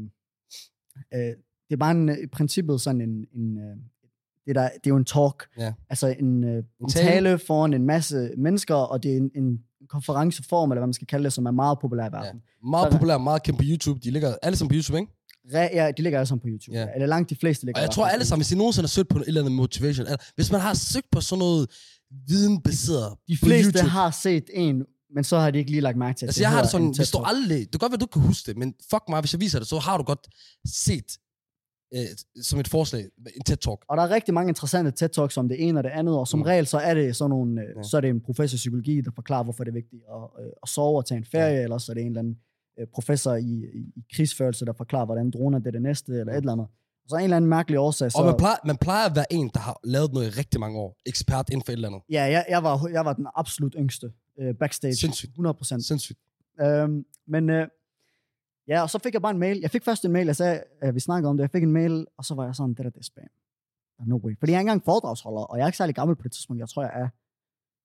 øh, 1.14 1.20
det 1.68 1.72
er 1.72 1.76
bare 1.76 1.90
en, 1.90 2.08
øh, 2.08 2.16
i 2.18 2.26
princippet 2.26 2.80
sådan 2.80 3.00
en... 3.00 3.26
en 3.34 3.58
øh, 3.58 3.76
det, 4.46 4.54
der, 4.54 4.62
det 4.62 4.86
er 4.86 4.90
jo 4.90 4.96
en 4.96 5.04
talk. 5.04 5.46
Ja. 5.58 5.72
Altså 5.90 6.06
en, 6.18 6.44
øh, 6.44 6.62
en 6.80 6.88
tale. 6.88 7.08
tale 7.10 7.38
foran 7.38 7.74
en 7.74 7.86
masse 7.86 8.30
mennesker, 8.38 8.74
og 8.74 9.02
det 9.02 9.12
er 9.12 9.16
en, 9.16 9.30
en 9.34 9.58
konferenceform, 9.88 10.70
eller 10.70 10.80
hvad 10.80 10.86
man 10.86 10.92
skal 10.94 11.06
kalde 11.06 11.24
det, 11.24 11.32
som 11.32 11.46
er 11.46 11.50
meget 11.50 11.78
populær 11.80 12.08
i 12.08 12.12
verden. 12.12 12.40
Meget 12.70 12.84
Sådan. 12.84 12.98
populær, 12.98 13.18
meget 13.18 13.42
kendt 13.42 13.58
på 13.58 13.64
YouTube. 13.66 14.00
De 14.04 14.10
ligger 14.10 14.34
alle 14.42 14.56
sammen 14.56 14.68
på 14.68 14.74
YouTube, 14.74 14.98
ikke? 14.98 15.12
Ja. 15.52 15.68
ja, 15.72 15.90
de 15.96 16.02
ligger 16.02 16.18
alle 16.18 16.26
sammen 16.26 16.40
på 16.40 16.48
YouTube. 16.48 16.76
Ja. 16.76 16.82
Ja. 16.82 16.88
Eller 16.94 17.06
langt 17.06 17.30
de 17.30 17.36
fleste 17.36 17.66
ligger 17.66 17.80
Og 17.80 17.82
jeg 17.82 17.90
tror 17.90 18.06
alle 18.06 18.24
sammen, 18.24 18.40
hvis 18.40 18.52
I 18.52 18.56
nogensinde 18.56 18.84
har 18.86 18.88
søgt 18.88 19.08
på 19.08 19.18
en 19.18 19.24
eller 19.26 19.40
anden 19.40 19.54
motivation, 19.56 20.06
eller 20.06 20.18
hvis 20.34 20.52
man 20.52 20.60
har 20.60 20.74
søgt 20.74 21.06
på 21.12 21.20
sådan 21.20 21.38
noget 21.38 21.70
videnbaseret 22.28 23.14
De 23.28 23.36
fleste 23.36 23.72
YouTube. 23.78 23.90
har 23.90 24.10
set 24.10 24.44
en, 24.54 24.84
men 25.14 25.24
så 25.24 25.38
har 25.38 25.50
de 25.50 25.58
ikke 25.58 25.70
lige 25.70 25.80
lagt 25.80 25.96
mærke 25.96 26.18
til, 26.18 26.26
at 26.26 26.28
Altså, 26.28 26.42
jeg 26.42 26.50
har 26.50 26.62
det 26.62 26.70
sådan, 26.70 26.92
hvis 26.96 27.10
du 27.10 27.18
aldrig... 27.18 27.58
Det 27.58 27.70
kan 27.70 27.78
godt 27.78 27.92
være, 27.92 27.98
du 27.98 28.06
kan 28.06 28.22
huske 28.22 28.46
det, 28.46 28.58
men 28.58 28.74
fuck 28.90 29.02
mig, 29.08 29.20
hvis 29.20 29.32
jeg 29.32 29.40
viser 29.40 29.58
det, 29.58 29.68
så 29.68 29.78
har 29.78 29.96
du 29.96 30.02
godt 30.02 30.28
set 30.66 31.18
øh, 31.94 32.42
som 32.42 32.60
et 32.60 32.68
forslag 32.68 33.02
en 33.36 33.42
TED-talk. 33.50 33.84
Og 33.88 33.96
der 33.96 34.02
er 34.02 34.10
rigtig 34.10 34.34
mange 34.34 34.48
interessante 34.50 34.90
TED-talks 35.04 35.36
om 35.38 35.48
det 35.48 35.68
ene 35.68 35.80
og 35.80 35.84
det 35.84 35.90
andet, 35.90 36.18
og 36.18 36.28
som 36.28 36.38
Mm. 36.40 36.42
regel 36.42 36.66
så 36.66 36.78
er 36.78 36.94
det 36.94 37.16
sådan 37.16 37.30
nogle, 37.30 37.60
Ja. 37.60 37.66
ja. 37.76 37.82
så 37.82 37.96
er 37.96 38.00
det 38.00 38.10
en 38.10 38.20
professor 38.20 38.56
i 38.56 38.58
psykologi, 38.58 39.00
der 39.00 39.10
forklarer, 39.14 39.42
hvorfor 39.44 39.64
det 39.64 39.70
er 39.70 39.74
vigtigt 39.74 40.02
at, 40.14 40.44
øh, 40.44 40.50
at 40.62 40.68
sove 40.68 40.96
og 40.98 41.06
tage 41.06 41.18
en 41.18 41.24
ferie, 41.24 41.54
ja. 41.56 41.62
eller 41.62 41.78
så 41.78 41.92
er 41.92 41.94
det 41.94 42.00
en 42.00 42.06
eller 42.06 42.20
anden 42.20 42.36
øh, 42.80 42.86
professor 42.94 43.34
i, 43.34 43.64
i, 43.74 44.04
krigsførelse, 44.16 44.64
der 44.64 44.72
forklarer, 44.72 45.04
hvordan 45.04 45.30
droner 45.30 45.58
det 45.58 45.66
er 45.66 45.70
det 45.70 45.82
næste, 45.82 46.12
eller 46.12 46.32
et 46.32 46.36
eller 46.36 46.52
andet. 46.52 46.66
Så 47.08 47.16
en 47.16 47.24
eller 47.24 47.36
anden 47.36 47.50
mærkelig 47.50 47.78
årsag, 47.78 48.12
så... 48.12 48.18
Og 48.18 48.26
man 48.26 48.36
plejer, 48.36 48.56
man 48.64 48.76
plejer 48.76 49.06
at 49.08 49.16
være 49.16 49.32
en, 49.32 49.50
der 49.54 49.60
har 49.60 49.80
lavet 49.84 50.12
noget 50.12 50.26
i 50.26 50.30
rigtig 50.30 50.60
mange 50.60 50.78
år. 50.78 50.96
Ekspert 51.06 51.48
inden 51.50 51.64
for 51.64 51.72
et 51.72 51.76
eller 51.76 51.88
andet. 51.88 52.02
Ja, 52.10 52.22
jeg, 52.22 52.44
jeg, 52.48 52.62
var, 52.62 52.88
jeg 52.92 53.04
var 53.04 53.12
den 53.12 53.26
absolut 53.36 53.74
yngste 53.78 54.12
øh, 54.40 54.54
backstage. 54.54 54.94
Sindssygt. 54.96 55.30
100 55.30 55.54
procent. 55.54 55.84
Sindssygt. 55.84 56.18
Øhm, 56.60 57.04
men 57.28 57.50
øh, 57.50 57.66
ja, 58.68 58.82
og 58.82 58.90
så 58.90 58.98
fik 58.98 59.14
jeg 59.14 59.22
bare 59.22 59.32
en 59.32 59.38
mail. 59.38 59.58
Jeg 59.60 59.70
fik 59.70 59.84
først 59.84 60.04
en 60.04 60.12
mail, 60.12 60.26
jeg 60.26 60.36
sagde, 60.36 60.62
at 60.80 60.94
vi 60.94 61.00
snakkede 61.00 61.30
om 61.30 61.36
det. 61.36 61.42
Jeg 61.42 61.50
fik 61.50 61.62
en 61.62 61.72
mail, 61.72 62.06
og 62.16 62.24
så 62.24 62.34
var 62.34 62.44
jeg 62.44 62.54
sådan, 62.54 62.74
det 62.74 62.84
der, 62.84 62.90
det 62.90 62.98
er 62.98 63.02
spam. 63.02 63.24
No 64.06 64.16
way. 64.16 64.38
Fordi 64.38 64.52
jeg 64.52 64.56
er 64.56 64.60
ikke 64.60 64.70
engang 64.70 64.84
foredragsholder, 64.84 65.40
og 65.40 65.58
jeg 65.58 65.62
er 65.62 65.68
ikke 65.68 65.76
særlig 65.76 65.94
gammel 65.94 66.16
på 66.16 66.22
det 66.22 66.32
tidspunkt. 66.32 66.60
Jeg 66.60 66.68
tror, 66.68 66.82
jeg 66.82 66.92
er 66.94 67.08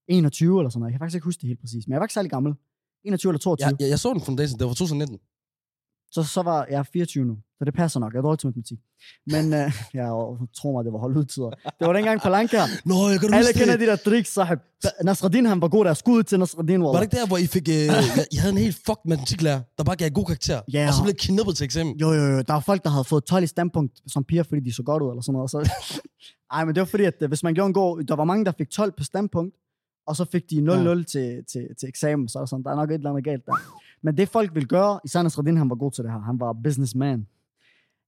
21 0.07 0.59
eller 0.59 0.69
sådan 0.69 0.79
noget. 0.79 0.91
Jeg 0.91 0.93
kan 0.93 1.03
faktisk 1.03 1.15
ikke 1.15 1.25
huske 1.25 1.41
det 1.41 1.47
helt 1.47 1.59
præcis, 1.59 1.87
men 1.87 1.91
jeg 1.91 1.99
var 1.99 2.05
ikke 2.05 2.13
særlig 2.13 2.31
gammel. 2.31 2.55
21 3.03 3.29
eller 3.29 3.39
22. 3.39 3.67
Jeg, 3.67 3.81
jeg, 3.81 3.89
jeg 3.89 3.99
så 3.99 4.13
den 4.13 4.21
foundation, 4.21 4.59
det 4.59 4.67
var 4.67 4.73
2019. 4.73 5.19
Så, 6.11 6.23
så 6.23 6.41
var 6.41 6.65
jeg 6.69 6.85
24 6.85 7.25
nu, 7.25 7.37
så 7.57 7.65
det 7.65 7.73
passer 7.73 7.99
nok. 7.99 8.13
Jeg 8.13 8.17
er 8.19 8.21
dårlig 8.21 8.39
til 8.39 8.47
matematik. 8.47 8.79
Men 9.27 9.53
øh, 9.53 9.71
jeg 9.99 10.07
tror 10.57 10.71
mig, 10.71 10.85
det 10.85 10.93
var 10.93 10.99
holdudtider. 10.99 11.49
Det 11.49 11.87
var 11.87 11.93
dengang 11.93 12.21
på 12.21 12.29
Lanka. 12.29 12.61
Nå, 12.85 13.09
jeg 13.09 13.19
kan 13.19 13.33
Alle 13.33 13.53
kender 13.53 13.77
det. 13.77 13.79
de 13.79 13.85
der 13.85 13.95
tricks, 13.95 14.33
sahib. 14.33 14.59
Nasreddin, 15.03 15.45
han 15.45 15.61
var 15.61 15.67
god 15.67 15.85
der. 15.85 15.93
Skud 15.93 16.23
til 16.23 16.39
Nasreddin, 16.39 16.81
Var 16.81 16.87
wallah. 16.87 17.01
det 17.01 17.05
ikke 17.13 17.21
der, 17.21 17.27
hvor 17.27 17.37
I 17.37 17.47
fik... 17.47 17.69
Øh, 17.69 17.75
jeg, 17.75 18.25
jeg 18.33 18.41
havde 18.41 18.51
en 18.53 18.57
helt 18.57 18.75
fucked 18.85 19.05
matematiklærer, 19.05 19.61
der 19.77 19.83
bare 19.83 19.95
gav 19.95 20.09
god 20.09 20.25
karakter. 20.25 20.61
Ja. 20.73 20.87
Og 20.87 20.93
så 20.93 21.03
blev 21.03 21.15
kidnappet 21.15 21.55
til 21.57 21.63
eksamen. 21.63 21.97
Jo, 21.97 22.11
jo, 22.11 22.23
jo. 22.23 22.41
Der 22.41 22.53
var 22.53 22.59
folk, 22.59 22.83
der 22.83 22.89
havde 22.89 23.03
fået 23.03 23.23
12 23.23 23.43
i 23.43 23.47
standpunkt 23.47 23.93
som 24.07 24.23
piger, 24.23 24.43
fordi 24.43 24.61
de 24.61 24.73
så 24.73 24.83
godt 24.83 25.03
ud, 25.03 25.09
eller 25.09 25.21
sådan 25.21 25.33
noget. 25.33 25.51
Så... 25.51 25.59
Ej, 26.55 26.65
men 26.65 26.75
det 26.75 26.81
var 26.81 26.85
fordi, 26.85 27.03
at 27.03 27.13
øh, 27.21 27.27
hvis 27.27 27.43
man 27.43 27.53
gjorde 27.53 27.67
en 27.67 27.73
god... 27.73 28.03
Der 28.03 28.15
var 28.15 28.23
mange, 28.23 28.45
der 28.45 28.51
fik 28.57 28.69
12 28.69 28.91
på 28.97 29.03
standpunkt, 29.03 29.55
og 30.07 30.15
så 30.15 30.25
fik 30.31 30.43
de 30.49 30.55
0-0 30.57 30.61
ja. 30.61 31.03
til, 31.03 31.43
til, 31.51 31.67
til 31.79 31.89
eksamen. 31.89 32.27
Så 32.29 32.37
er 32.39 32.41
der 32.41 32.47
sådan, 32.47 32.63
der 32.63 32.71
er 32.71 32.75
nok 32.75 32.89
et 32.89 32.93
eller 32.93 33.09
andet 33.09 33.23
galt 33.23 33.45
der. 33.45 33.53
Men 34.03 34.17
det 34.17 34.29
folk 34.29 34.53
ville 34.53 34.67
gøre, 34.67 34.99
især 35.05 35.21
Nasreddin, 35.21 35.57
han 35.57 35.69
var 35.69 35.75
god 35.75 35.91
til 35.91 36.03
det 36.03 36.11
her. 36.11 36.19
Han 36.19 36.39
var 36.39 36.53
businessman. 36.63 37.27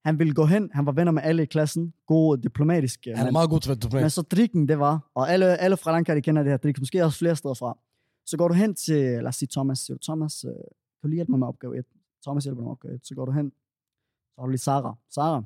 Han 0.08 0.20
ville 0.20 0.34
gå 0.34 0.46
hen, 0.46 0.70
han 0.74 0.86
var 0.86 0.91
venner 0.91 1.12
med 1.12 1.24
alle 1.24 1.43
i 1.43 1.46
klassen. 1.46 1.93
God 2.06 2.38
diplomatisk 2.38 3.00
øh, 3.08 3.12
Han 3.12 3.20
er 3.20 3.24
mand. 3.24 3.34
meget 3.34 3.50
god 3.50 3.60
til 3.60 3.72
at 3.72 3.93
være 3.93 4.02
Men 4.02 4.10
så 4.10 4.22
drikken, 4.22 4.67
det 4.67 4.80
var, 4.80 5.12
og 5.15 5.32
alle, 5.32 5.58
alle 5.58 5.78
fra 5.78 5.91
Lanka, 5.91 6.15
de 6.15 6.22
kender 6.22 6.43
det 6.43 6.52
her 6.52 6.58
drik, 6.58 6.80
måske 6.80 7.04
også 7.06 7.17
flere 7.17 7.36
steder 7.36 7.54
fra. 7.54 7.78
Så 8.26 8.38
går 8.38 8.48
du 8.48 8.54
hen 8.54 8.76
til, 8.76 8.96
lad 8.96 9.26
os 9.28 9.36
sige 9.36 9.50
Thomas, 9.52 9.80
siger 9.80 9.98
du, 9.98 10.04
Thomas, 10.04 10.43
øh, 10.43 10.52
kan 10.52 11.04
du 11.04 11.08
lige 11.08 11.15
hjælpe 11.15 11.32
mig 11.32 11.39
med 11.39 11.48
opgave 11.48 11.78
1? 11.80 11.86
Thomas 12.26 12.43
hjælper 12.43 12.62
dig 12.62 12.63
med 12.65 12.72
opgave 12.72 12.93
1. 12.96 13.00
Så 13.08 13.15
går 13.15 13.26
du 13.26 13.32
hen, 13.32 13.52
så 14.36 14.41
har 14.41 14.46
du 14.46 14.50
lige 14.50 14.60
Sara. 14.60 14.96
Sara, 15.10 15.43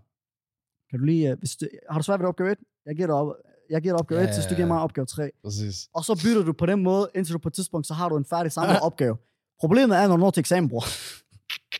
kan 0.89 0.99
du 0.99 1.05
lige, 1.05 1.31
øh, 1.31 1.39
hvis 1.39 1.55
du, 1.55 1.65
har 1.89 1.99
du 1.99 2.03
svært 2.03 2.19
ved 2.19 2.27
opgave 2.27 2.51
1? 2.51 2.57
Jeg 2.85 2.95
giver 2.95 3.07
dig, 3.07 3.15
op, 3.15 3.35
jeg 3.69 3.81
giver 3.81 3.93
dig 3.93 3.99
opgave 3.99 4.21
Ja, 4.21 4.27
1, 4.27 4.29
ja, 4.29 4.41
så 4.41 4.47
du 4.49 4.53
ja. 4.53 4.55
giver 4.55 4.67
mig 4.67 4.79
opgave 4.81 5.05
3. 5.05 5.31
Præcis. 5.43 5.89
Og 5.93 6.05
så 6.05 6.13
bytter 6.23 6.43
du 6.43 6.53
på 6.53 6.65
den 6.65 6.83
måde, 6.83 7.09
indtil 7.15 7.33
du 7.33 7.39
på 7.39 7.49
et 7.49 7.53
tidspunkt, 7.53 7.87
så 7.87 7.93
har 7.93 8.09
du 8.09 8.17
en 8.17 8.25
færdig 8.25 8.51
samme 8.51 8.81
opgave. 8.81 9.17
Problemet 9.59 9.97
er, 9.97 10.07
når 10.07 10.15
du 10.17 10.19
når 10.21 10.31
til 10.31 10.39
eksamen, 10.41 10.69
bror, 10.69 10.83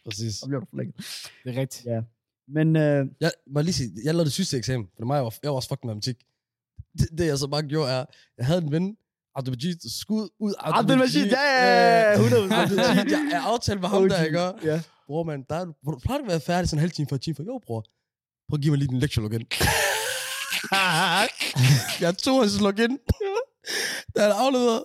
Præcis. 0.06 0.36
så 0.36 0.46
bliver 0.48 0.60
du 0.60 0.66
forlænget. 0.70 0.96
Det 1.44 1.56
er 1.58 1.62
rigtigt. 1.62 1.86
Ja. 1.86 2.02
Men 2.54 2.76
øh, 2.76 3.06
Jeg, 3.22 3.32
må 3.54 3.62
lige 3.62 3.74
sige, 3.74 3.92
jeg 4.04 4.14
lavede 4.14 4.26
det 4.26 4.34
sidste 4.34 4.58
eksamen, 4.58 4.88
for 5.00 5.06
mig, 5.06 5.16
jeg 5.16 5.24
var, 5.24 5.34
jeg 5.44 5.50
var 5.52 5.56
også 5.56 5.70
fucking 5.70 5.88
matematik. 5.88 6.16
Det, 6.98 7.08
det, 7.18 7.26
jeg 7.26 7.38
så 7.38 7.48
bare 7.48 7.64
gjorde, 7.64 7.92
er, 7.92 8.06
jeg 8.38 8.46
havde 8.46 8.62
en 8.62 8.72
ven, 8.72 8.98
Abdelmajid, 9.36 9.76
skud 10.02 10.30
ud 10.40 10.54
Abdelmajid, 10.60 11.26
ja, 11.26 11.42
ja, 11.42 12.12
ja, 12.12 12.18
100%. 12.18 12.24
Abdelmajid, 12.24 12.78
jeg, 13.12 13.28
jeg 13.32 13.42
aftalte 13.46 13.82
med 13.82 13.90
ham 13.90 14.10
der, 14.10 14.24
ikke? 14.24 14.40
Ja. 14.64 14.82
Bror, 15.08 15.24
man, 15.24 15.46
der, 15.50 15.56
er 15.56 15.66
du- 15.66 16.00
plejer 16.06 16.20
at 16.22 16.28
være 16.28 16.40
færdig 16.40 16.70
sådan 16.70 16.78
en 16.78 16.80
halv 16.80 16.92
time 16.92 17.08
før, 17.10 17.18
time 17.18 17.36
før. 17.36 17.44
Jo, 17.44 17.60
bror. 17.66 17.82
Prøv 18.50 18.58
at 18.58 18.62
give 18.62 18.72
mig 18.72 18.78
lige 18.80 18.88
din 18.90 19.00
lektie 19.00 19.22
login. 19.24 19.42
jeg 22.06 22.18
tog 22.18 22.42
hans 22.42 22.62
login. 22.62 22.98
Da 24.16 24.22
han 24.22 24.32
afleveret, 24.32 24.84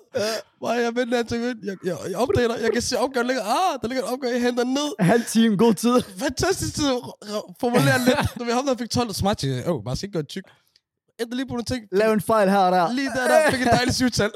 var 0.62 0.74
jeg 0.74 0.94
venter 0.96 1.22
til 1.22 1.40
jeg, 1.40 1.54
jeg, 1.62 1.76
jeg, 1.84 1.96
jeg 2.10 2.16
opdater, 2.16 2.56
jeg 2.56 2.72
kan 2.72 2.82
se 2.82 2.98
opgaven 2.98 3.26
ligger, 3.26 3.42
ah, 3.42 3.78
der 3.82 3.88
ligger 3.88 4.04
en 4.04 4.10
opgave, 4.12 4.32
jeg 4.32 4.42
henter 4.42 4.64
ned. 4.64 4.94
Halv 5.00 5.24
time, 5.24 5.56
god 5.56 5.74
tid. 5.74 6.02
Fantastisk 6.18 6.74
tid 6.74 6.84
formulere 7.60 7.98
lidt. 7.98 8.18
Når 8.36 8.44
vi 8.44 8.50
ham 8.50 8.66
der 8.66 8.76
fik 8.76 8.90
12, 8.90 9.12
så 9.12 9.18
smart 9.18 9.38
til, 9.38 9.68
åh, 9.70 9.84
man 9.84 9.96
skal 9.96 10.06
ikke 10.06 10.12
gøre 10.12 10.22
tyk. 10.22 10.44
Ændre 11.20 11.36
lige 11.36 11.46
på 11.46 11.52
nogle 11.52 11.64
ting. 11.64 11.82
Lav 11.92 12.12
en 12.12 12.20
fejl 12.20 12.50
her 12.50 12.58
og 12.58 12.72
der. 12.72 12.92
Lige 12.92 13.10
der, 13.10 13.28
der 13.28 13.50
fik 13.50 13.60
et 13.60 13.66
dejligt 13.66 13.96
syvtal. 14.02 14.30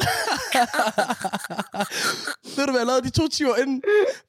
Ved 2.56 2.66
du 2.66 2.70
hvad, 2.72 2.80
jeg 2.80 2.86
lavede 2.86 3.02
de 3.04 3.10
to 3.10 3.28
timer 3.28 3.56
inden, 3.56 3.82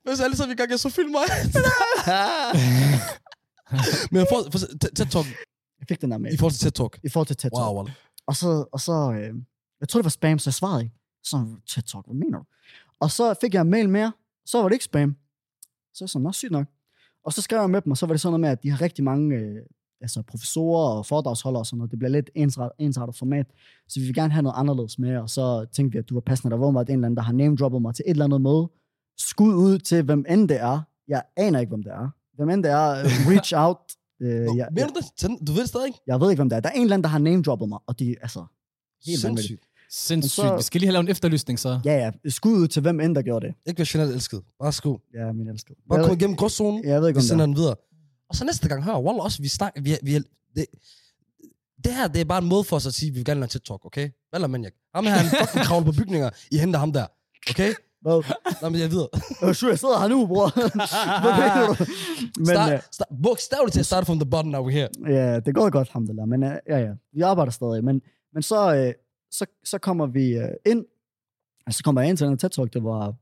mens 0.05 0.19
alle 0.19 0.37
sammen 0.37 0.53
i 0.53 0.57
gang, 0.57 0.71
jeg 0.71 0.79
så 0.79 0.89
film 0.89 1.11
mig. 1.11 1.23
Men 4.11 4.19
jeg 4.19 4.27
får, 4.31 4.51
for, 4.51 4.57
TED 4.97 5.05
Talk, 5.11 5.25
Jeg 5.79 5.85
fik 5.89 6.01
den 6.01 6.11
der 6.11 6.17
med. 6.17 6.33
i 6.33 6.37
forhold 6.37 6.53
til 6.53 6.61
TED 6.61 6.71
Talk. 6.71 6.99
I 7.03 7.09
forhold 7.09 7.27
til 7.27 7.37
TED 7.37 7.49
Talk. 7.51 7.63
Wow, 7.65 7.75
wow. 7.75 7.87
Og 8.27 8.35
så, 8.35 8.65
og 8.73 8.79
så 8.81 8.91
øh, 9.19 9.33
jeg 9.81 9.89
tror 9.89 9.99
det 9.99 10.05
var 10.05 10.09
spam, 10.09 10.39
så 10.39 10.49
jeg 10.49 10.53
svarede 10.53 10.83
ikke. 10.83 10.95
Så 11.23 11.45
TED 11.67 11.83
Talk, 11.83 12.05
hvad 12.05 12.15
mener 12.15 12.37
du? 12.37 12.45
Og 12.99 13.11
så 13.11 13.33
fik 13.41 13.53
jeg 13.53 13.61
en 13.61 13.69
mail 13.69 13.89
mere, 13.89 14.11
så 14.45 14.61
var 14.61 14.69
det 14.69 14.75
ikke 14.75 14.85
spam. 14.85 15.15
Så 15.93 16.03
er 16.03 16.05
jeg 16.05 16.09
sådan, 16.09 16.23
nå 16.23 16.31
sygt 16.31 16.51
nok. 16.51 16.67
Og 17.25 17.33
så 17.33 17.41
skrev 17.41 17.59
jeg 17.59 17.69
med 17.69 17.81
dem, 17.81 17.91
og 17.91 17.97
så 17.97 18.05
var 18.05 18.13
det 18.13 18.21
sådan 18.21 18.31
noget 18.31 18.41
med, 18.41 18.49
at 18.49 18.63
de 18.63 18.69
har 18.69 18.81
rigtig 18.81 19.03
mange 19.03 19.35
øh, 19.35 19.61
altså 20.01 20.21
professorer 20.21 20.97
og 20.97 21.05
foredragsholdere 21.05 21.61
og 21.61 21.65
sådan 21.65 21.77
noget. 21.77 21.91
Det 21.91 21.99
bliver 21.99 22.11
lidt 22.11 22.29
ensret, 22.35 22.71
ensrettet 22.79 23.15
format. 23.15 23.45
Så 23.87 23.99
vi 23.99 24.05
vil 24.05 24.15
gerne 24.15 24.33
have 24.33 24.43
noget 24.43 24.55
anderledes 24.57 24.99
med, 24.99 25.17
og 25.17 25.29
så 25.29 25.65
tænkte 25.73 25.93
vi, 25.93 25.99
at 25.99 26.09
du 26.09 26.13
var 26.13 26.21
passende. 26.21 26.51
Der 26.51 26.57
var 26.57 26.65
åbenbart 26.65 26.89
en 26.89 26.93
eller 26.93 27.05
anden, 27.05 27.17
der 27.17 27.23
har 27.23 27.33
name-droppet 27.33 27.81
mig 27.81 27.95
til 27.95 28.03
et 28.07 28.11
eller 28.11 28.25
andet 28.25 28.41
møde. 28.41 28.69
Skud 29.17 29.53
ud 29.53 29.79
til, 29.79 30.03
hvem 30.03 30.25
end 30.29 30.49
det 30.49 30.59
er. 30.61 30.81
Jeg 31.07 31.23
aner 31.37 31.59
ikke, 31.59 31.69
hvem 31.69 31.83
det 31.83 31.91
er. 31.91 32.09
Hvem 32.35 32.49
end 32.49 32.63
det 32.63 32.71
er, 32.71 32.89
øh, 32.91 33.05
reach 33.31 33.53
out. 33.55 33.77
Øh, 34.21 34.57
jeg, 34.57 34.67
Mener 34.71 34.87
du 35.47 35.51
ved 35.51 35.61
det 35.61 35.69
stadig 35.69 35.87
ikke? 35.87 35.99
jeg 36.07 36.19
ved 36.21 36.29
ikke, 36.29 36.39
hvem 36.39 36.49
det 36.49 36.55
er. 36.55 36.59
Der 36.59 36.69
er 36.69 36.73
en 36.73 36.81
eller 36.81 36.93
anden, 36.93 37.03
der 37.03 37.09
har 37.09 37.19
name-droppet 37.19 37.69
mig, 37.69 37.79
og 37.87 37.99
de 37.99 38.15
altså 38.21 38.45
helt 39.05 39.23
vanvittigt. 39.23 39.63
Sindssygt. 39.93 40.33
Så- 40.33 40.55
Vi 40.57 40.61
skal 40.63 40.81
lige 40.81 40.87
have 40.87 40.93
lavet 40.93 41.03
en 41.05 41.09
efterlysning, 41.11 41.59
så. 41.59 41.79
Ja, 41.85 41.93
ja. 41.97 42.29
Skud 42.29 42.51
ud 42.53 42.67
til 42.67 42.81
hvem 42.81 42.99
end, 42.99 43.15
der 43.15 43.21
gjorde 43.21 43.47
det. 43.47 43.55
Ikke 43.67 43.77
være 43.79 43.85
generelt 43.89 44.13
elsket. 44.13 44.41
Bare 44.59 44.73
skud. 44.73 44.97
Ja, 45.13 45.31
min 45.31 45.47
elskede. 45.47 45.77
Bare 45.89 45.97
Jeg 45.99 46.05
kom 46.05 46.11
ved, 46.11 46.17
igennem 46.17 46.35
gråzonen. 46.37 46.83
jeg 46.85 47.01
ved 47.01 47.07
ikke, 47.07 47.17
Vi 47.17 47.21
om 47.23 47.27
sender 47.27 47.45
det 47.45 47.55
den 47.55 47.61
videre. 47.61 47.75
Og 48.29 48.35
så 48.35 48.45
næste 48.45 48.67
gang, 48.69 48.83
hør, 48.83 48.97
Wallah 48.99 49.23
også, 49.25 49.41
vi 49.41 49.47
snakker, 49.47 49.81
vi, 49.81 49.97
vi, 50.03 50.13
det, 50.55 50.65
det 51.83 51.93
her, 51.95 52.07
det 52.07 52.21
er 52.21 52.25
bare 52.25 52.41
en 52.41 52.49
måde 52.49 52.63
for 52.63 52.75
os 52.75 52.85
at 52.87 52.93
sige, 52.93 53.07
at 53.09 53.13
vi 53.13 53.19
vil 53.19 53.25
gerne 53.25 53.39
lave 53.39 53.47
TikTok, 53.47 53.85
okay? 53.85 54.09
Hvad 54.29 54.47
men 54.47 54.63
jeg? 54.63 54.71
Ham 54.95 55.05
her, 55.05 55.11
han 55.13 55.25
fucking 55.45 55.65
kravler 55.65 55.85
på 55.85 55.91
bygninger, 55.91 56.29
I 56.51 56.57
henter 56.57 56.79
ham 56.79 56.93
der, 56.93 57.05
okay? 57.49 57.73
Hvad? 58.01 58.23
Nå, 58.61 58.69
men 58.69 58.79
jeg 58.81 58.91
ved. 58.91 59.07
Øh, 59.43 59.55
sure, 59.55 59.69
jeg 59.69 59.79
sidder 59.79 59.99
her 59.99 60.07
nu, 60.07 60.27
bror. 60.27 60.49
Hvad 61.23 61.33
mener 61.39 61.67
du? 61.67 61.85
Men, 62.37 62.45
Start, 62.45 62.73
øh, 62.73 62.79
start, 62.91 63.07
bogstaveligt 63.23 63.73
til 63.73 63.79
at 63.79 63.85
starte 63.85 64.05
from 64.05 64.19
the 64.19 64.29
bottom, 64.29 64.51
now 64.51 64.67
we're 64.67 64.71
here. 64.71 64.89
Ja, 65.07 65.39
det 65.39 65.55
går 65.55 65.69
godt, 65.69 65.89
ham 65.89 66.07
der. 66.07 66.25
Men 66.25 66.43
øh, 66.43 66.55
ja, 66.69 66.77
ja, 66.79 66.91
vi 67.13 67.21
arbejder 67.21 67.51
stadig. 67.51 67.83
Men, 67.83 68.01
men 68.33 68.43
så, 68.43 68.75
øh, 68.75 68.93
så, 69.31 69.45
så 69.63 69.77
kommer 69.77 70.05
vi 70.05 70.37
øh, 70.37 70.49
ind, 70.65 70.85
og 71.67 71.73
så 71.73 71.83
kommer 71.83 72.01
jeg 72.01 72.09
ind 72.09 72.17
til 72.17 72.27
den 72.27 72.37
TED 72.37 72.49
Talk, 72.49 72.73
det 72.73 72.83
var 72.83 73.15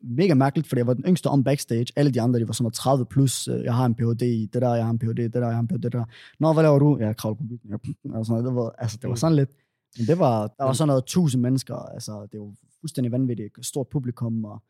mega 0.00 0.34
mærkeligt, 0.34 0.68
fordi 0.68 0.78
jeg 0.78 0.86
var 0.86 0.94
den 0.94 1.04
yngste 1.04 1.26
om 1.26 1.44
backstage. 1.44 1.86
Alle 1.96 2.10
de 2.10 2.20
andre, 2.20 2.40
de 2.40 2.46
var 2.46 2.52
sådan 2.52 2.62
noget 2.64 2.74
30 2.74 3.06
plus. 3.06 3.48
Øh, 3.48 3.64
Jeg 3.64 3.74
har 3.74 3.86
en 3.86 3.94
Ph.D. 3.94 4.22
i 4.22 4.46
det 4.52 4.62
der, 4.62 4.74
jeg 4.74 4.84
har 4.84 4.90
en 4.90 4.98
Ph.D. 4.98 5.18
i 5.18 5.22
det 5.22 5.32
der, 5.32 5.46
jeg 5.46 5.54
har 5.54 5.60
en 5.60 5.68
Ph.D. 5.68 5.90
der. 5.92 6.04
Nå, 6.40 6.52
hvad 6.52 6.62
laver 6.62 6.78
du? 6.78 6.98
Jeg 7.00 7.16
kravler 7.16 7.36
på 7.36 7.42
bygningen. 7.42 8.14
Og 8.14 8.26
sådan 8.26 8.42
noget. 8.42 8.44
Det 8.44 8.54
var, 8.54 8.74
altså, 8.78 8.98
det 9.02 9.10
var 9.10 9.16
sådan 9.16 9.36
lidt. 9.36 9.50
Men 9.98 10.06
det 10.06 10.18
var, 10.18 10.46
der 10.46 10.64
var 10.64 10.72
sådan 10.72 10.88
noget 10.88 11.04
tusind 11.04 11.42
mennesker. 11.42 11.74
Altså, 11.74 12.26
det 12.32 12.40
var 12.40 12.52
fuldstændig 12.80 13.12
vanvittigt. 13.12 13.66
Stort 13.66 13.88
publikum, 13.88 14.44
og 14.44 14.62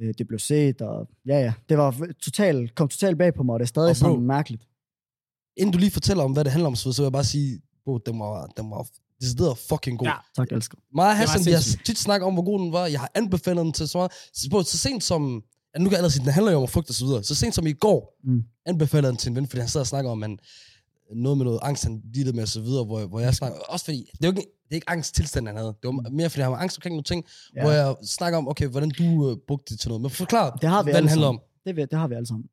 øh, 0.00 0.14
det 0.18 0.26
blev 0.28 0.38
set, 0.38 0.82
og 0.82 1.08
ja, 1.26 1.38
ja. 1.38 1.52
Det 1.68 1.78
var 1.78 2.08
totalt, 2.22 2.74
kom 2.74 2.88
totalt 2.88 3.18
bag 3.18 3.34
på 3.34 3.42
mig, 3.42 3.52
og 3.52 3.60
det 3.60 3.64
er 3.64 3.68
stadig 3.68 3.90
Og 3.90 3.96
bro, 4.00 4.06
sådan 4.12 4.26
mærkeligt. 4.26 4.68
Inden 5.56 5.72
du 5.72 5.78
lige 5.78 5.90
fortæller 5.90 6.24
om, 6.24 6.32
hvad 6.32 6.44
det 6.44 6.52
handler 6.52 6.66
om, 6.66 6.74
så 6.74 6.94
vil 6.98 7.04
jeg 7.04 7.12
bare 7.12 7.24
sige, 7.24 7.60
bro, 7.84 7.98
den 7.98 8.18
var, 8.18 8.46
den 8.46 8.70
var 8.70 8.88
decideret 9.22 9.58
fucking 9.58 9.98
god. 9.98 10.06
Ja. 10.08 10.14
Tak, 10.36 10.50
jeg 10.50 10.56
elsker. 10.56 10.78
Mig 10.94 11.06
og 11.06 11.16
Hassan, 11.16 11.46
vi 11.46 11.50
har 11.52 11.64
tit 11.84 11.98
snakket 11.98 12.26
om, 12.26 12.32
hvor 12.34 12.42
god 12.42 12.58
den 12.60 12.72
var. 12.72 12.86
Jeg 12.86 13.00
har 13.00 13.10
anbefalet 13.14 13.64
den 13.64 13.72
til 13.72 13.88
så 13.88 13.98
meget. 13.98 14.12
Så, 14.34 14.70
så 14.72 14.78
sent 14.78 15.04
som... 15.04 15.42
Ja, 15.74 15.78
nu 15.78 15.84
kan 15.84 15.90
jeg 15.92 15.98
allerede 15.98 16.12
sige, 16.12 16.24
den 16.24 16.32
handler 16.32 16.52
jo 16.52 16.62
om 16.62 16.68
frygt 16.68 16.88
og 16.88 16.94
så 16.94 17.04
videre. 17.06 17.22
Så 17.24 17.34
sent 17.34 17.54
som 17.54 17.66
i 17.66 17.72
går, 17.72 18.18
Mm. 18.24 18.42
anbefalede 18.66 19.08
den 19.10 19.16
til 19.16 19.28
en 19.30 19.36
ven, 19.36 19.46
fordi 19.46 19.60
han 19.60 19.68
sad 19.68 19.80
og 19.80 19.86
snakker 19.86 20.10
om, 20.10 20.18
man, 20.18 20.38
noget 21.14 21.38
med 21.38 21.44
noget 21.44 21.60
angst, 21.62 21.82
han 21.84 22.02
lidede 22.14 22.32
med 22.36 22.42
og 22.42 22.48
så 22.48 22.60
videre, 22.60 22.84
hvor, 22.84 23.06
hvor 23.06 23.20
jeg 23.20 23.34
snakker, 23.34 23.58
også 23.58 23.84
fordi, 23.84 23.98
det 24.12 24.24
er 24.24 24.28
jo 24.28 24.30
ikke, 24.36 24.40
det 24.64 24.70
er 24.70 24.74
ikke 24.74 24.90
angsttilstand, 24.90 25.46
han 25.46 25.56
havde. 25.56 25.68
Det 25.82 25.84
var 25.88 26.10
mere, 26.10 26.30
fordi 26.30 26.42
han 26.42 26.52
var 26.52 26.58
angst 26.58 26.76
omkring 26.78 26.92
nogle 26.94 27.02
ting, 27.04 27.24
Ja. 27.56 27.60
hvor 27.62 27.70
jeg 27.70 27.96
snakker 28.04 28.38
om, 28.38 28.48
okay, 28.48 28.66
hvordan 28.68 28.90
du 28.98 29.30
øh, 29.30 29.36
brugte 29.48 29.74
det 29.74 29.80
til 29.80 29.88
noget. 29.88 30.02
Men 30.02 30.10
forklar, 30.10 30.50
Det 30.50 30.68
har 30.68 30.82
vi 30.82 30.90
hvad 30.90 31.00
den 31.02 31.08
handler 31.08 31.26
om. 31.26 31.40
Det, 31.66 31.76
det 31.76 31.98
har 31.98 32.08
vi 32.08 32.14
alle 32.14 32.26
sammen. 32.26 32.44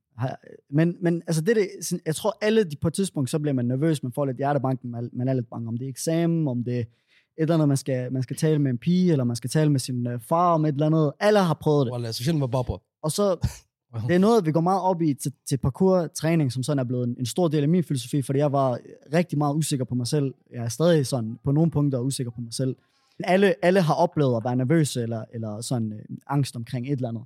Men, 0.70 0.96
men 1.02 1.22
altså 1.28 1.42
det, 1.42 1.56
det, 1.56 1.68
jeg 2.06 2.16
tror 2.16 2.38
alle 2.42 2.64
de, 2.64 2.76
på 2.82 2.88
et 2.88 2.94
tidspunkt, 2.94 3.30
så 3.30 3.40
bliver 3.40 3.54
man 3.54 3.66
nervøs, 3.66 4.04
man 4.04 4.12
får 4.12 4.26
lidt 4.26 4.38
hjertebanken, 4.38 4.92
man, 4.92 5.10
man 5.14 5.28
er 5.28 5.34
lidt 5.34 5.50
bange 5.50 5.68
om 5.68 5.78
det 5.78 5.86
er 5.86 5.90
eksamen, 5.90 6.48
om 6.48 6.64
det 6.64 6.80
er 6.80 6.80
et 6.80 6.88
eller 7.38 7.54
andet, 7.54 7.68
man 7.68 7.78
skal, 7.78 8.14
man 8.14 8.24
skal 8.24 8.36
tale 8.36 8.60
med 8.60 8.72
en 8.72 8.78
pige, 8.78 9.12
eller 9.12 9.24
man 9.24 9.36
skal 9.36 9.50
tale 9.50 9.72
med 9.72 9.80
sin 9.80 10.08
øh, 10.08 10.20
far 10.20 10.54
om 10.54 10.66
et 10.66 10.74
eller 10.74 10.86
andet. 10.86 11.12
Alle 11.20 11.40
har 11.40 11.54
prøvet 11.54 11.86
det. 11.86 11.92
Wallah, 11.92 12.14
specielt 12.14 12.40
med 12.40 12.48
Barbara. 12.48 12.80
Og 13.04 13.12
så, 13.12 13.36
det 14.08 14.16
er 14.16 14.20
noget, 14.20 14.46
vi 14.46 14.52
går 14.52 14.62
meget 14.62 14.82
op 14.82 15.02
i 15.02 15.14
til, 15.14 15.34
til 15.50 15.58
parkour-træning, 15.58 16.52
som 16.52 16.64
sådan 16.64 16.80
er 16.80 16.84
blevet 16.84 17.08
en, 17.08 17.16
en 17.20 17.26
stor 17.26 17.48
del 17.48 17.64
af 17.64 17.70
min 17.70 17.84
filosofi, 17.84 18.22
fordi 18.22 18.40
jeg 18.40 18.52
var 18.52 18.80
rigtig 19.14 19.38
meget 19.38 19.56
usikker 19.56 19.86
på 19.86 19.96
mig 19.96 20.08
selv. 20.08 20.34
Jeg 20.52 20.64
er 20.64 20.70
stadig 20.70 21.08
sådan 21.08 21.40
på 21.44 21.52
nogle 21.52 21.72
punkter 21.72 22.00
usikker 22.00 22.32
på 22.32 22.42
mig 22.42 22.54
selv. 22.54 22.76
Alle, 23.24 23.56
alle 23.66 23.82
har 23.82 23.94
oplevet 23.94 24.38
at 24.38 24.44
være 24.44 24.56
nervøse 24.56 25.02
eller, 25.02 25.24
eller 25.34 25.62
sådan 25.62 25.94
øh, 25.94 26.18
angst 26.28 26.56
omkring 26.56 26.88
et 26.88 26.92
eller 26.92 27.10
andet. 27.10 27.24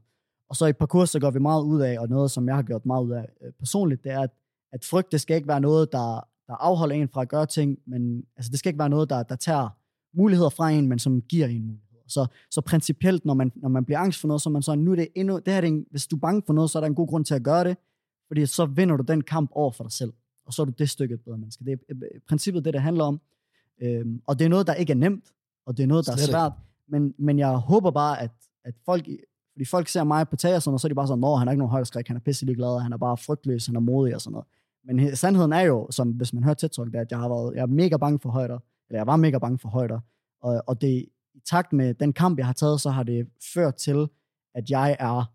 Og 0.50 0.56
så 0.56 0.66
i 0.66 0.74
parkour, 0.74 1.06
så 1.06 1.20
går 1.20 1.32
vi 1.32 1.40
meget 1.40 1.64
ud 1.64 1.82
af, 1.82 2.00
og 2.00 2.10
noget, 2.10 2.32
som 2.32 2.48
jeg 2.48 2.56
har 2.56 2.64
gjort 2.64 2.86
meget 2.86 3.04
ud 3.04 3.12
af 3.12 3.26
øh, 3.42 3.52
personligt, 3.60 4.04
det 4.04 4.12
er, 4.12 4.20
at, 4.20 4.30
at 4.74 4.86
frygt, 4.86 5.12
det 5.12 5.22
skal 5.22 5.36
ikke 5.36 5.48
være 5.48 5.62
noget, 5.62 5.92
der, 5.92 6.28
der 6.48 6.54
afholder 6.54 6.96
en 6.96 7.10
fra 7.10 7.22
at 7.22 7.30
gøre 7.30 7.46
ting, 7.46 7.80
men 7.86 8.24
altså, 8.38 8.52
det 8.52 8.60
skal 8.60 8.70
ikke 8.70 8.80
være 8.80 8.90
noget, 8.90 9.10
der, 9.10 9.24
der 9.24 9.36
tager 9.36 9.70
muligheder 10.14 10.50
fra 10.50 10.70
en, 10.70 10.88
men 10.88 11.00
som 11.00 11.22
giver 11.22 11.48
en 11.48 11.62
muligheder. 11.62 12.04
Så, 12.08 12.26
så 12.50 12.62
principielt, 12.62 13.26
når 13.26 13.34
man, 13.34 13.52
når 13.56 13.70
man 13.70 13.86
bliver 13.86 14.00
angst 14.00 14.22
for 14.22 14.28
noget, 14.28 14.42
så 14.42 14.50
er 14.50 14.52
man 14.52 14.62
sådan, 14.62 14.84
nu 14.84 14.92
er 14.92 14.96
det 14.96 15.08
endnu, 15.16 15.36
det 15.36 15.48
her 15.48 15.58
er 15.58 15.62
det 15.62 15.68
en, 15.68 15.86
hvis 15.92 16.08
du 16.08 16.16
er 16.16 16.20
bange 16.20 16.42
for 16.46 16.54
noget, 16.54 16.70
så 16.70 16.80
er 16.80 16.82
der 16.82 16.88
en 16.88 16.96
god 16.96 17.08
grund 17.08 17.26
til 17.26 17.34
at 17.34 17.44
gøre 17.44 17.64
det, 17.64 17.78
fordi 18.28 18.46
så 18.46 18.66
vinder 18.66 18.98
du 18.98 19.04
den 19.04 19.22
kamp 19.22 19.50
over 19.54 19.72
for 19.72 19.84
dig 19.84 19.92
selv, 19.92 20.14
og 20.46 20.54
så 20.54 20.62
er 20.62 20.66
du 20.66 20.74
det 20.78 20.90
stykke 20.90 21.18
bedre 21.18 21.38
menneske. 21.38 21.66
Det 21.66 21.72
er 21.72 21.78
øh, 21.90 22.20
princippet 22.28 22.66
det, 22.66 22.74
det 22.74 22.82
handler 22.82 23.04
om. 23.04 23.22
Øhm, 23.82 24.22
og 24.28 24.40
det 24.40 24.46
er 24.46 24.50
noget, 24.50 24.68
der 24.68 24.74
ikke 24.74 24.94
er 24.94 24.98
nemt, 24.98 25.34
og 25.66 25.78
det 25.78 25.84
er 25.84 25.88
noget, 25.88 26.06
der 26.06 26.12
er 26.12 26.16
Slet 26.16 26.28
ikke. 26.28 26.32
svært, 26.32 26.52
men, 26.88 27.14
men 27.18 27.40
jeg 27.40 27.50
håber 27.50 27.92
bare, 27.92 28.22
at, 28.22 28.32
at 28.66 28.76
folk, 28.86 29.08
fordi 29.54 29.66
folk 29.66 29.88
ser 29.88 30.04
mig 30.04 30.30
på 30.30 30.36
tag 30.36 30.56
og 30.56 30.62
sådan 30.62 30.72
noget, 30.72 30.82
så 30.82 30.88
er 30.88 30.90
de 30.90 30.96
bare 30.96 31.08
sådan, 31.08 31.20
nå, 31.20 31.36
han 31.36 31.48
er 31.48 31.52
ikke 31.52 31.60
nogen 31.60 31.72
højdeskræk, 31.72 32.08
han 32.08 32.16
er 32.16 32.22
pisselig 32.22 32.56
glad, 32.56 32.82
han 32.82 32.94
er 32.94 32.98
bare 32.98 33.18
frygtløs, 33.18 33.66
han 33.66 33.76
er 33.76 33.80
modig 33.80 34.16
og 34.16 34.22
sådan 34.22 34.32
noget. 34.32 34.48
Men 34.86 35.16
sandheden 35.16 35.54
er 35.54 35.62
jo, 35.62 35.88
som 35.92 36.12
hvis 36.12 36.34
man 36.34 36.44
hører 36.44 36.54
tæt 36.54 36.76
det 36.78 36.96
er, 36.96 37.02
at 37.02 37.12
jeg 37.12 37.20
har 37.20 37.30
været, 37.30 37.56
jeg 37.56 37.62
er 37.62 37.66
mega 37.66 37.98
bange 37.98 38.20
for 38.20 38.30
højder, 38.30 38.60
eller 38.90 39.00
jeg 39.00 39.08
var 39.08 39.16
mega 39.16 39.38
bange 39.38 39.60
for 39.60 39.70
højder, 39.70 40.00
og, 40.42 40.64
og 40.68 40.82
det, 40.82 41.06
i 41.34 41.40
takt 41.46 41.74
med 41.74 41.94
den 41.94 42.14
kamp, 42.14 42.38
jeg 42.38 42.46
har 42.46 42.54
taget, 42.54 42.82
så 42.82 42.90
har 42.90 43.04
det 43.04 43.28
ført 43.54 43.76
til, 43.76 44.08
at 44.56 44.70
jeg 44.70 44.98
er 45.00 45.34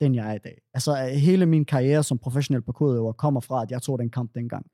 den, 0.00 0.14
jeg 0.14 0.30
er 0.30 0.34
i 0.34 0.38
dag. 0.38 0.60
Altså 0.74 0.94
hele 1.06 1.46
min 1.46 1.64
karriere 1.64 2.02
som 2.02 2.18
professionel 2.18 2.62
parkourøver 2.62 3.12
kommer 3.12 3.40
fra, 3.40 3.62
at 3.62 3.70
jeg 3.70 3.82
tog 3.82 3.98
den 3.98 4.10
kamp 4.10 4.34
dengang. 4.34 4.66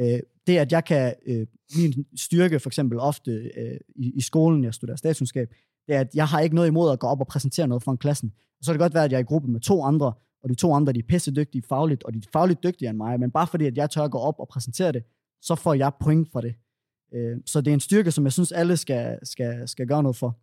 Øh, 0.00 0.20
det, 0.46 0.58
at 0.58 0.72
jeg 0.72 0.84
kan, 0.84 1.14
øh, 1.26 1.46
min 1.76 2.06
styrke 2.16 2.60
for 2.60 2.68
eksempel 2.68 2.98
ofte 2.98 3.30
øh, 3.30 3.80
i, 3.96 4.12
i 4.14 4.20
skolen, 4.20 4.64
jeg 4.64 4.74
studerer 4.74 4.96
statskundskab, 4.96 5.54
det 5.86 5.94
er, 5.94 6.00
at 6.00 6.14
jeg 6.14 6.28
har 6.28 6.40
ikke 6.40 6.54
noget 6.54 6.68
imod 6.68 6.92
at 6.92 6.98
gå 6.98 7.06
op 7.06 7.20
og 7.20 7.26
præsentere 7.26 7.68
noget 7.68 7.82
for 7.82 7.92
en 7.92 7.98
klassen. 7.98 8.32
Og 8.58 8.64
så 8.64 8.72
kan 8.72 8.74
det 8.74 8.84
godt 8.84 8.94
være, 8.94 9.04
at 9.04 9.12
jeg 9.12 9.18
er 9.18 9.22
i 9.22 9.26
gruppe 9.26 9.48
med 9.48 9.60
to 9.60 9.82
andre, 9.82 10.12
og 10.42 10.48
de 10.48 10.54
to 10.54 10.74
andre, 10.74 10.92
de 10.92 10.98
er 10.98 11.02
pisse 11.08 11.34
dygtige 11.34 11.62
fagligt, 11.68 12.02
og 12.04 12.14
de 12.14 12.18
er 12.18 12.30
fagligt 12.32 12.62
dygtigere 12.62 12.90
end 12.90 12.96
mig, 12.96 13.20
men 13.20 13.30
bare 13.30 13.46
fordi, 13.46 13.66
at 13.66 13.76
jeg 13.76 13.90
tør 13.90 14.02
at 14.02 14.10
gå 14.10 14.18
op 14.18 14.34
og 14.38 14.48
præsentere 14.48 14.92
det, 14.92 15.02
så 15.42 15.54
får 15.54 15.74
jeg 15.74 15.92
point 16.00 16.28
for 16.32 16.40
det. 16.40 16.54
Øh, 17.14 17.36
så 17.46 17.60
det 17.60 17.70
er 17.70 17.74
en 17.74 17.80
styrke, 17.80 18.10
som 18.10 18.24
jeg 18.24 18.32
synes, 18.32 18.52
alle 18.52 18.76
skal, 18.76 19.18
skal, 19.22 19.68
skal 19.68 19.86
gøre 19.86 20.02
noget 20.02 20.16
for. 20.16 20.38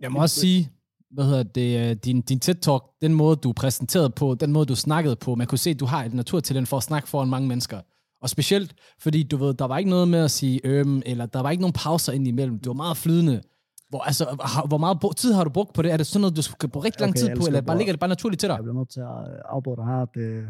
Jeg 0.00 0.12
må 0.12 0.20
også 0.20 0.40
sige, 0.40 0.70
hvad 1.10 1.24
hedder 1.24 1.42
det, 1.42 1.90
øh, 1.90 1.96
din, 1.96 2.20
din 2.20 2.40
TED-talk, 2.44 2.98
den 3.00 3.14
måde, 3.14 3.36
du 3.36 3.52
præsenterede 3.52 4.10
på, 4.10 4.34
den 4.34 4.52
måde, 4.52 4.66
du 4.66 4.76
snakkede 4.76 5.16
på, 5.16 5.34
man 5.34 5.46
kunne 5.46 5.58
se, 5.58 5.70
at 5.70 5.80
du 5.80 5.84
har 5.84 6.04
et 6.04 6.14
naturtalent 6.14 6.68
for 6.68 6.76
at 6.76 6.82
snakke 6.82 7.08
foran 7.08 7.28
mange 7.28 7.48
mennesker. 7.48 7.80
Og 8.22 8.30
specielt, 8.30 8.74
fordi 9.00 9.22
du 9.22 9.36
ved, 9.36 9.54
der 9.54 9.64
var 9.64 9.78
ikke 9.78 9.90
noget 9.90 10.08
med 10.08 10.18
at 10.18 10.30
sige 10.30 10.60
øhm, 10.64 11.02
eller 11.06 11.26
der 11.26 11.40
var 11.40 11.50
ikke 11.50 11.60
nogen 11.60 11.72
pauser 11.72 12.12
ind 12.12 12.28
imellem. 12.28 12.58
Det 12.58 12.66
var 12.66 12.72
meget 12.72 12.96
flydende. 12.96 13.42
Hvor, 13.88 14.00
altså, 14.00 14.24
har, 14.40 14.66
hvor 14.66 14.78
meget 14.78 15.16
tid 15.16 15.32
har 15.32 15.44
du 15.44 15.50
brugt 15.50 15.74
på 15.74 15.82
det? 15.82 15.92
Er 15.92 15.96
det 15.96 16.06
sådan 16.06 16.20
noget, 16.20 16.36
du 16.36 16.42
skal 16.42 16.68
bruge 16.68 16.84
rigtig 16.84 17.00
lang 17.00 17.10
Okay, 17.10 17.20
tid 17.20 17.36
på, 17.36 17.46
eller 17.46 17.60
bare 17.60 17.76
ligger 17.78 17.92
det 17.92 18.00
bare 18.00 18.08
naturligt 18.08 18.40
til 18.40 18.48
dig? 18.48 18.54
Jeg 18.56 18.62
bliver 18.64 18.78
nødt 18.78 18.90
til 18.90 19.00
at 19.00 19.06
øh, 19.32 19.40
afbryde 19.44 19.76
dig 19.76 19.84
her. 19.86 20.04
Det, 20.04 20.46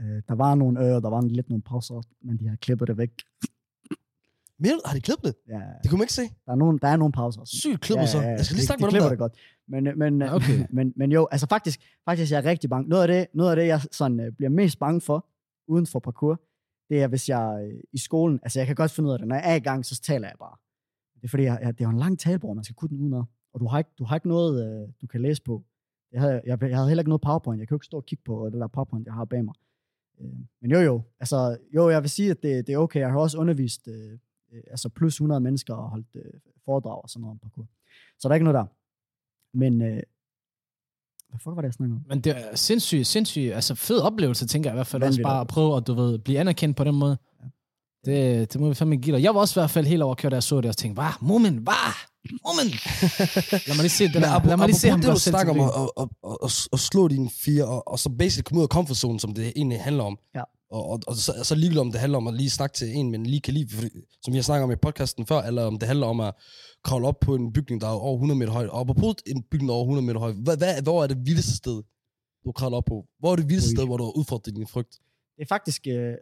øh, 0.00 0.22
der 0.28 0.34
var 0.34 0.54
nogle 0.54 0.80
ører, 0.80 1.00
der 1.00 1.10
var 1.10 1.20
lidt 1.20 1.48
nogle 1.48 1.62
pauser, 1.62 2.02
men 2.22 2.38
de 2.38 2.48
har 2.48 2.56
klippet 2.56 2.88
det 2.88 2.96
væk. 2.98 3.10
Men 4.62 4.72
har 4.84 4.94
de 4.94 5.00
klippet 5.00 5.24
det? 5.24 5.34
Ja, 5.48 5.60
Det 5.82 5.90
kunne 5.90 5.98
man 5.98 6.04
ikke 6.04 6.12
se. 6.12 6.22
der, 6.46 6.52
er 6.52 6.56
nogle, 6.56 6.78
der 6.78 6.88
er 6.88 6.96
nogle 6.96 7.12
pauser. 7.12 7.42
Sygt 7.44 7.80
klippet 7.80 8.08
så. 8.08 8.20
Jeg 8.20 8.44
skal 8.44 8.54
lige 8.54 8.62
de, 8.62 8.66
snakke 8.66 8.80
de 8.80 8.84
med 8.86 8.90
dem 8.90 8.92
klipper 8.92 9.08
der. 9.08 9.10
det 9.10 9.18
godt. 9.18 9.34
Men, 9.68 9.86
øh, 9.86 9.98
men, 9.98 10.22
Ja, 10.22 10.34
okay. 10.34 10.66
men, 10.76 10.92
men 10.96 11.12
jo, 11.12 11.28
altså 11.30 11.46
faktisk, 11.46 11.80
faktisk 12.04 12.32
jeg 12.32 12.38
er 12.38 12.44
rigtig 12.44 12.70
bange. 12.70 12.88
Noget 12.88 13.02
af 13.02 13.08
det, 13.08 13.26
noget 13.34 13.50
af 13.50 13.56
det 13.56 13.66
jeg 13.66 13.80
sådan, 13.92 14.20
øh, 14.20 14.32
bliver 14.32 14.50
mest 14.50 14.78
bange 14.78 15.00
for, 15.00 15.26
uden 15.68 15.86
for 15.86 15.98
parkour, 15.98 16.40
det 16.90 17.02
er, 17.02 17.06
hvis 17.08 17.28
jeg 17.28 17.60
øh, 17.64 17.80
i 17.92 17.98
skolen, 17.98 18.40
altså 18.42 18.60
jeg 18.60 18.66
kan 18.66 18.76
godt 18.76 18.90
finde 18.90 19.06
ud 19.08 19.12
af 19.12 19.18
det, 19.18 19.28
når 19.28 19.36
jeg 19.36 19.50
er 19.50 19.54
i 19.54 19.58
gang, 19.60 19.86
så 19.86 20.00
taler 20.00 20.28
jeg 20.28 20.36
bare. 20.38 20.56
Det 21.20 21.24
er 21.24 21.28
fordi, 21.28 21.42
jeg, 21.42 21.58
jeg, 21.62 21.78
det 21.78 21.84
er 21.84 21.88
jo 21.88 21.90
en 21.90 21.98
lang 21.98 22.18
talbror, 22.18 22.54
man 22.54 22.64
skal 22.64 22.76
kunne 22.76 22.88
den 22.88 23.00
udenad. 23.00 23.22
Og 23.52 23.60
du 23.60 23.66
har 23.66 23.78
ikke, 23.78 23.90
du 23.98 24.04
har 24.04 24.16
ikke 24.16 24.28
noget, 24.28 24.52
øh, 24.64 24.88
du 25.00 25.06
kan 25.06 25.22
læse 25.22 25.42
på. 25.42 25.64
Jeg 26.12 26.20
havde, 26.20 26.42
jeg, 26.46 26.62
jeg 26.62 26.76
havde 26.76 26.88
heller 26.88 27.02
ikke 27.02 27.08
noget 27.08 27.20
PowerPoint. 27.20 27.60
Jeg 27.60 27.68
kan 27.68 27.74
jo 27.74 27.76
ikke 27.76 27.86
stå 27.86 27.96
og 27.96 28.06
kigge 28.06 28.24
på 28.24 28.50
det 28.52 28.60
der 28.60 28.66
PowerPoint, 28.66 29.06
jeg 29.06 29.14
har 29.14 29.24
bag 29.24 29.44
mig. 29.44 29.54
Øh, 30.20 30.38
men 30.60 30.70
jo 30.70 30.78
jo, 30.78 31.02
altså 31.20 31.58
jo, 31.74 31.90
jeg 31.90 32.02
vil 32.02 32.10
sige, 32.10 32.30
at 32.30 32.42
det, 32.42 32.66
det 32.66 32.72
er 32.72 32.78
okay. 32.78 33.00
Jeg 33.00 33.10
har 33.10 33.18
også 33.18 33.38
undervist 33.38 33.88
øh, 33.88 34.18
øh, 34.52 34.62
altså 34.70 34.88
plus 34.88 35.14
100 35.14 35.40
mennesker 35.40 35.74
og 35.74 35.90
holdt 35.90 36.16
øh, 36.16 36.32
foredrag 36.64 37.02
og 37.02 37.10
sådan 37.10 37.20
noget 37.20 37.34
om 37.34 37.38
parkour. 37.38 37.66
Så 38.18 38.28
der 38.28 38.32
er 38.32 38.34
ikke 38.34 38.44
noget 38.44 38.54
der. 38.54 38.66
Men, 39.56 39.82
øh, 39.82 40.02
hvad 41.28 41.40
fuck 41.40 41.56
var 41.56 41.62
det, 41.62 41.66
jeg 41.66 41.74
snakkede 41.74 41.96
om? 41.96 42.04
Men 42.08 42.20
det 42.20 42.36
er 42.36 42.56
sindssygt, 42.56 43.06
sindssygt, 43.06 43.52
altså 43.52 43.74
fed 43.74 44.00
oplevelse, 44.00 44.46
tænker 44.46 44.70
jeg 44.70 44.74
i 44.74 44.78
hvert 44.78 44.86
fald 44.86 45.02
også 45.02 45.06
Vanvittig 45.06 45.24
bare 45.24 45.40
at 45.40 45.46
prøve 45.46 45.76
at, 45.76 45.86
du 45.86 45.94
ved, 45.94 46.18
blive 46.18 46.38
anerkendt 46.38 46.76
på 46.76 46.84
den 46.84 46.94
måde. 46.94 47.18
Det, 48.04 48.52
det 48.52 48.60
må 48.60 48.68
vi 48.68 48.74
fandme 48.74 48.96
give 48.96 49.16
dig. 49.16 49.22
Jeg 49.22 49.34
var 49.34 49.40
også 49.40 49.60
i 49.60 49.62
hvert 49.62 49.70
fald 49.70 49.86
helt 49.86 50.02
overkørt, 50.02 50.32
da 50.32 50.36
jeg 50.36 50.42
så 50.42 50.60
det, 50.60 50.68
og 50.68 50.76
tænkte, 50.76 51.02
hvad? 51.02 51.10
Moment, 51.20 51.58
hvad? 51.58 51.92
Moment! 52.46 52.74
Lad 53.68 53.74
mig 53.76 53.82
lige 53.82 53.88
se 53.88 54.04
det 54.04 54.14
der. 54.14 54.46
Lad 54.46 54.56
mig 54.56 54.66
lige 54.66 54.78
se 54.78 54.88
ham 54.90 55.00
det, 55.00 55.10
du 55.10 55.18
snakker 55.18 55.52
om 55.52 55.60
at, 55.60 55.90
at, 56.00 56.08
at, 56.44 56.68
at, 56.72 56.78
slå 56.78 57.08
dine 57.08 57.30
fire, 57.44 57.64
og, 57.64 57.88
og 57.88 57.98
så 57.98 58.10
basic 58.18 58.44
komme 58.44 58.58
ud 58.58 58.62
af 58.62 58.68
comfort 58.68 58.96
zone, 58.96 59.20
som 59.20 59.34
det 59.34 59.52
egentlig 59.56 59.80
handler 59.80 60.04
om. 60.04 60.18
Ja. 60.34 60.42
Og, 60.70 60.90
og, 60.90 61.00
og 61.06 61.16
så, 61.16 61.32
så 61.42 61.54
ligegyldigt 61.54 61.80
om 61.80 61.92
det 61.92 62.00
handler 62.00 62.18
om 62.18 62.26
at 62.26 62.34
lige 62.34 62.50
snakke 62.50 62.74
til 62.74 62.96
en, 62.96 63.10
men 63.10 63.26
lige 63.26 63.40
kan 63.40 63.54
lide, 63.54 63.74
fordi, 63.74 63.88
som 64.22 64.34
jeg 64.34 64.44
snakker 64.44 64.64
om 64.64 64.72
i 64.72 64.76
podcasten 64.76 65.26
før, 65.26 65.40
eller 65.42 65.64
om 65.64 65.78
det 65.78 65.88
handler 65.88 66.06
om 66.06 66.20
at 66.20 66.34
kravle 66.84 67.06
op 67.06 67.20
på 67.20 67.34
en 67.34 67.52
bygning, 67.52 67.80
der 67.80 67.86
er 67.86 67.92
over 67.92 68.14
100 68.14 68.38
meter 68.38 68.52
høj. 68.52 68.66
Og 68.66 68.80
apropos 68.80 69.14
en 69.26 69.42
bygning 69.50 69.68
der 69.68 69.74
er 69.74 69.76
over 69.76 69.84
100 69.84 70.06
meter 70.06 70.20
høj, 70.20 70.32
hvad, 70.32 70.56
hvad, 70.56 70.82
hvor 70.82 71.02
er 71.02 71.06
det 71.06 71.18
vildeste 71.26 71.56
sted, 71.56 71.82
du 72.44 72.52
kravler 72.52 72.76
op 72.76 72.84
på? 72.84 73.04
Hvor 73.18 73.32
er 73.32 73.36
det 73.36 73.48
vildeste 73.48 73.70
sted, 73.70 73.86
hvor 73.86 73.96
du 73.96 74.04
har 74.04 74.18
udfordret 74.18 74.56
din 74.56 74.66
frygt? 74.66 74.92
Det 75.36 75.42
er 75.42 75.48
faktisk... 75.48 75.86
Øh, 75.86 76.14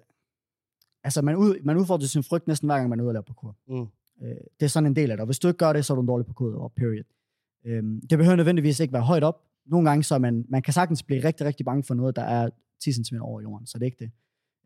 altså, 1.05 1.23
man, 1.23 1.37
ud, 1.37 1.55
man 1.65 1.77
udfordrer 1.77 2.07
sin 2.07 2.23
frygt 2.23 2.47
næsten 2.49 2.69
hver 2.69 2.77
gang, 2.77 2.89
man 2.89 3.01
er 3.01 3.05
ude 3.05 3.11
og 3.11 3.15
lave 3.15 3.23
parkour. 3.23 3.57
Mm. 3.69 3.81
Øh, 4.23 4.37
det 4.61 4.67
er 4.67 4.69
sådan 4.69 4.87
en 4.87 4.97
del 4.97 5.11
af 5.11 5.17
det. 5.17 5.21
Og 5.21 5.27
hvis 5.27 5.39
du 5.39 5.49
ikke 5.49 5.59
gør 5.59 5.73
det, 5.73 5.85
så 5.85 5.93
er 5.93 5.95
du 5.95 6.01
en 6.01 6.07
dårlig 6.09 6.27
parkour, 6.27 6.73
period. 6.77 7.05
Øhm, 7.65 8.01
det 8.11 8.19
behøver 8.19 8.37
nødvendigvis 8.37 8.81
ikke 8.81 8.93
være 8.93 9.03
højt 9.03 9.25
op. 9.25 9.43
Nogle 9.67 9.89
gange 9.91 10.03
så 10.05 10.19
man, 10.19 10.45
man 10.49 10.63
kan 10.63 10.73
sagtens 10.75 11.03
blive 11.03 11.25
rigtig, 11.25 11.47
rigtig 11.47 11.67
bange 11.67 11.83
for 11.83 11.95
noget, 11.95 12.17
der 12.17 12.23
er 12.23 12.49
10 12.85 12.93
cm 12.93 13.17
over 13.21 13.41
jorden, 13.41 13.67
så 13.67 13.79
det 13.79 13.83
er 13.83 13.87
ikke 13.87 14.05
det. 14.05 14.11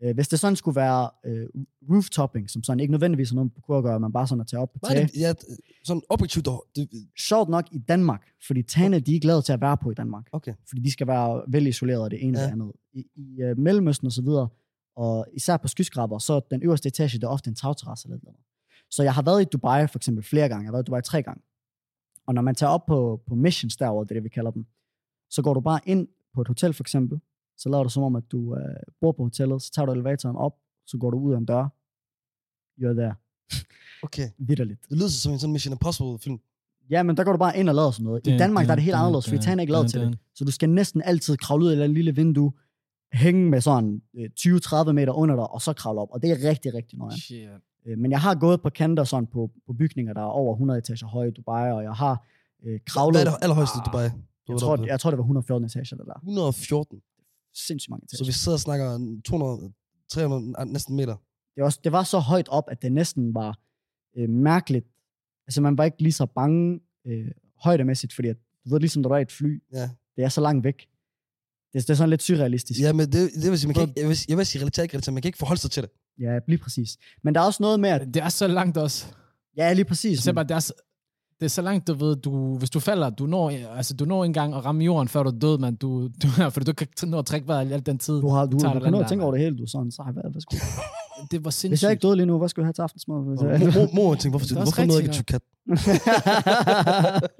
Øh, 0.02 0.14
hvis 0.14 0.28
det 0.28 0.40
sådan 0.40 0.56
skulle 0.56 0.76
være 0.76 1.10
øh, 1.26 1.46
rooftopping, 1.90 2.50
som 2.50 2.62
sådan 2.62 2.80
ikke 2.80 2.90
nødvendigvis 2.90 3.30
har 3.30 3.34
noget 3.34 3.46
med 3.46 3.50
parkour 3.50 3.78
at 3.78 3.84
gøre, 3.84 4.00
man 4.00 4.12
bare 4.12 4.26
sådan 4.26 4.40
at 4.40 4.46
tage 4.46 4.60
op 4.60 4.72
på 4.72 4.78
tage. 4.88 5.02
det? 5.02 5.10
Ja, 5.20 5.34
sådan 5.84 6.02
objektivt. 6.08 6.48
og- 6.48 6.66
Det, 6.76 6.88
Sjovt 7.18 7.48
nok 7.48 7.64
i 7.72 7.78
Danmark, 7.78 8.22
fordi 8.46 8.62
tagene, 8.62 9.00
de 9.00 9.10
er 9.10 9.14
ikke 9.14 9.26
lavet 9.26 9.44
til 9.44 9.52
at 9.52 9.60
være 9.60 9.76
på 9.76 9.90
i 9.90 9.94
Danmark. 9.94 10.24
okay. 10.32 10.54
fordi 10.68 10.80
de 10.82 10.90
skal 10.92 11.06
være 11.06 11.42
vel 11.48 11.66
isoleret 11.66 12.04
af 12.04 12.10
det 12.10 12.24
ene 12.24 12.38
Ja. 12.38 12.44
det 12.44 12.52
andet. 12.52 12.72
I, 12.92 13.04
i 13.16 13.44
uh, 13.50 13.58
Mellemøsten 13.58 14.06
og 14.06 14.12
så 14.12 14.22
videre, 14.22 14.48
Og 14.96 15.26
især 15.32 15.56
på 15.56 15.68
skyskraber, 15.68 16.18
så 16.18 16.40
den 16.50 16.62
øverste 16.62 16.86
etage, 16.86 17.18
det 17.18 17.24
er 17.24 17.28
ofte 17.28 17.48
en 17.48 17.54
tagterrasse 17.56 18.06
eller 18.06 18.16
et 18.16 18.20
eller 18.20 18.30
andet. 18.30 18.44
Så 18.90 19.02
jeg 19.02 19.14
har 19.14 19.22
været 19.22 19.42
i 19.42 19.44
Dubai 19.44 19.86
for 19.88 19.98
eksempel 19.98 20.24
flere 20.24 20.48
gange. 20.48 20.62
Jeg 20.62 20.68
har 20.68 20.72
været 20.72 20.82
i 20.84 20.86
Dubai 20.86 21.02
tre 21.02 21.22
gange. 21.22 21.42
Og 22.26 22.34
når 22.34 22.42
man 22.42 22.54
tager 22.54 22.70
op 22.70 22.86
på, 22.86 23.22
på 23.26 23.34
missions 23.34 23.76
derovre, 23.76 24.04
det 24.04 24.10
er 24.10 24.14
det, 24.14 24.24
vi 24.24 24.28
kalder 24.28 24.50
dem, 24.50 24.66
så 25.30 25.42
går 25.42 25.54
du 25.54 25.60
bare 25.60 25.80
ind 25.86 26.08
på 26.34 26.40
et 26.40 26.48
hotel 26.48 26.72
for 26.72 26.82
eksempel, 26.82 27.20
så 27.56 27.68
laver 27.68 27.82
du 27.84 27.88
som 27.90 28.02
om, 28.02 28.16
at 28.16 28.24
du 28.32 28.56
øh, 28.56 28.62
bor 29.00 29.12
på 29.12 29.22
hotellet, 29.22 29.62
så 29.62 29.72
tager 29.72 29.86
du 29.86 29.92
elevatoren 29.92 30.36
op, 30.36 30.52
så 30.86 30.98
går 30.98 31.10
du 31.10 31.18
ud 31.18 31.32
af 31.34 31.38
en 31.38 31.44
dør, 31.44 31.64
you're 32.80 32.94
there, 32.94 33.14
Okay. 34.02 34.28
vidderligt. 34.38 34.80
Det 34.88 34.96
lyder 34.96 35.08
som 35.08 35.32
en 35.32 35.38
sådan 35.38 35.52
Mission 35.52 35.72
Impossible 35.72 36.18
film. 36.18 36.40
Ja, 36.90 37.02
men 37.02 37.16
der 37.16 37.24
går 37.24 37.32
du 37.32 37.38
bare 37.38 37.58
ind 37.58 37.68
og 37.68 37.74
laver 37.74 37.90
sådan 37.90 38.04
noget. 38.04 38.26
I 38.26 38.30
Danmark 38.38 38.64
der 38.66 38.70
er 38.72 38.76
det 38.76 38.84
helt 38.84 38.96
anderledes, 38.96 39.28
fordi 39.28 39.42
Tan 39.42 39.58
er 39.58 39.60
ikke 39.62 39.72
lavet 39.72 39.90
til 39.90 40.00
det. 40.00 40.18
Så 40.34 40.44
du 40.44 40.50
skal 40.50 40.70
næsten 40.70 41.02
altid 41.02 41.36
kravle 41.36 41.64
ud 41.64 41.70
af 41.70 41.84
et 41.84 41.90
lille 41.90 42.14
vindue, 42.16 42.52
hænge 43.12 43.50
med 43.50 43.60
sådan 43.60 44.02
øh, 44.18 44.30
20-30 44.40 44.92
meter 44.92 45.12
under 45.12 45.36
dig, 45.36 45.50
og 45.50 45.62
så 45.62 45.72
kravle 45.72 46.00
op. 46.00 46.08
Og 46.10 46.22
det 46.22 46.30
er 46.30 46.48
rigtig, 46.50 46.74
rigtig 46.74 46.98
nøje. 46.98 47.16
Shit. 47.18 47.48
Øh, 47.86 47.98
Men 47.98 48.10
jeg 48.10 48.20
har 48.20 48.34
gået 48.34 48.62
på 48.62 48.70
kanter 48.70 49.04
sådan 49.04 49.26
på, 49.26 49.50
på 49.66 49.72
bygninger, 49.72 50.12
der 50.12 50.20
er 50.20 50.24
over 50.26 50.54
100 50.54 50.78
etager 50.78 51.06
høje 51.06 51.28
i 51.28 51.30
Dubai, 51.30 51.70
og 51.72 51.82
jeg 51.82 51.92
har 51.92 52.26
øh, 52.64 52.80
kravlet... 52.86 53.14
Hvad 53.16 53.26
er 53.26 53.30
det 53.36 53.42
allerhøjeste 53.42 53.76
i 53.78 53.82
Dubai? 53.86 54.08
Du 54.08 54.14
Jeg 54.48 54.54
var 54.54 54.58
tror, 54.58 54.86
jeg 54.86 55.00
tror, 55.00 55.10
det 55.10 55.18
var 55.18 55.22
114 55.24 55.64
etager, 55.66 55.96
det 55.96 56.06
der. 56.06 56.14
114. 56.14 57.02
Sindssygt 57.54 57.90
mange 57.90 58.04
etager. 58.04 58.18
Så 58.18 58.24
vi 58.28 58.32
sidder 58.32 58.56
og 58.56 58.60
snakker 58.60 59.18
200, 59.24 59.72
300, 60.08 60.54
ah, 60.58 60.66
næsten 60.68 60.96
meter. 60.96 61.16
det, 61.54 61.60
var, 61.60 61.64
også, 61.64 61.80
det 61.84 61.92
var 61.92 62.02
så 62.02 62.18
højt 62.18 62.48
op, 62.48 62.64
at 62.68 62.82
det 62.82 62.92
næsten 62.92 63.34
var 63.34 63.58
øh, 64.16 64.28
mærkeligt. 64.30 64.86
Altså, 65.46 65.60
man 65.60 65.78
var 65.78 65.84
ikke 65.84 66.02
lige 66.02 66.12
så 66.12 66.26
bange 66.26 66.80
øh, 67.06 67.30
højdemæssigt, 67.64 68.12
fordi 68.14 68.28
at, 68.28 68.36
du 68.64 68.70
ved, 68.70 68.80
ligesom 68.80 69.02
når 69.02 69.08
du 69.08 69.14
er 69.14 69.18
i 69.18 69.22
et 69.22 69.32
fly, 69.32 69.62
Ja. 69.72 69.90
det 70.16 70.24
er 70.24 70.28
så 70.28 70.40
langt 70.40 70.64
væk. 70.64 70.86
Det, 71.72 71.82
det 71.82 71.90
er 71.90 71.94
sådan 71.94 72.10
lidt 72.10 72.22
surrealistisk. 72.22 72.80
Ja, 72.80 72.92
men 72.92 73.12
det, 73.12 73.30
det 73.42 73.50
vil 73.50 73.58
sige, 73.58 73.68
man 73.68 73.74
kan 73.74 73.82
ikke, 73.82 74.00
jeg 74.00 74.08
vil, 74.08 74.18
jeg 74.28 74.36
vil 74.38 74.46
sige 74.46 74.60
relateret, 74.62 74.84
ikke 74.84 74.94
relateret, 74.94 75.14
man 75.14 75.22
kan 75.22 75.28
ikke 75.28 75.38
forholde 75.38 75.60
sig 75.60 75.70
til 75.70 75.82
det. 75.82 75.90
ja, 76.20 76.38
lige 76.48 76.58
præcis. 76.58 76.96
Men 77.24 77.34
der 77.34 77.40
er 77.40 77.44
også 77.44 77.62
noget 77.62 77.80
med, 77.80 77.90
at... 77.90 78.00
Det 78.14 78.22
er 78.22 78.28
så 78.28 78.46
langt 78.46 78.76
også. 78.76 79.06
Ja, 79.56 79.72
lige 79.72 79.84
præcis. 79.84 80.20
Så 80.20 80.32
bare, 80.32 80.44
det, 80.44 80.50
er 80.50 80.60
så, 80.60 80.72
det 81.40 81.44
er 81.46 81.50
så 81.50 81.62
langt, 81.62 81.86
du 81.88 81.94
ved, 81.94 82.16
du, 82.16 82.58
hvis 82.58 82.70
du 82.70 82.80
falder, 82.80 83.10
du 83.10 83.26
når, 83.26 83.50
altså, 83.76 83.94
du 83.94 84.04
når 84.04 84.24
engang 84.24 84.54
at 84.54 84.64
ramme 84.64 84.84
jorden, 84.84 85.08
før 85.08 85.22
du 85.22 85.28
er 85.30 85.38
død, 85.38 85.58
men 85.58 85.74
du, 85.74 86.08
du, 86.22 86.28
fordi 86.54 86.64
du 86.64 86.72
kan 86.72 86.86
ikke 86.90 87.10
nå 87.10 87.18
at 87.18 87.26
trække 87.26 87.48
vejret 87.48 87.70
i 87.70 87.72
al 87.72 87.86
den 87.86 87.98
tid. 87.98 88.20
Du 88.20 88.28
har, 88.28 88.46
du, 88.46 88.58
du 88.58 88.72
det 88.74 88.82
kan 88.82 88.92
nå 88.92 89.00
at 89.00 89.08
tænke 89.08 89.20
der, 89.20 89.26
over 89.26 89.34
det 89.34 89.44
hele, 89.44 89.58
du 89.58 89.62
er 89.62 89.66
sådan, 89.66 89.90
så 89.90 90.02
har 90.02 90.10
jeg 90.10 90.16
været, 90.16 90.32
hvad 90.32 90.40
skulle 90.40 90.60
Det 91.30 91.44
var 91.44 91.50
Hvis 91.50 91.64
jeg 91.64 91.70
sindssygt. 91.70 91.90
ikke 91.90 92.02
døde 92.02 92.16
lige 92.16 92.26
nu, 92.26 92.38
hvad 92.38 92.48
skulle 92.48 92.62
jeg 92.62 92.66
have 92.66 92.72
til 92.72 92.82
aftensmad? 92.82 93.16
Mor, 93.16 93.48
jeg... 93.48 93.60
mor, 93.60 93.94
mor 93.94 94.14
tænkte, 94.14 94.30
hvorfor, 94.30 94.54
hvorfor 94.54 94.84
nåede 94.84 95.04
jeg 95.04 95.14
ikke 95.14 95.24
kat? 95.24 95.42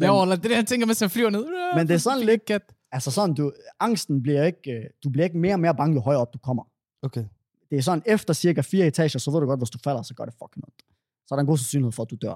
Ja, 0.00 0.22
eller 0.22 0.36
det 0.36 0.44
er 0.44 0.48
det, 0.48 0.56
han 0.56 0.66
tænker, 0.66 0.86
mens 0.86 1.00
han 1.00 1.10
flyver 1.10 1.30
ned. 1.30 1.44
Men 1.76 1.88
det 1.88 1.94
er 1.94 1.98
sådan 1.98 2.26
lidt-. 2.26 2.79
Altså 2.92 3.10
sådan, 3.10 3.34
du, 3.34 3.52
angsten 3.80 4.22
bliver 4.22 4.44
ikke, 4.44 4.72
øh, 4.72 4.84
du 5.04 5.10
bliver 5.10 5.24
ikke 5.24 5.38
mere 5.38 5.54
og 5.54 5.60
mere 5.60 5.74
bange, 5.74 5.94
jo 5.94 6.00
højere 6.00 6.20
op 6.20 6.32
du 6.32 6.38
kommer. 6.38 6.64
Okay. 7.02 7.24
Det 7.70 7.78
er 7.78 7.82
sådan, 7.82 8.02
efter 8.06 8.34
cirka 8.34 8.60
fire 8.60 8.86
etager, 8.86 9.18
så 9.18 9.30
ved 9.30 9.40
du 9.40 9.46
godt, 9.46 9.60
hvis 9.60 9.70
du 9.70 9.78
falder, 9.78 10.02
så 10.02 10.14
gør 10.14 10.24
det 10.24 10.34
fucking 10.34 10.64
ondt. 10.64 10.82
Så 11.26 11.34
er 11.34 11.36
der 11.36 11.40
en 11.40 11.46
god 11.46 11.58
sandsynlighed 11.58 11.92
for, 11.92 12.02
at 12.02 12.10
du 12.10 12.16
dør. 12.16 12.34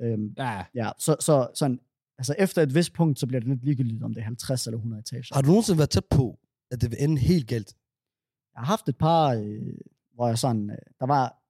Øhm, 0.00 0.34
Ja, 0.38 0.64
ja, 0.74 0.90
så, 0.98 1.16
så 1.20 1.48
sådan, 1.54 1.80
altså 2.18 2.34
efter 2.38 2.62
et 2.62 2.74
vist 2.74 2.92
punkt, 2.92 3.18
så 3.18 3.26
bliver 3.26 3.40
det 3.40 3.48
lidt 3.48 3.64
ligegyldigt, 3.64 4.02
om 4.02 4.14
det 4.14 4.20
er 4.20 4.24
50 4.24 4.66
eller 4.66 4.78
100 4.78 5.00
etager. 5.00 5.34
Har 5.34 5.42
du 5.42 5.46
nogensinde 5.48 5.78
været 5.78 5.90
tæt 5.90 6.04
på, 6.10 6.38
at 6.70 6.80
det 6.80 6.90
vil 6.90 6.98
ende 7.00 7.18
helt 7.20 7.48
galt? 7.48 7.74
Jeg 8.54 8.60
har 8.60 8.66
haft 8.66 8.88
et 8.88 8.96
par, 8.98 9.28
øh, 9.28 9.74
hvor 10.14 10.28
jeg 10.28 10.38
sådan, 10.38 10.70
øh, 10.70 10.76
der 11.00 11.06
var, 11.06 11.42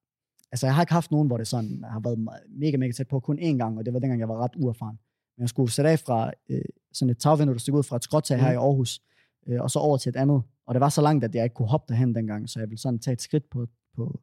altså 0.53 0.67
jeg 0.67 0.75
har 0.75 0.83
ikke 0.83 0.93
haft 0.93 1.11
nogen, 1.11 1.27
hvor 1.27 1.37
det 1.37 1.47
sådan, 1.47 1.85
har 1.91 2.01
været 2.01 2.19
me- 2.19 2.59
mega, 2.59 2.77
mega 2.77 2.93
tæt 2.93 3.09
på, 3.09 3.21
kun 3.21 3.39
én 3.39 3.57
gang, 3.57 3.79
og 3.79 3.85
det 3.85 3.95
var 3.95 4.01
dengang, 4.01 4.21
jeg 4.21 4.29
var 4.29 4.39
ret 4.45 4.53
uerfaren. 4.57 4.99
Men 5.37 5.41
jeg 5.43 5.49
skulle 5.49 5.73
sætte 5.73 5.91
af 5.91 5.99
fra 5.99 6.31
øh, 6.51 6.61
sådan 6.93 7.11
et 7.11 7.19
tagvindue, 7.19 7.55
der 7.55 7.59
stod 7.61 7.75
ud 7.75 7.83
fra 7.83 7.97
et 7.97 8.05
skråtag 8.05 8.39
her 8.39 8.47
Mhm. 8.49 8.53
i 8.53 8.57
Aarhus, 8.57 9.01
øh, 9.49 9.61
og 9.61 9.71
så 9.71 9.79
over 9.79 9.97
til 9.97 10.09
et 10.11 10.17
andet. 10.17 10.43
Og 10.67 10.75
det 10.75 10.81
var 10.81 10.89
så 10.89 11.03
langt, 11.03 11.25
at 11.25 11.35
jeg 11.35 11.45
ikke 11.45 11.55
kunne 11.55 11.69
hoppe 11.69 11.93
derhen 11.93 12.15
dengang, 12.15 12.49
så 12.51 12.61
jeg 12.61 12.69
ville 12.71 12.81
sådan 12.81 12.99
tage 12.99 13.13
et 13.13 13.23
skridt 13.23 13.51
på, 13.51 13.67
på, 13.97 14.21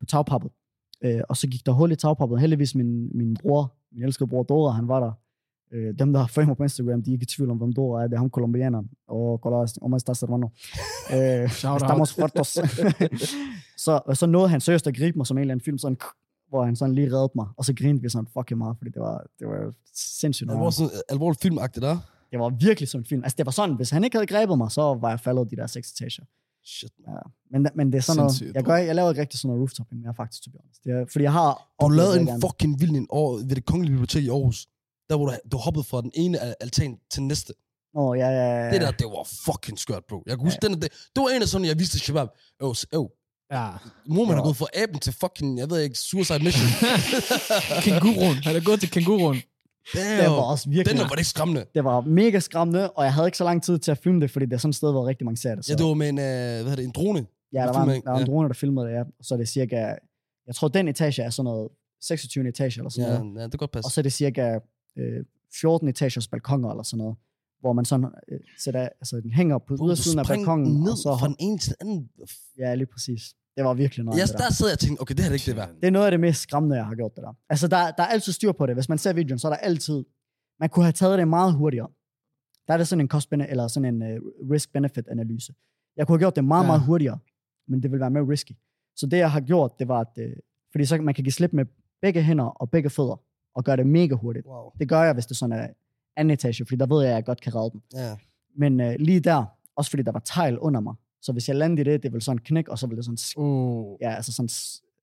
på 0.00 0.06
tagpappet. 0.06 0.50
Øh, 1.04 1.20
og 1.28 1.36
så 1.36 1.46
gik 1.48 1.66
der 1.66 1.72
hul 1.72 1.92
i 1.92 1.96
tagpappet. 1.96 2.40
Heldigvis 2.40 2.74
min, 2.74 3.16
min 3.18 3.36
bror, 3.42 3.74
min 3.92 4.04
elskede 4.04 4.28
bror 4.28 4.42
Dora, 4.42 4.72
han 4.72 4.88
var 4.88 5.00
der. 5.00 5.12
Øh, 5.72 5.94
dem, 5.98 6.12
der 6.12 6.26
følger 6.26 6.46
mig 6.48 6.56
på 6.56 6.62
Instagram, 6.62 7.02
de 7.02 7.10
er 7.10 7.12
ikke 7.12 7.22
i 7.22 7.26
tvivl 7.26 7.50
om, 7.50 7.56
hvem 7.56 7.72
Dora 7.72 8.02
er. 8.02 8.06
Det 8.08 8.14
er 8.14 8.18
ham 8.18 8.30
kolumbianeren. 8.30 8.90
Og 9.08 9.38
colas, 9.42 9.78
¿cómo 9.82 9.96
estás, 9.96 10.20
hermano? 10.20 10.48
Øh, 11.14 11.44
estamos 11.76 12.14
fuertes. 12.14 12.48
så, 13.84 14.00
så 14.14 14.26
nåede 14.26 14.48
han 14.48 14.60
seriøst 14.60 14.86
at 14.86 14.96
gribe 14.96 15.16
mig 15.18 15.26
som 15.26 15.36
en 15.36 15.40
eller 15.40 15.54
anden 15.54 15.64
film, 15.64 15.78
sådan, 15.78 15.96
hvor 16.52 16.64
han 16.64 16.76
sådan 16.76 16.94
lige 16.94 17.06
reddede 17.06 17.32
mig. 17.34 17.46
Og 17.56 17.64
så 17.64 17.74
grinede 17.74 18.02
vi 18.02 18.08
sådan 18.08 18.28
fucking 18.36 18.58
meget, 18.58 18.76
fordi 18.78 18.90
det 18.90 19.02
var, 19.02 19.26
det 19.38 19.46
var 19.48 19.72
sindssygt. 19.94 20.50
Det 20.50 20.58
var 20.58 20.70
sådan 20.70 20.92
alvorligt 21.08 21.42
filmagtigt 21.42 21.82
der. 21.82 21.98
Det 22.30 22.38
var 22.40 22.50
virkelig 22.50 22.88
som 22.88 23.00
en 23.00 23.04
film. 23.04 23.22
Altså, 23.24 23.36
det 23.36 23.46
var 23.46 23.52
sådan, 23.52 23.76
hvis 23.76 23.90
han 23.90 24.04
ikke 24.04 24.16
havde 24.16 24.26
grebet 24.26 24.58
mig, 24.58 24.70
så 24.70 24.82
var 24.94 25.08
jeg 25.08 25.20
faldet 25.20 25.50
de 25.50 25.56
der 25.56 25.66
seks 25.66 25.92
etager. 25.92 26.24
Shit. 26.64 26.92
Ja. 27.08 27.12
Men, 27.50 27.68
men 27.74 27.92
det 27.92 27.98
er 27.98 28.02
sådan 28.02 28.20
Sindssygt, 28.20 28.46
noget, 28.46 28.54
jeg, 28.54 28.64
gør, 28.64 28.76
jeg 28.76 28.94
laver 28.94 29.10
ikke 29.10 29.20
rigtig 29.20 29.38
sådan 29.40 29.48
noget 29.48 29.60
rooftoping 29.60 30.00
mere, 30.00 30.14
faktisk, 30.14 30.42
to 30.42 30.50
be 30.50 30.58
honest. 30.62 30.84
Det 30.84 30.92
er, 30.92 31.04
fordi 31.12 31.22
jeg 31.22 31.32
har... 31.32 31.74
Du 31.80 31.88
lavede 31.88 32.20
en 32.20 32.26
gerne. 32.26 32.40
fucking 32.40 32.80
vild 32.80 32.90
en 32.90 33.06
over 33.10 33.36
ved 33.36 33.54
det 33.56 33.64
kongelige 33.64 33.92
bibliotek 33.92 34.22
i 34.24 34.28
Aarhus. 34.28 34.66
Der 35.08 35.16
hvor 35.16 35.26
du, 35.26 35.32
du 35.52 35.56
hoppede 35.56 35.84
fra 35.84 36.00
den 36.00 36.10
ene 36.14 36.38
al- 36.38 36.54
altan 36.60 36.98
til 37.10 37.22
næste. 37.22 37.52
Nå, 37.94 38.14
ja, 38.14 38.28
ja, 38.28 38.64
ja. 38.64 38.70
Det 38.72 38.80
der, 38.80 38.90
det 38.90 39.06
var 39.06 39.24
fucking 39.46 39.78
skørt, 39.78 40.04
bro. 40.08 40.22
Jeg 40.26 40.36
kan 40.36 40.44
huske, 40.46 40.58
den, 40.62 40.72
det, 40.82 40.88
det 41.14 41.18
var 41.22 41.28
en 41.36 41.42
af 41.42 41.48
sådan, 41.48 41.66
jeg 41.66 41.78
viste 41.78 41.94
til 41.94 42.00
Shabab. 42.00 42.28
Øv, 42.62 42.74
øv. 42.94 43.10
Ja. 43.52 43.68
Mor, 44.06 44.24
man 44.24 44.34
Ja. 44.34 44.40
er 44.40 44.44
gået 44.44 44.56
fra 44.56 44.66
aben 44.82 44.98
til 44.98 45.12
fucking, 45.20 45.58
jeg 45.58 45.70
ved 45.70 45.80
ikke, 45.80 45.98
suicide 45.98 46.38
mission. 46.44 46.68
Kænguruen. 47.86 48.36
Han 48.46 48.56
er 48.56 48.64
gået 48.64 48.80
til 48.80 48.90
kænguruen. 48.90 49.36
Det 49.92 50.00
var 50.18 50.24
Damn. 50.24 50.34
også 50.34 50.68
virkelig... 50.70 50.86
Den 50.86 50.96
der 51.02 51.08
var 51.08 51.14
det 51.16 51.26
skræmmende. 51.26 51.64
Det 51.74 51.84
var 51.84 52.00
mega 52.00 52.38
skræmmende, 52.38 52.90
og 52.90 53.04
jeg 53.04 53.14
havde 53.14 53.28
ikke 53.28 53.38
så 53.38 53.44
lang 53.44 53.62
tid 53.62 53.78
til 53.78 53.90
at 53.90 53.98
filme 53.98 54.20
det, 54.20 54.30
fordi 54.30 54.46
det 54.46 54.52
er 54.52 54.56
sådan 54.58 54.70
et 54.70 54.74
sted, 54.76 54.90
hvor 54.92 55.06
rigtig 55.06 55.24
mange 55.24 55.36
ser 55.36 55.54
det. 55.54 55.64
Så. 55.64 55.72
Ja, 55.72 55.76
det 55.76 55.86
var 55.86 55.94
med 55.94 56.08
en, 56.08 56.18
øh, 56.18 56.24
hvad 56.24 56.58
hedder 56.62 56.76
det, 56.76 56.84
en 56.84 56.90
drone. 56.90 57.26
Ja, 57.52 57.58
der 57.58 57.72
Der 57.72 57.78
var, 57.78 57.92
en, 57.92 58.02
der 58.02 58.10
var 58.10 58.18
en 58.18 58.26
drone, 58.26 58.48
der 58.48 58.54
filmede 58.54 58.86
det, 58.86 58.92
ja. 58.92 59.02
Så 59.22 59.34
er 59.34 59.38
det 59.38 59.48
cirka, 59.48 59.76
jeg 60.46 60.54
tror, 60.54 60.68
den 60.68 60.88
etage 60.88 61.22
er 61.22 61.30
sådan 61.30 61.44
noget 61.44 61.68
26 62.00 62.48
etage 62.48 62.78
eller 62.80 62.90
sådan 62.90 63.10
Ja, 63.12 63.18
noget. 63.18 63.34
ja, 63.38 63.42
det 63.42 63.50
kan 63.50 63.58
godt 63.58 63.70
passe. 63.72 63.86
Og 63.86 63.90
så 63.90 64.00
er 64.00 64.02
det 64.02 64.12
cirka 64.12 64.58
øh, 64.98 65.24
14 65.60 65.88
etagers 65.88 66.28
balkonger 66.28 66.70
eller 66.70 66.82
sådan 66.82 66.98
noget, 66.98 67.16
hvor 67.60 67.72
man 67.72 67.84
sådan 67.84 68.06
øh, 68.32 68.38
sætter, 68.64 68.80
altså 69.00 69.16
den 69.22 69.32
hænger 69.32 69.58
på 69.58 69.76
ydersiden 69.86 70.18
af 70.18 70.26
balkongen, 70.26 70.80
ned 70.80 70.90
og 70.92 70.98
så, 70.98 71.16
fra 71.20 71.26
den 71.28 71.36
ene 71.38 71.58
til 71.58 71.74
den 71.80 71.88
anden. 71.88 72.08
ja, 72.58 72.74
lige 72.74 72.86
præcis. 72.86 73.22
Det 73.56 73.64
var 73.64 73.74
virkelig 73.74 74.04
noget. 74.04 74.18
Ja, 74.18 74.22
det 74.24 74.32
der. 74.32 74.38
der 74.38 74.50
sidder 74.52 74.70
jeg 74.70 74.74
og 74.74 74.78
tænker, 74.78 75.02
okay, 75.02 75.14
det 75.14 75.24
her 75.24 75.30
er 75.30 75.34
ikke 75.34 75.46
det 75.46 75.56
værd. 75.56 75.68
Det 75.80 75.86
er 75.86 75.90
noget 75.90 76.06
af 76.06 76.10
det 76.10 76.20
mest 76.20 76.40
skræmmende, 76.40 76.76
jeg 76.76 76.86
har 76.86 76.94
gjort 76.94 77.14
det 77.16 77.22
der. 77.22 77.32
Altså, 77.48 77.68
der, 77.68 77.76
der 77.90 78.02
er 78.02 78.06
altid 78.06 78.32
styr 78.32 78.52
på 78.52 78.66
det. 78.66 78.74
Hvis 78.76 78.88
man 78.88 78.98
ser 78.98 79.12
videoen, 79.12 79.38
så 79.38 79.48
er 79.48 79.52
der 79.52 79.56
altid... 79.56 80.04
Man 80.60 80.68
kunne 80.68 80.84
have 80.84 80.92
taget 80.92 81.18
det 81.18 81.28
meget 81.28 81.52
hurtigere. 81.54 81.88
Der 82.66 82.74
er 82.74 82.78
det 82.78 82.88
sådan 82.88 83.00
en 83.00 83.08
cost 83.08 83.32
eller 83.32 83.68
sådan 83.68 83.94
en 83.94 84.02
uh, 84.02 84.50
risk-benefit-analyse. 84.50 85.54
Jeg 85.96 86.06
kunne 86.06 86.14
have 86.14 86.18
gjort 86.22 86.36
det 86.36 86.44
meget, 86.44 86.62
Ja. 86.62 86.66
meget 86.66 86.80
hurtigere, 86.82 87.18
men 87.68 87.82
det 87.82 87.90
ville 87.90 88.00
være 88.00 88.10
mere 88.10 88.28
risky. 88.28 88.52
Så 88.96 89.06
det, 89.06 89.16
jeg 89.18 89.30
har 89.32 89.40
gjort, 89.40 89.78
det 89.78 89.88
var, 89.88 90.00
at... 90.00 90.08
Uh, 90.16 90.32
fordi 90.72 90.84
så 90.84 90.96
man 90.96 91.14
kan 91.14 91.24
give 91.24 91.32
slip 91.32 91.52
med 91.52 91.64
begge 92.02 92.22
hænder 92.22 92.44
og 92.44 92.70
begge 92.70 92.90
fødder, 92.90 93.20
og 93.54 93.64
gøre 93.64 93.76
det 93.76 93.86
mega 93.86 94.14
hurtigt. 94.14 94.46
Wow. 94.46 94.70
Det 94.78 94.88
gør 94.88 95.02
jeg, 95.02 95.14
hvis 95.14 95.26
det 95.26 95.36
sådan 95.36 95.58
er 95.58 95.68
anden 96.16 96.32
etage, 96.32 96.64
fordi 96.66 96.76
der 96.76 96.86
ved 96.86 97.02
jeg, 97.02 97.10
at 97.10 97.14
jeg 97.16 97.24
godt 97.24 97.40
kan 97.40 97.54
redde 97.54 97.70
den. 97.70 97.82
Ja. 97.94 98.16
Men 98.56 98.80
uh, 98.80 98.92
lige 98.98 99.20
der, 99.20 99.44
også 99.76 99.90
fordi 99.90 100.02
der 100.02 100.12
var 100.12 100.22
tegl 100.24 100.58
under 100.58 100.80
mig, 100.80 100.94
så 101.22 101.32
hvis 101.32 101.48
jeg 101.48 101.56
landede 101.56 101.80
i 101.80 101.84
det, 101.84 102.02
det 102.02 102.12
ville 102.12 102.24
sådan 102.24 102.38
knække, 102.38 102.70
og 102.70 102.78
så 102.78 102.86
ville 102.86 102.96
det 102.96 103.04
sådan, 103.04 103.44
Uh. 103.44 103.96
ja, 104.00 104.14
altså 104.14 104.32
sådan 104.32 104.48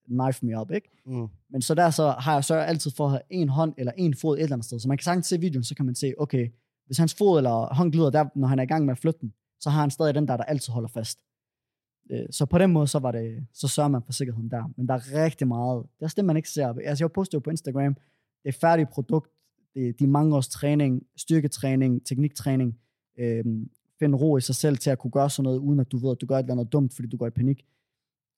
knife 0.07 0.45
me 0.45 0.61
up, 0.61 0.71
ikke? 0.71 0.89
Mm. 1.05 1.27
Men 1.49 1.61
så 1.61 1.73
der 1.75 1.89
så 1.89 2.09
har 2.09 2.33
jeg 2.33 2.43
så 2.43 2.55
altid 2.55 2.91
for 2.91 3.05
at 3.05 3.11
have 3.11 3.21
en 3.29 3.49
hånd 3.49 3.73
eller 3.77 3.91
en 3.97 4.13
fod 4.13 4.37
et 4.37 4.43
eller 4.43 4.55
andet 4.55 4.65
sted. 4.65 4.79
Så 4.79 4.87
man 4.87 4.97
kan 4.97 5.03
sagtens 5.03 5.27
se 5.27 5.39
videoen, 5.39 5.63
så 5.63 5.75
kan 5.75 5.85
man 5.85 5.95
se, 5.95 6.13
okay, 6.17 6.49
hvis 6.85 6.97
hans 6.97 7.13
fod 7.15 7.37
eller 7.37 7.73
hånd 7.73 7.91
glider 7.91 8.09
der, 8.09 8.25
når 8.35 8.47
han 8.47 8.59
er 8.59 8.63
i 8.63 8.65
gang 8.65 8.85
med 8.85 8.91
at 8.91 8.97
flytte 8.97 9.19
den, 9.21 9.33
så 9.59 9.69
har 9.69 9.81
han 9.81 9.91
stadig 9.91 10.15
den 10.15 10.27
der, 10.27 10.37
der 10.37 10.43
altid 10.43 10.73
holder 10.73 10.89
fast. 10.89 11.19
Øh, 12.11 12.25
Så 12.31 12.45
på 12.45 12.57
den 12.57 12.71
måde, 12.71 12.87
så, 12.87 12.99
var 12.99 13.11
det, 13.11 13.47
så 13.53 13.67
sørger 13.67 13.89
man 13.89 14.01
for 14.05 14.11
sikkerheden 14.11 14.51
der. 14.51 14.63
Men 14.77 14.87
der 14.87 14.93
er 14.93 15.23
rigtig 15.23 15.47
meget. 15.47 15.83
Det 15.83 16.01
er 16.01 16.05
også 16.05 16.15
det, 16.15 16.25
man 16.25 16.37
ikke 16.37 16.49
ser. 16.49 16.67
Altså, 16.85 17.03
jeg 17.03 17.11
postede 17.11 17.35
jo 17.35 17.39
på 17.39 17.49
Instagram, 17.49 17.93
det 18.43 18.49
er 18.49 18.57
færdigt 18.61 18.89
produkt, 18.89 19.31
det 19.73 19.89
er 19.89 19.93
de 19.93 20.07
mange 20.07 20.35
års 20.35 20.49
træning, 20.49 21.03
styrketræning, 21.17 22.05
tekniktræning, 22.05 22.77
øh, 23.19 23.43
finde 23.99 24.17
ro 24.17 24.37
i 24.37 24.41
sig 24.41 24.55
selv 24.55 24.77
til 24.77 24.89
at 24.89 24.99
kunne 24.99 25.11
gøre 25.11 25.29
sådan 25.29 25.43
noget, 25.43 25.57
uden 25.57 25.79
at 25.79 25.91
du 25.91 25.97
ved, 25.97 26.11
at 26.11 26.21
du 26.21 26.25
gør 26.25 26.35
et 26.35 26.39
eller 26.39 26.51
andet 26.53 26.71
dumt, 26.73 26.93
fordi 26.95 27.07
du 27.07 27.17
går 27.17 27.27
i 27.27 27.29
panik. 27.29 27.65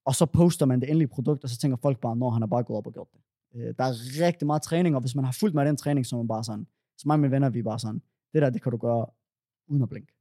Og 0.05 0.15
så 0.15 0.25
poster 0.25 0.65
man 0.65 0.81
det 0.81 0.89
endelige 0.89 1.07
produkt, 1.07 1.43
og 1.43 1.49
så 1.49 1.57
tænker 1.57 1.77
folk 1.81 1.99
bare, 1.99 2.15
når 2.15 2.29
han 2.29 2.41
har 2.41 2.47
bare 2.47 2.63
gået 2.63 2.77
op 2.77 2.87
og 2.87 2.93
gjort 2.93 3.07
det. 3.13 3.19
Øh, 3.55 3.73
der 3.77 3.83
er 3.83 3.93
rigtig 4.27 4.45
meget 4.45 4.61
træning, 4.61 4.95
og 4.95 5.01
hvis 5.01 5.15
man 5.15 5.25
har 5.25 5.31
fulgt 5.31 5.55
med 5.55 5.65
den 5.65 5.77
træning, 5.77 6.05
så 6.05 6.15
er 6.15 6.19
man 6.19 6.27
bare 6.27 6.43
sådan, 6.43 6.67
så 6.97 7.07
og 7.09 7.19
mine 7.19 7.31
venner, 7.31 7.49
vi 7.49 7.59
er 7.59 7.63
bare 7.63 7.79
sådan, 7.79 8.01
det 8.33 8.41
der, 8.41 8.49
det 8.49 8.61
kan 8.63 8.71
du 8.71 8.77
gøre 8.77 9.05
uden 9.67 9.83
at 9.83 9.89
blinke. 9.89 10.13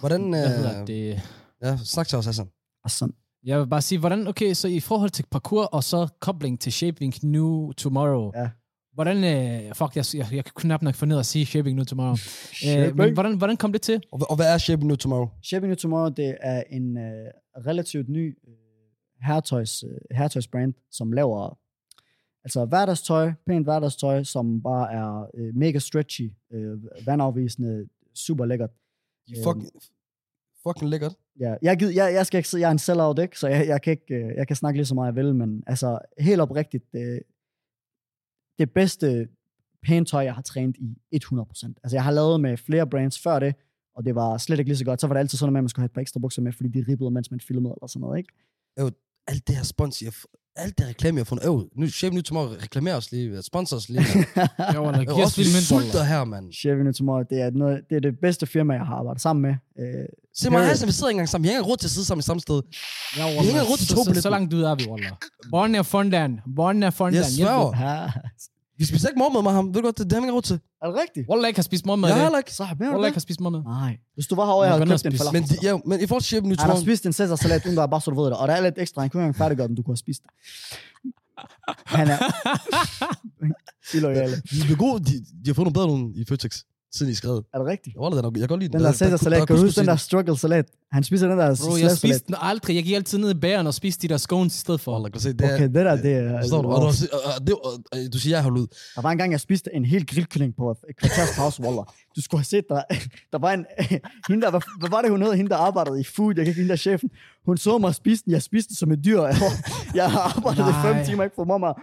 Hvordan, 0.00 0.28
Hvad 0.30 0.56
hedder 0.56 0.80
øh, 0.80 0.86
det? 0.86 1.20
ja, 1.62 1.76
snak 1.76 2.08
til 2.08 2.18
os, 2.18 2.26
Hassan. 2.26 2.48
Sådan, 2.88 3.14
Jeg 3.44 3.60
vil 3.60 3.66
bare 3.66 3.82
sige, 3.82 3.98
hvordan, 3.98 4.26
okay, 4.26 4.54
så 4.54 4.68
i 4.68 4.80
forhold 4.80 5.10
til 5.10 5.24
parkour, 5.30 5.64
og 5.64 5.84
så 5.84 6.08
kobling 6.20 6.60
til 6.60 6.72
Shaping 6.72 7.14
New 7.22 7.72
Tomorrow, 7.72 8.32
Ja. 8.34 8.50
Hvordan, 8.94 9.16
øh, 9.16 9.74
fuck, 9.74 9.96
jeg, 9.96 10.04
jeg, 10.14 10.26
jeg 10.32 10.44
kan 10.44 10.52
knap 10.56 10.82
nok 10.82 10.94
få 10.94 11.06
ned 11.06 11.18
at 11.18 11.26
sige 11.26 11.46
Shaping 11.46 11.76
New 11.76 11.84
Tomorrow. 11.84 12.12
øh, 12.12 12.18
Shaping. 12.18 12.96
men 12.96 13.14
hvordan, 13.14 13.36
hvordan 13.36 13.56
kom 13.56 13.72
det 13.72 13.82
til? 13.82 14.02
Og, 14.12 14.20
og 14.30 14.36
hvad 14.36 14.54
er 14.54 14.58
Shaping 14.58 14.86
New 14.86 14.96
Tomorrow? 14.96 15.28
Shaping 15.42 15.68
New 15.68 15.76
Tomorrow, 15.76 16.10
det 16.10 16.36
er 16.40 16.62
en 16.70 16.98
øh, 16.98 17.30
relativt 17.66 18.08
ny 18.08 18.38
øh, 18.48 18.54
herretøjs, 19.22 19.82
øh, 19.82 20.16
herretøjsbrand, 20.16 20.74
som 20.90 21.12
laver 21.12 21.58
altså 22.44 22.64
hverdagstøj, 22.64 23.32
pænt 23.46 23.66
hverdagstøj, 23.66 24.22
som 24.22 24.62
bare 24.62 24.92
er 24.92 25.30
øh, 25.34 25.56
mega 25.56 25.78
stretchy, 25.78 26.30
øh, 26.52 26.78
vandafvisende, 27.06 27.88
super 28.14 28.44
lækkert. 28.44 28.70
De 29.28 29.34
fucking, 29.44 29.70
fucking 30.62 30.90
lækkert. 30.90 31.14
Ja, 31.40 31.54
jeg, 31.62 31.76
gid, 31.78 31.88
jeg, 31.90 32.14
jeg 32.14 32.26
skal 32.26 32.38
ikke 32.38 32.48
jeg 32.60 32.68
er 32.68 32.70
en 32.70 32.78
sellout, 32.78 33.18
ikke? 33.18 33.38
Så 33.38 33.48
jeg, 33.48 33.66
jeg, 33.66 33.82
kan 33.82 33.90
ikke, 33.90 34.14
øh, 34.14 34.36
jeg 34.36 34.46
kan 34.46 34.56
snakke 34.56 34.78
lige 34.78 34.86
så 34.86 34.94
meget, 34.94 35.06
jeg 35.06 35.24
vil, 35.24 35.34
men 35.34 35.62
altså, 35.66 35.98
helt 36.18 36.40
oprigtigt, 36.40 36.84
det, 36.92 37.22
det 38.58 38.70
bedste 38.70 39.28
pænt 39.82 40.08
tøj, 40.08 40.20
jeg 40.24 40.34
har 40.34 40.42
trænet 40.42 40.76
i 41.10 41.20
100%. 41.24 41.40
Altså, 41.82 41.96
jeg 41.96 42.04
har 42.04 42.10
lavet 42.10 42.40
med 42.40 42.56
flere 42.56 42.86
brands 42.86 43.18
før 43.22 43.38
det, 43.38 43.54
og 43.94 44.04
det 44.04 44.14
var 44.14 44.38
slet 44.38 44.58
ikke 44.58 44.68
lige 44.68 44.78
så 44.78 44.84
godt. 44.84 45.00
Så 45.00 45.06
var 45.06 45.14
det 45.14 45.20
altid 45.20 45.38
sådan, 45.38 45.56
at 45.56 45.62
man 45.62 45.68
skulle 45.68 45.82
have 45.82 45.86
et 45.86 45.92
par 45.92 46.00
ekstra 46.00 46.20
bukser 46.20 46.42
med, 46.42 46.52
fordi 46.52 46.68
de 46.68 46.84
ribbede, 46.88 47.10
mens 47.10 47.30
man 47.30 47.40
filmede 47.40 47.74
eller 47.76 47.86
sådan 47.86 48.00
noget, 48.00 48.18
ikke? 48.18 48.32
Alt 49.26 49.48
det 49.48 49.56
her 49.56 49.62
spons, 49.62 50.02
jeg, 50.02 50.12
alt 50.56 50.78
det 50.78 50.86
reklame, 50.88 51.16
jeg 51.16 51.20
har 51.20 51.24
fundet. 51.24 51.44
Øh, 51.44 51.80
nu, 51.80 51.88
Chef 51.88 52.12
New 52.12 52.22
Tomorrow 52.22 52.52
reklamerer 52.62 52.96
os 52.96 53.12
lige, 53.12 53.42
sponsor 53.42 53.76
os 53.76 53.88
lige. 53.88 54.02
Jeg 54.58 54.74
er 54.74 54.78
os 54.80 55.22
også 55.24 55.40
lidt 55.42 55.64
sulter 55.64 56.02
her, 56.04 56.24
mand. 56.24 56.52
Chef 56.52 56.78
New 56.84 56.92
Tomorrow, 56.92 57.22
det 57.30 57.40
er, 57.40 57.50
noget, 57.50 57.80
det 57.90 57.96
er 57.96 58.00
det 58.00 58.18
bedste 58.22 58.46
firma, 58.46 58.74
jeg 58.74 58.82
har 58.86 58.94
arbejdet 58.94 59.22
sammen 59.22 59.42
med. 59.42 59.54
Øh, 59.84 60.04
Se 60.34 60.50
mig. 60.50 60.66
Hassan, 60.66 60.86
vi 60.86 60.92
sidder 60.92 61.08
ikke 61.08 61.16
engang 61.16 61.28
sammen. 61.28 61.42
Vi 61.44 61.48
har 61.48 61.54
ikke 61.58 61.70
råd 61.70 61.76
til 61.76 61.86
at 61.86 61.90
sidde 61.90 62.06
sammen 62.06 62.20
i 62.20 62.22
samme 62.22 62.40
sted. 62.40 62.62
Ja, 63.16 63.40
Vi 63.40 63.46
hænger 63.46 63.62
rundt 63.62 63.82
i 63.82 63.86
så, 63.86 63.94
to 63.94 63.96
så, 63.96 64.04
så, 64.04 64.10
billetter. 64.10 64.20
så 64.22 64.30
langt 64.30 64.54
ud 64.54 64.62
er 64.62 64.74
vi, 64.74 64.86
Wallah. 64.90 65.12
Borgen 65.50 65.74
er 65.74 65.82
fondan. 65.82 66.40
Borgen 66.56 66.82
er 66.82 66.90
fondan. 66.90 67.22
Jeg 67.22 67.24
sværger. 67.30 68.10
Vi 68.82 68.86
spiser 68.86 69.08
ikke 69.08 69.18
morgenmad 69.18 69.42
med 69.42 69.52
ham. 69.58 69.66
Ved 69.66 69.74
du 69.74 69.86
godt, 69.88 69.98
det, 69.98 70.04
det 70.04 70.12
har 70.12 70.20
vi 70.20 70.26
ikke 70.26 70.34
råd 70.34 70.42
til. 70.42 70.58
Er 70.82 70.86
det 70.86 70.96
rigtigt? 71.04 71.28
Wallah 71.30 71.48
ikke 71.48 71.58
har 71.58 71.62
spist 71.70 71.86
morgenmad. 71.86 72.08
Jeg 72.08 72.16
har 72.16 72.22
heller 72.22 72.38
ikke. 72.38 72.52
Jeg 72.58 72.76
Wallah 72.80 73.00
med 73.00 73.06
ikke 73.08 73.20
har 73.20 73.26
spist 73.28 73.40
morgenmad. 73.40 73.62
Nej. 73.80 73.92
Hvis 74.14 74.26
du 74.26 74.34
var 74.34 74.44
herovre, 74.46 74.64
jeg 74.66 74.72
havde 74.74 74.86
købt 74.86 75.06
en 75.06 75.18
falafel. 75.18 75.40
Men, 75.40 75.48
de, 75.50 75.56
ja, 75.62 75.72
men 75.86 75.96
i 76.00 76.06
forhold 76.06 76.22
til 76.22 76.28
Chef 76.28 76.42
New 76.42 76.56
Han 76.58 76.70
har 76.70 76.80
spist 76.80 77.06
en 77.06 77.12
Caesar-salat, 77.12 77.66
uden 77.66 77.76
der 77.76 77.82
er 77.82 77.86
bare 77.86 78.00
så 78.00 78.10
du 78.10 78.16
ved 78.22 78.30
det. 78.30 78.38
Og 78.38 78.48
der 78.48 78.54
er 78.54 78.62
lidt 78.68 78.78
ekstra, 78.78 79.00
han 79.00 79.10
kunne 79.10 79.20
ikke 79.20 79.26
engang 79.26 79.36
færdiggøre 79.42 79.68
den, 79.68 79.76
du 79.76 79.82
kunne 79.82 79.92
have 79.92 80.04
spist 80.06 80.22
det. 80.22 80.30
Han 81.86 82.08
er... 82.08 82.18
Illoyale. 83.96 84.36
de 84.68 84.76
gode. 84.76 85.04
De, 85.04 85.14
de 85.42 85.46
har 85.46 85.54
fået 85.54 85.66
nogle 85.66 85.78
bedre 85.78 85.86
nogen 85.86 86.12
i 86.14 86.24
Føtex, 86.28 86.52
siden 86.94 87.12
I 87.12 87.14
skrev. 87.14 87.44
Er 87.54 87.58
det 87.58 87.66
rigtigt? 87.66 87.96
Jeg, 87.96 88.12
jeg, 88.14 88.24
jeg 88.24 88.32
kan 88.32 88.48
godt 88.48 88.60
lide 88.60 88.72
Den 88.72 88.80
der 88.80 88.92
Caesar-salat, 88.92 89.46
kan 89.46 89.56
du 89.56 89.62
huske 89.62 89.80
den 89.80 89.86
der 89.86 89.96
struggle-salat? 89.96 90.66
Han 90.92 91.04
spiser 91.04 91.28
den 91.28 91.38
der 91.38 91.64
Bro, 91.64 91.76
jeg 91.76 91.90
spiste 91.90 92.26
den 92.26 92.34
aldrig. 92.40 92.76
Jeg 92.76 92.84
gik 92.84 92.94
altid 92.94 93.18
ned 93.18 93.30
i 93.30 93.34
bæren 93.34 93.66
og 93.66 93.74
spiste 93.74 94.02
de 94.02 94.12
der 94.12 94.16
scones 94.16 94.56
i 94.56 94.58
stedet 94.58 94.80
for. 94.80 94.98
Hold, 94.98 95.12
kan 95.12 95.20
se, 95.20 95.32
det 95.32 95.40
er... 95.40 95.54
Okay, 95.54 95.64
det 95.64 95.74
der, 95.74 95.96
det 95.96 96.12
er... 96.12 96.40
Forstår 96.40 96.62
du? 96.62 96.68
Du, 97.46 97.58
du 98.12 98.18
siger, 98.18 98.36
jeg 98.36 98.42
har 98.42 98.50
ud. 98.50 98.66
Der 98.94 99.02
var 99.02 99.10
en 99.10 99.18
gang, 99.18 99.32
jeg 99.32 99.40
spiste 99.40 99.74
en 99.74 99.84
hel 99.84 100.06
grillkylling 100.06 100.56
på 100.56 100.70
et 100.70 100.96
kvarters 100.96 101.36
pause, 101.36 101.62
Waller. 101.62 101.94
Du 102.16 102.22
skulle 102.22 102.38
have 102.38 102.44
set, 102.44 102.64
der, 102.68 102.82
der 103.32 103.38
var 103.38 103.52
en... 103.52 103.66
hende 104.28 104.42
der, 104.42 104.50
hvad, 104.50 104.60
hvad 104.80 104.90
var 104.90 105.02
det, 105.02 105.10
hun 105.10 105.22
hed? 105.22 105.32
Hende, 105.32 105.50
der 105.50 105.56
arbejdede 105.56 106.00
i 106.00 106.04
food. 106.04 106.34
Jeg 106.36 106.44
kan 106.44 106.50
ikke 106.50 106.58
hende 106.58 106.68
der 106.68 106.74
er 106.74 106.76
chefen. 106.76 107.10
Hun 107.46 107.56
så 107.56 107.78
mig 107.78 107.94
spise 107.94 108.24
den. 108.24 108.32
Jeg 108.32 108.42
spiste 108.42 108.68
den 108.68 108.76
som 108.76 108.92
et 108.92 109.04
dyr. 109.04 109.20
Jeg, 109.94 110.10
har 110.10 110.20
arbejdet 110.20 110.68
i 110.68 110.74
fem 110.86 111.04
timer, 111.04 111.24
ikke 111.24 111.34
for 111.34 111.58
mig. 111.58 111.74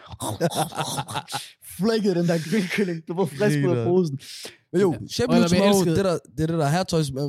Flækkede 1.78 2.16
den 2.16 2.28
der 2.28 2.50
grillkylling. 2.50 3.08
Du 3.08 3.14
var 3.14 3.26
frisk 3.26 3.58
ud 3.58 3.78
af 3.78 3.86
posen. 3.86 4.20
Men 4.72 4.82
jo, 4.82 4.94
Chef 5.10 5.28
Og 5.28 5.34
jeg 5.36 5.40
New 5.42 5.50
vil 5.50 5.58
Tomorrow, 5.58 5.82
elske- 5.82 5.96
det 5.96 6.06
der, 6.06 6.18
det 6.38 6.44
er 6.44 6.48
det 6.48 6.60
der 6.60 6.68
hertøjs 6.70 7.10
øh, 7.12 7.24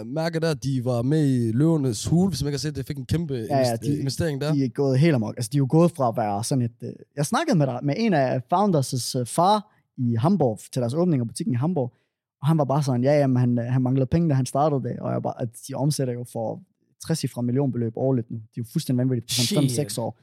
øh, 0.00 0.06
mærke 0.06 0.40
der, 0.40 0.54
de 0.54 0.84
var 0.84 1.02
med 1.02 1.26
i 1.34 1.52
Løvernes 1.52 2.06
Hule, 2.06 2.28
hvis 2.28 2.42
man 2.42 2.48
ikke 2.48 2.54
har 2.54 2.58
set 2.58 2.76
det, 2.76 2.86
fik 2.86 2.96
en 2.98 3.06
kæmpe 3.06 3.34
Ja, 3.34 3.58
ja, 3.58 3.76
de- 3.76 3.98
investering 3.98 4.40
der. 4.40 4.54
De 4.54 4.64
er 4.64 4.68
gået 4.68 4.98
helt 4.98 5.14
amok. 5.14 5.34
Altså, 5.36 5.50
de 5.52 5.56
er 5.56 5.58
jo 5.58 5.66
gået 5.70 5.90
fra 5.90 6.08
at 6.08 6.14
være 6.16 6.44
sådan 6.44 6.62
et... 6.62 6.72
Øh, 6.82 6.92
jeg 7.16 7.26
snakkede 7.26 7.58
med, 7.58 7.66
dig, 7.66 7.78
med 7.82 7.94
en 7.98 8.12
af 8.14 8.40
Founders' 8.54 9.18
øh, 9.18 9.26
far 9.26 9.72
i 9.96 10.14
Hamburg, 10.14 10.58
til 10.72 10.80
deres 10.82 10.94
åbning 10.94 11.20
af 11.20 11.26
butikken 11.28 11.54
i 11.54 11.56
Hamburg. 11.56 11.92
Og 12.40 12.46
han 12.48 12.58
var 12.58 12.64
bare 12.64 12.82
sådan, 12.82 13.04
ja, 13.04 13.18
jamen, 13.18 13.36
han, 13.36 13.58
øh, 13.58 13.64
han 13.64 13.82
manglede 13.82 14.06
penge, 14.06 14.28
da 14.28 14.34
han 14.34 14.46
startede 14.46 14.82
det. 14.82 14.98
Og 15.00 15.12
jeg 15.12 15.22
bare, 15.22 15.42
at 15.42 15.48
de 15.68 15.74
omsætter 15.74 16.14
jo 16.14 16.24
for 16.32 16.62
60 17.06 17.24
fra 17.30 17.42
millionbeløb 17.42 17.92
årligt 17.96 18.30
nu. 18.30 18.36
De 18.36 18.42
er 18.42 18.46
jo 18.58 18.64
fuldstændig 18.72 18.98
vanvittigt 18.98 19.26
på 19.26 19.46
sådan 19.54 19.68
Shit. 19.68 19.86
5-6 19.96 20.00
år. 20.00 20.18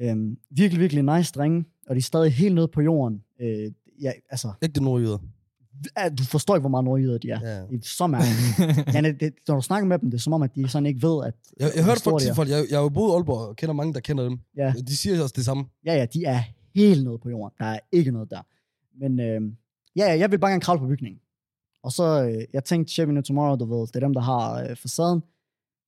Øhm, 0.00 0.36
virkelig, 0.50 0.80
virkelig 0.80 1.16
nice 1.16 1.32
drenge. 1.32 1.64
Og 1.88 1.94
de 1.94 1.98
er 1.98 2.02
stadig 2.02 2.32
helt 2.32 2.54
nede 2.54 2.68
på 2.68 2.80
jorden. 2.80 3.22
Øh, 3.40 3.72
ja, 4.02 4.12
altså, 4.30 4.52
Ikke 4.62 4.72
det 4.72 4.82
nordjyder. 4.82 5.18
Ja, 5.98 6.08
du 6.08 6.24
forstår 6.24 6.54
ikke, 6.54 6.60
hvor 6.60 6.68
meget 6.68 6.84
nordjyder 6.84 7.18
de 7.18 7.30
er. 7.30 7.40
Ja. 7.42 7.60
Det 7.60 7.74
er 7.74 7.78
så 7.82 8.06
mærkeligt. 8.06 8.94
ja, 8.94 9.00
det, 9.00 9.34
når 9.48 9.54
du 9.54 9.62
snakker 9.62 9.88
med 9.88 9.98
dem, 9.98 10.10
det 10.10 10.18
er 10.18 10.22
som 10.22 10.32
om, 10.32 10.42
at 10.42 10.54
de 10.54 10.68
sådan 10.68 10.86
ikke 10.86 11.02
ved, 11.02 11.26
at... 11.26 11.34
Jeg, 11.60 11.70
jeg 11.76 11.84
hørte 11.84 12.00
store 12.00 12.34
folk 12.34 12.50
er. 12.50 12.56
jeg, 12.56 12.66
jeg 12.70 12.78
har 12.78 12.82
jo 12.82 12.88
boet 12.88 13.10
i 13.10 13.14
Aalborg 13.14 13.48
og 13.48 13.56
kender 13.56 13.72
mange, 13.72 13.94
der 13.94 14.00
kender 14.00 14.24
dem. 14.24 14.38
Ja. 14.56 14.72
De 14.86 14.96
siger 14.96 15.22
også 15.22 15.34
det 15.36 15.44
samme. 15.44 15.64
Ja, 15.86 15.94
ja, 15.94 16.06
de 16.06 16.24
er 16.24 16.42
helt 16.74 17.04
nede 17.04 17.18
på 17.18 17.30
jorden. 17.30 17.56
Der 17.58 17.66
er 17.66 17.78
ikke 17.92 18.10
noget 18.10 18.30
der. 18.30 18.42
Men 19.00 19.20
øh, 19.20 19.40
ja, 19.96 20.12
ja, 20.12 20.18
jeg 20.18 20.30
vil 20.30 20.38
bare 20.38 20.50
gerne 20.50 20.60
kravle 20.60 20.80
på 20.80 20.86
bygningen. 20.86 21.20
Og 21.82 21.92
så, 21.92 22.24
øh, 22.24 22.44
jeg 22.52 22.64
tænkte, 22.64 22.92
Chevy 22.92 23.10
New 23.10 23.22
Tomorrow, 23.22 23.56
du 23.56 23.64
ved, 23.64 23.86
det 23.86 23.96
er 23.96 24.00
dem, 24.00 24.14
der 24.14 24.20
har 24.20 24.62
øh, 24.62 24.76
facaden. 24.76 25.22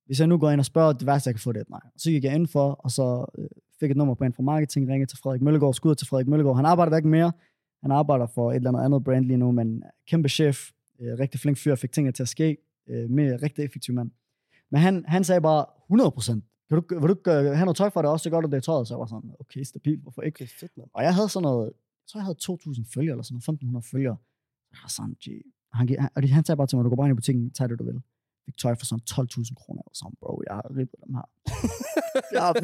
Hvis 0.05 0.19
jeg 0.19 0.27
nu 0.27 0.37
går 0.37 0.51
ind 0.51 0.59
og 0.59 0.65
spørger, 0.65 0.93
det 0.93 1.07
værste, 1.07 1.27
jeg 1.27 1.35
kan 1.35 1.41
få, 1.41 1.51
det 1.51 1.57
er 1.57 1.61
et 1.61 1.69
nej. 1.69 1.79
Så 1.97 2.09
gik 2.09 2.23
jeg 2.23 2.35
ind 2.35 2.47
for, 2.47 2.71
og 2.71 2.91
så 2.91 3.25
øh, 3.37 3.47
fik 3.79 3.91
et 3.91 3.97
nummer 3.97 4.15
på 4.15 4.23
en 4.23 4.33
fra 4.33 4.43
marketing, 4.43 4.89
ringede 4.89 5.11
til 5.11 5.17
Frederik 5.17 5.41
Møllegaard, 5.41 5.73
skud 5.73 5.95
til 5.95 6.07
Frederik 6.07 6.27
Møllegaard. 6.27 6.55
Han 6.55 6.65
arbejder 6.65 6.89
der 6.89 6.97
ikke 6.97 7.09
mere. 7.09 7.31
Han 7.85 7.91
arbejder 7.91 8.25
for 8.25 8.51
et 8.51 8.55
eller 8.55 8.69
andet 8.69 8.85
andet 8.85 9.03
brand 9.03 9.25
lige 9.25 9.37
nu, 9.37 9.51
men 9.51 9.83
kæmpe 10.07 10.29
chef, 10.29 10.71
øh, 10.99 11.19
rigtig 11.19 11.39
flink 11.39 11.57
fyr, 11.57 11.75
fik 11.75 11.91
tingene 11.91 12.11
til 12.11 12.23
at 12.23 12.29
ske, 12.29 12.57
øh, 12.87 13.09
med 13.09 13.43
rigtig 13.43 13.65
effektiv 13.65 13.93
mand. 13.95 14.11
Men 14.71 14.81
han, 14.81 15.05
han 15.07 15.23
sagde 15.23 15.41
bare 15.41 15.65
100 15.89 16.11
procent. 16.11 16.43
Kan 16.69 16.81
du, 16.81 16.99
vil 16.99 17.09
du 17.09 17.15
ikke 17.15 17.31
øh, 17.31 17.55
have 17.57 17.65
noget 17.65 17.77
tøj 17.77 17.89
for 17.89 18.01
det 18.01 18.11
også, 18.11 18.23
så 18.23 18.29
gør 18.29 18.41
du 18.41 18.49
det 18.51 18.57
i 18.57 18.61
tøjet. 18.61 18.87
Så 18.87 18.93
jeg 18.93 18.99
var 18.99 19.05
sådan, 19.05 19.31
okay, 19.39 19.63
stabilt, 19.63 20.01
hvorfor 20.01 20.21
ikke? 20.21 20.35
Okay, 20.37 20.47
fedt, 20.59 20.77
mand. 20.77 20.89
Og 20.93 21.03
jeg 21.03 21.15
havde 21.15 21.29
sådan 21.29 21.43
noget, 21.43 21.65
jeg 21.65 22.07
tror 22.09 22.19
jeg 22.19 22.25
havde 22.25 22.37
2.000 22.43 22.93
følgere, 22.93 23.13
eller 23.13 23.23
sådan 23.23 23.41
noget, 23.71 23.83
1.500 23.85 23.91
følgere. 23.91 24.17
Jeg 24.71 24.79
var 24.83 24.89
sådan, 24.89 25.15
gee. 25.23 25.41
Han, 25.73 25.89
han, 25.99 26.29
han 26.29 26.45
sagde 26.45 26.57
bare 26.57 26.67
til 26.67 26.75
mig, 26.77 26.83
du 26.83 26.89
går 26.89 26.95
bare 26.95 27.07
ind 27.07 27.15
i 27.15 27.21
butikken, 27.21 27.51
tag 27.51 27.69
det 27.69 27.79
du 27.79 27.85
vil. 27.85 28.01
Fik 28.45 28.57
tøj 28.57 28.75
for 28.79 28.85
sådan 28.85 29.03
12.000 29.11 29.53
kroner. 29.61 29.81
Var 29.87 29.93
sådan, 30.01 30.15
bro, 30.21 30.41
jeg 30.47 30.55
har 30.59 30.65
ribbet 30.79 30.97
dem 31.05 31.13
her. 31.19 31.25
jeg 32.35 32.41
har 32.45 32.53
1.500 32.53 32.59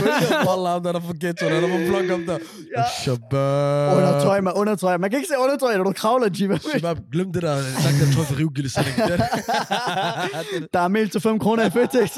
følgere. 0.00 0.44
Hold 0.50 0.66
op, 0.74 0.84
der 0.84 0.92
er 0.92 1.00
for 1.00 1.18
ghetto, 1.22 1.44
der 1.46 1.56
er 1.56 1.60
for 1.74 1.82
blok 1.90 2.08
om 2.18 2.22
der. 2.30 2.38
Shabab. 3.02 3.96
Undertøj 3.96 4.40
med 4.40 4.52
undertøj. 4.54 4.96
Man 4.96 5.10
kan 5.10 5.16
ikke 5.18 5.28
se 5.34 5.38
undertøj, 5.44 5.76
når 5.76 5.84
du 5.84 5.92
kravler, 5.92 6.28
G. 6.28 6.60
Shabab, 6.62 6.98
glem 7.12 7.32
det 7.32 7.42
der, 7.42 7.54
sagt 7.84 7.96
der 8.00 8.06
tøj 8.16 8.24
for 8.30 8.38
rivgilde 8.38 8.70
selv. 8.76 8.86
Der 10.74 10.80
er 10.80 10.88
mel 10.88 11.08
til 11.10 11.20
5 11.20 11.38
kroner 11.38 11.66
i 11.66 11.70
Føtex. 11.70 12.10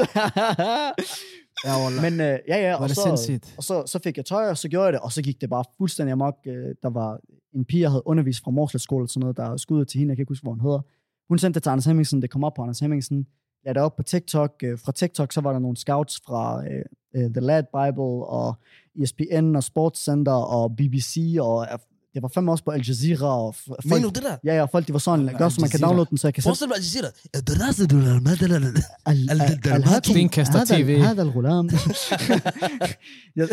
Ja, 1.65 1.85
Wallah. 1.85 2.03
Men 2.03 2.21
øh, 2.21 2.39
ja, 2.49 2.57
ja, 2.57 2.71
Var 2.73 2.77
og, 2.77 2.89
det 2.89 2.97
så, 2.97 3.03
sindssygt. 3.03 3.55
og 3.57 3.65
så, 3.65 3.83
så 3.87 3.99
fik 4.05 4.17
jeg 4.17 4.25
tøj, 4.25 4.49
og 4.51 4.59
så 4.59 4.69
gjorde 4.69 4.85
jeg 4.85 4.93
det, 4.93 5.01
og 5.01 5.13
så 5.13 5.23
gik 5.23 5.41
det 5.41 5.51
bare 5.51 5.65
fuldstændig 5.79 6.13
amok. 6.13 6.35
Øh, 6.47 6.75
Der 6.83 6.91
var 6.91 7.19
en 7.55 7.65
pige, 7.65 7.81
jeg 7.81 7.91
havde 7.91 8.03
undervist 8.07 8.45
fra 8.45 8.51
Morslet 8.51 8.83
Skole, 8.83 9.09
sådan 9.09 9.21
noget, 9.21 9.37
der 9.37 9.57
skudde 9.57 9.85
til 9.85 9.99
hende, 9.99 10.11
jeg 10.11 10.17
kan 10.17 10.23
ikke 10.23 10.31
huske, 10.31 10.43
hvor 10.43 10.53
hun 10.53 10.61
hedder. 10.61 10.81
Hun 11.30 11.40
sendte 11.40 11.58
det 11.58 11.64
til 11.64 11.70
Anders 11.70 11.86
Hemmingsen, 11.86 12.22
det 12.22 12.30
kom 12.30 12.44
op 12.44 12.54
på 12.56 12.62
Anders 12.62 12.80
Hemmingsen, 12.80 13.28
lagde 13.66 13.74
det 13.78 13.84
op 13.84 13.96
på 13.96 14.04
TikTok. 14.04 14.52
Øh, 14.64 14.80
Fra 14.86 14.92
TikTok, 14.92 15.32
så 15.34 15.42
var 15.42 15.52
der 15.52 15.60
nogle 15.60 15.78
scouts 15.78 16.22
fra 16.26 16.64
øh, 16.66 16.84
øh, 17.16 17.30
The 17.32 17.42
Lad 17.42 17.64
Bible, 17.64 18.26
og 18.40 18.56
E 19.00 19.04
ESPN, 19.04 19.56
og 19.56 19.64
Sportscenter, 19.64 20.32
og 20.32 20.76
BBC, 20.76 21.36
og 21.40 21.68
øh, 21.72 21.78
det 22.14 22.22
var 22.24 22.28
fandme 22.34 22.52
også 22.52 22.64
på 22.64 22.72
Al 22.72 22.82
Jazeera, 22.88 23.42
og 23.42 23.56
f- 23.58 23.66
folk, 23.68 23.86
Men 23.86 24.02
nu 24.02 24.08
det 24.10 24.24
der. 24.24 24.38
ja, 24.46 24.56
ja, 24.56 24.66
folk, 24.66 24.88
de 24.88 24.94
var 24.94 25.00
sådan, 25.00 25.26
gør 25.38 25.50
så 25.50 25.62
man 25.62 25.70
kan 25.70 25.80
Jazeera. 25.80 25.88
downloade 25.88 26.10
den, 26.10 26.18
så 26.18 26.28
jeg 26.28 26.34
kan 26.34 26.44
sætte 26.44 26.50
Forestil 26.50 26.68
dig, 26.68 26.76
at 26.76 26.82
de 26.82 26.90
siger 26.90 27.02
det. 27.02 27.48
Det 27.48 27.80
der, 27.80 27.88
du 27.88 27.98
er 28.16 28.20
med, 28.20 28.36
det 28.38 28.50
der. 28.50 28.60
ال- 28.60 28.78
ال- 29.10 29.30
ال- 29.32 29.42
ال- 29.42 29.84
الهاتف- 29.84 30.12
Stenkaster 30.12 30.60
هذا- 30.60 30.78
TV. 30.78 30.90
هذا 31.02 31.22
الغلام 31.22 31.68
يت- 33.38 33.50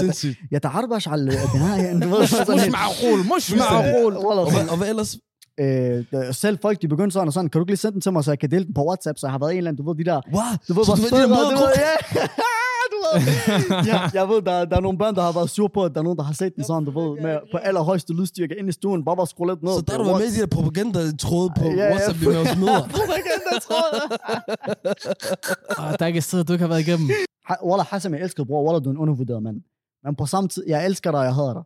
Sindssygt. 0.00 0.36
يتعربش 0.52 1.08
على 1.08 1.22
البناء 1.22 2.00
du 2.00 2.08
ved, 2.08 2.26
sådan 2.26 2.54
مش 2.54 2.62
helt- 2.62 2.72
معقول 2.72 3.18
مش 3.18 3.26
Fuldstændig. 3.28 3.58
معقول 3.58 4.12
Wallah, 4.16 4.44
Og, 4.46 4.52
hvad- 4.52 4.68
og 4.68 4.76
hvad 4.76 4.88
ellers? 4.88 5.18
øh, 5.59 6.05
der- 6.11 6.31
selv 6.31 6.57
folk, 6.61 6.81
de 6.81 6.87
begyndte 6.87 7.13
sådan 7.13 7.27
og 7.27 7.33
sådan, 7.33 7.49
kan 7.49 7.59
du 7.59 7.63
ikke 7.63 7.71
lige 7.71 7.77
sende 7.77 7.93
den 7.93 8.01
til 8.01 8.13
mig, 8.13 8.23
så 8.23 8.31
jeg 8.31 8.39
kan 8.39 8.51
dele 8.51 8.65
den 8.65 8.73
på 8.73 8.83
WhatsApp, 8.87 9.17
så 9.19 9.27
jeg 9.27 9.31
har 9.31 9.39
været 9.39 9.51
en 9.51 9.57
eller 9.57 9.69
anden, 9.71 9.85
du 9.85 9.89
ved, 9.91 9.97
de 9.97 10.03
der, 10.11 10.21
Wow. 10.33 10.43
du 10.67 10.73
ved, 10.73 10.85
Så 10.85 10.91
du 10.95 11.01
ved, 11.01 11.09
de 11.11 11.15
der 11.15 11.21
du 11.23 11.33
ved, 11.33 11.37
mødregruppe? 11.37 11.79
ja, 11.87 11.93
du 12.93 12.97
ved, 13.03 13.19
ja, 13.91 13.99
jeg 14.19 14.25
ved, 14.29 14.41
der, 14.41 14.65
der 14.65 14.75
er 14.77 14.81
nogle 14.87 14.97
børn, 14.97 15.15
der 15.15 15.21
har 15.21 15.31
været 15.31 15.49
sur 15.49 15.67
på, 15.67 15.83
at 15.85 15.91
der 15.93 15.99
er 15.99 16.03
nogen, 16.03 16.17
der 16.17 16.23
har 16.23 16.33
set 16.33 16.55
den 16.55 16.63
sådan, 16.63 16.85
du 16.85 16.91
ved, 16.99 17.21
med, 17.21 17.37
på 17.51 17.57
allerhøjeste 17.57 18.13
lydstyrke 18.13 18.55
ind 18.59 18.69
i 18.69 18.71
stuen, 18.71 19.05
bare 19.05 19.15
bare 19.15 19.27
skrue 19.27 19.47
lidt 19.51 19.63
ned. 19.63 19.73
Så 19.73 19.81
der 19.87 19.97
du 19.97 20.03
været 20.03 20.19
med 20.21 20.27
i 20.27 20.35
de 20.35 20.39
der 20.41 20.47
propaganda-tråde 20.57 21.49
på 21.59 21.63
Ja, 21.65 21.73
ja, 21.75 21.89
WhatsApp 21.91 22.19
med 22.21 22.35
os 22.43 22.57
møder. 22.63 22.81
Propaganda, 22.97 23.51
tror 23.67 23.83
jeg. 23.95 24.01
Ah, 25.79 25.91
Der 25.99 26.03
er 26.05 26.07
ikke 26.07 26.17
et 26.17 26.23
sted, 26.23 26.43
du 26.43 26.53
ikke 26.53 26.63
har 26.63 26.69
været 26.69 26.87
igennem. 26.87 27.07
Ha- 27.49 27.61
Wallah, 27.67 27.85
Hassan, 27.89 28.13
jeg 28.13 28.21
elsker 28.21 28.43
bror. 28.43 28.63
Wallah, 28.65 28.83
du 28.83 28.89
er 28.89 28.93
en 28.93 28.97
undervurderet 28.97 29.43
mand. 29.43 29.57
Men 30.03 30.15
på 30.15 30.25
samme 30.25 30.47
tid, 30.49 30.63
jeg 30.67 30.85
elsker 30.85 31.11
dig, 31.11 31.19
og 31.19 31.25
jeg 31.25 31.35
hader 31.35 31.53
dig. 31.53 31.63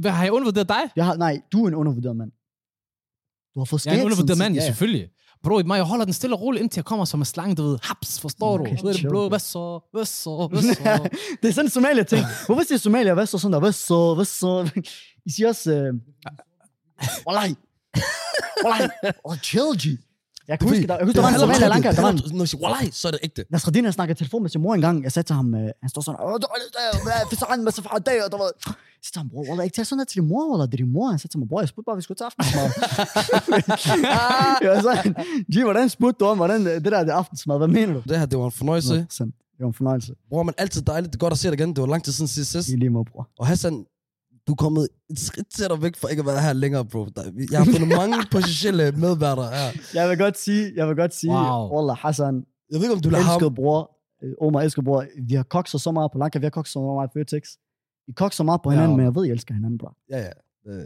Hvad, 0.00 0.10
Har 0.10 0.24
jeg 0.24 0.32
undervurderet 0.32 0.68
dig? 0.68 0.82
Jeg 0.96 1.04
har, 1.04 1.16
nej, 1.16 1.40
du 1.52 1.64
er 1.64 1.68
en 1.68 1.74
undervurderet 1.74 2.16
mand. 2.16 2.32
Du 3.56 3.60
har 3.60 3.64
fået 3.64 3.86
Jeg 3.86 3.90
er 3.90 3.94
en 3.94 3.98
skæg 3.98 4.04
undervurderet 4.06 4.38
mand, 4.38 4.54
ja, 4.54 4.60
sidst. 4.60 4.66
selvfølgelig. 4.66 5.08
Bro, 5.42 5.62
mig, 5.66 5.76
jeg 5.76 5.84
holder 5.84 6.04
den 6.04 6.14
stille 6.14 6.36
og 6.36 6.40
roligt, 6.40 6.62
indtil 6.62 6.78
jeg 6.78 6.84
kommer 6.84 7.04
som 7.04 7.20
en 7.20 7.24
slange, 7.24 7.54
du 7.54 7.62
ved. 7.62 7.78
Haps, 7.82 8.20
forstår 8.20 8.56
du? 8.58 8.64
Okay, 8.64 8.76
Så 8.76 8.88
er 8.88 8.92
det 8.92 9.06
blå, 9.08 9.28
hvad 9.28 9.38
så? 9.38 9.80
Hvad 9.92 10.04
så? 10.04 10.48
Hvad 10.52 10.62
så? 10.62 11.08
det 11.42 11.48
er 11.48 11.52
sådan 11.52 11.66
en 11.66 11.70
Somalia 11.70 12.02
ting. 12.02 12.24
Hvorfor 12.46 12.62
siger 12.62 12.78
Somalia, 12.78 13.14
hvad 13.14 13.26
så 13.26 13.38
sådan 13.38 13.52
der? 13.52 13.58
Hvad 13.58 13.72
så? 13.72 14.14
Hvad 14.14 14.24
så? 14.24 14.70
I 15.26 15.30
siger 15.30 15.48
også, 15.48 15.72
øh... 15.72 15.94
Wallahi. 17.26 17.54
Wallahi. 18.64 18.88
Wallah, 19.26 19.42
chill, 19.42 19.64
G. 19.78 19.98
Jeg 20.48 20.58
kan 20.58 20.68
huske, 20.68 20.86
der, 20.86 20.96
jeg 20.96 21.04
husker, 21.04 21.22
der 21.22 21.28
var 21.28 21.34
en 21.34 21.40
Somalia 21.40 21.68
Lanka, 21.68 21.92
der 21.92 22.02
var 22.02 22.10
en, 22.10 22.20
Når 22.32 22.38
jeg 22.44 22.48
siger, 22.48 22.62
wallahi, 22.62 22.90
så 22.92 23.08
er 23.08 23.12
det 23.12 23.20
ægte. 23.22 23.44
Nasreddin, 23.50 23.84
han 23.84 23.92
snakkede 23.92 24.18
telefon 24.18 24.42
med 24.42 24.50
sin 24.50 24.60
mor 24.62 24.74
engang. 24.74 25.04
Jeg 25.04 25.12
sagde 25.12 25.26
til 25.28 25.36
ham, 25.36 25.54
øh, 25.54 25.60
han 25.82 25.88
står 25.88 26.00
sådan, 26.02 26.20
Åh, 26.20 26.32
du 26.42 26.46
er 26.46 27.28
for 27.28 27.36
sådan, 27.36 27.64
med 27.64 27.72
så 27.72 27.82
fra 27.82 27.98
dag, 27.98 28.24
og 28.24 28.32
du 28.32 28.36
ved. 28.36 28.50
Jeg 28.66 28.74
sagde 29.02 29.12
til 29.12 29.18
ham, 29.20 29.28
bror, 29.30 29.44
Wallah, 29.48 29.64
ikke 29.64 29.74
tage 29.74 29.84
sådan 29.84 29.96
noget 29.96 30.08
til 30.08 30.20
din 30.20 30.28
mor, 30.28 30.54
eller 30.54 30.66
det 30.66 30.74
er 30.74 30.82
din 30.84 30.92
mor. 30.92 31.06
Han 31.10 31.18
sagde 31.18 31.32
til 31.32 31.38
mig, 31.38 31.48
bror, 31.48 31.60
jeg 31.60 31.68
spurgte 31.68 31.86
bare, 31.88 31.96
vi 31.96 32.02
skulle 32.02 32.18
til 32.20 32.24
aftensmad. 32.30 32.66
jeg 34.62 34.70
var 34.74 34.80
sådan, 34.88 35.14
G, 35.52 35.54
hvordan 35.62 35.88
spurgte 35.88 36.18
du 36.20 36.24
om, 36.30 36.36
hvordan 36.36 36.60
øh, 36.66 36.74
det 36.84 36.92
der 36.94 37.04
det 37.04 37.10
aftensmad? 37.22 37.56
Hvad 37.58 37.68
mener 37.68 37.92
du? 37.94 38.02
Det 38.08 38.18
her, 38.18 38.26
det 38.26 38.38
var 38.38 38.44
en 38.44 38.52
fornøjelse. 38.62 38.96
Nå, 38.98 39.04
sandt. 39.10 39.34
Det 39.56 39.62
var 39.64 39.70
en 39.74 39.74
fornøjelse. 39.74 40.12
Bror, 40.28 40.42
men 40.42 40.54
altid 40.58 40.82
dejligt. 40.82 41.12
Det 41.12 41.16
er 41.16 41.24
godt 41.26 41.32
at 41.32 41.38
se 41.38 41.48
dig 41.48 41.54
igen. 41.60 41.68
Det 41.68 41.80
var 41.80 41.86
lang 41.86 42.04
tid 42.04 42.12
siden 42.12 42.28
sidst. 42.28 42.68
I 42.68 42.76
lige 42.76 42.90
måde, 42.90 43.04
bror. 43.12 43.28
Og 43.38 43.46
Hassan, 43.46 43.84
du 44.46 44.52
er 44.52 44.56
kommet 44.56 44.88
et 45.10 45.18
skridt 45.18 45.46
tættere 45.56 45.82
væk 45.82 45.96
fra 45.96 46.08
ikke 46.08 46.20
at 46.20 46.26
være 46.26 46.40
her 46.40 46.52
længere, 46.52 46.84
bro. 46.84 47.06
Jeg 47.50 47.58
har 47.58 47.64
fundet 47.64 47.88
mange 47.88 48.16
potentielle 48.36 48.92
medværter 48.92 49.42
her. 49.42 49.68
Jeg 49.94 50.08
vil 50.10 50.18
godt 50.18 50.38
sige, 50.38 50.72
jeg 50.76 50.88
vil 50.88 50.96
godt 50.96 51.14
sige, 51.14 51.32
Wow. 51.32 51.76
Wallah, 51.76 51.96
Hassan, 51.96 52.34
Jeg 52.70 52.76
ved 52.78 52.82
ikke, 52.86 52.94
om 52.94 53.00
du 53.00 53.10
lader 53.10 53.24
ham... 53.24 53.54
bror, 53.54 53.80
øh, 54.24 54.32
Omar 54.40 54.60
elsker 54.60 54.82
bror, 54.82 55.04
vi 55.28 55.34
har 55.34 55.42
kokset 55.42 55.80
så 55.80 55.92
meget 55.92 56.10
på 56.12 56.18
Lanka, 56.18 56.38
vi 56.38 56.44
har 56.44 56.50
kokset 56.50 56.72
så 56.72 56.80
meget 56.80 57.10
på 57.10 57.18
Føtex. 57.18 57.42
Vi 58.06 58.12
kokser 58.12 58.36
så 58.36 58.42
meget 58.44 58.60
på 58.62 58.70
hinanden, 58.70 58.92
Ja. 58.92 58.96
men 58.96 59.04
jeg 59.04 59.14
ved, 59.14 59.24
I 59.26 59.30
elsker 59.30 59.54
hinanden, 59.54 59.78
bro. 59.78 59.88
Ja, 60.10 60.18
ja. 60.18 60.28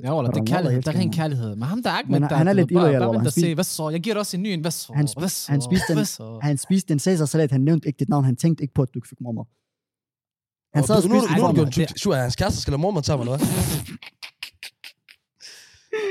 Ja, 0.04 0.14
Wallah, 0.16 0.34
det 0.34 0.40
er 0.40 0.44
kærlighed. 0.44 0.82
Der 0.82 0.92
er 0.92 0.96
ren 0.98 1.12
kærlighed. 1.12 1.50
Men 1.56 1.62
ham 1.62 1.82
der 1.82 1.90
er 1.90 1.98
ikke 1.98 2.12
Men 2.12 2.20
med 2.20 2.28
der. 2.28 2.36
han 2.36 2.48
er 2.48 2.52
lidt 2.52 2.70
illoyal, 2.70 3.02
vent 3.02 3.16
Han 3.22 3.30
spiste- 3.30 3.54
Hvad 3.54 3.64
så? 3.64 3.88
Jeg 3.88 4.00
giver 4.00 4.14
dig 4.14 4.20
også 4.20 4.36
en 4.36 4.42
ny 4.42 4.46
en. 4.46 4.60
Hvad 4.60 4.70
så? 4.70 4.92
Han 4.92 5.04
sp- 5.06 5.18
Hvad 5.18 5.28
så? 5.28 5.52
han 5.52 5.60
spiste 5.62 5.92
en-? 5.92 6.38
Han 6.42 6.56
spiste 6.58 6.92
en 6.92 6.98
Caesar-salat, 6.98 7.50
han 7.50 7.60
nævnte 7.60 7.88
ikke 7.88 7.98
dit 7.98 8.08
navn, 8.08 8.24
han 8.24 8.36
tænkte 8.36 8.62
ikke 8.64 8.74
på, 8.74 8.82
at 8.82 8.88
du 8.94 8.98
ikke 8.98 9.08
fik 9.08 9.20
mormor. 9.20 9.48
Han 10.74 10.82
og 10.82 10.86
sad 10.86 10.96
og 10.96 11.02
du- 11.02 11.08
nu, 11.08 11.20
spiste 11.20 11.34
nu, 11.36 11.42
nu, 11.42 11.48
en 11.48 11.54
nu, 11.56 11.62
mormor. 11.62 11.70
nu, 11.76 11.82
nu, 11.82 11.86
Shua, 11.96 12.16
er 12.16 12.20
hans 12.22 12.36
kæreste 12.36 12.60
skal 12.60 12.70
lade 12.70 12.80
mormor 12.82 13.00
tage 13.00 13.18
mig, 13.18 13.24
eller 13.24 13.36
hvad? 13.36 13.46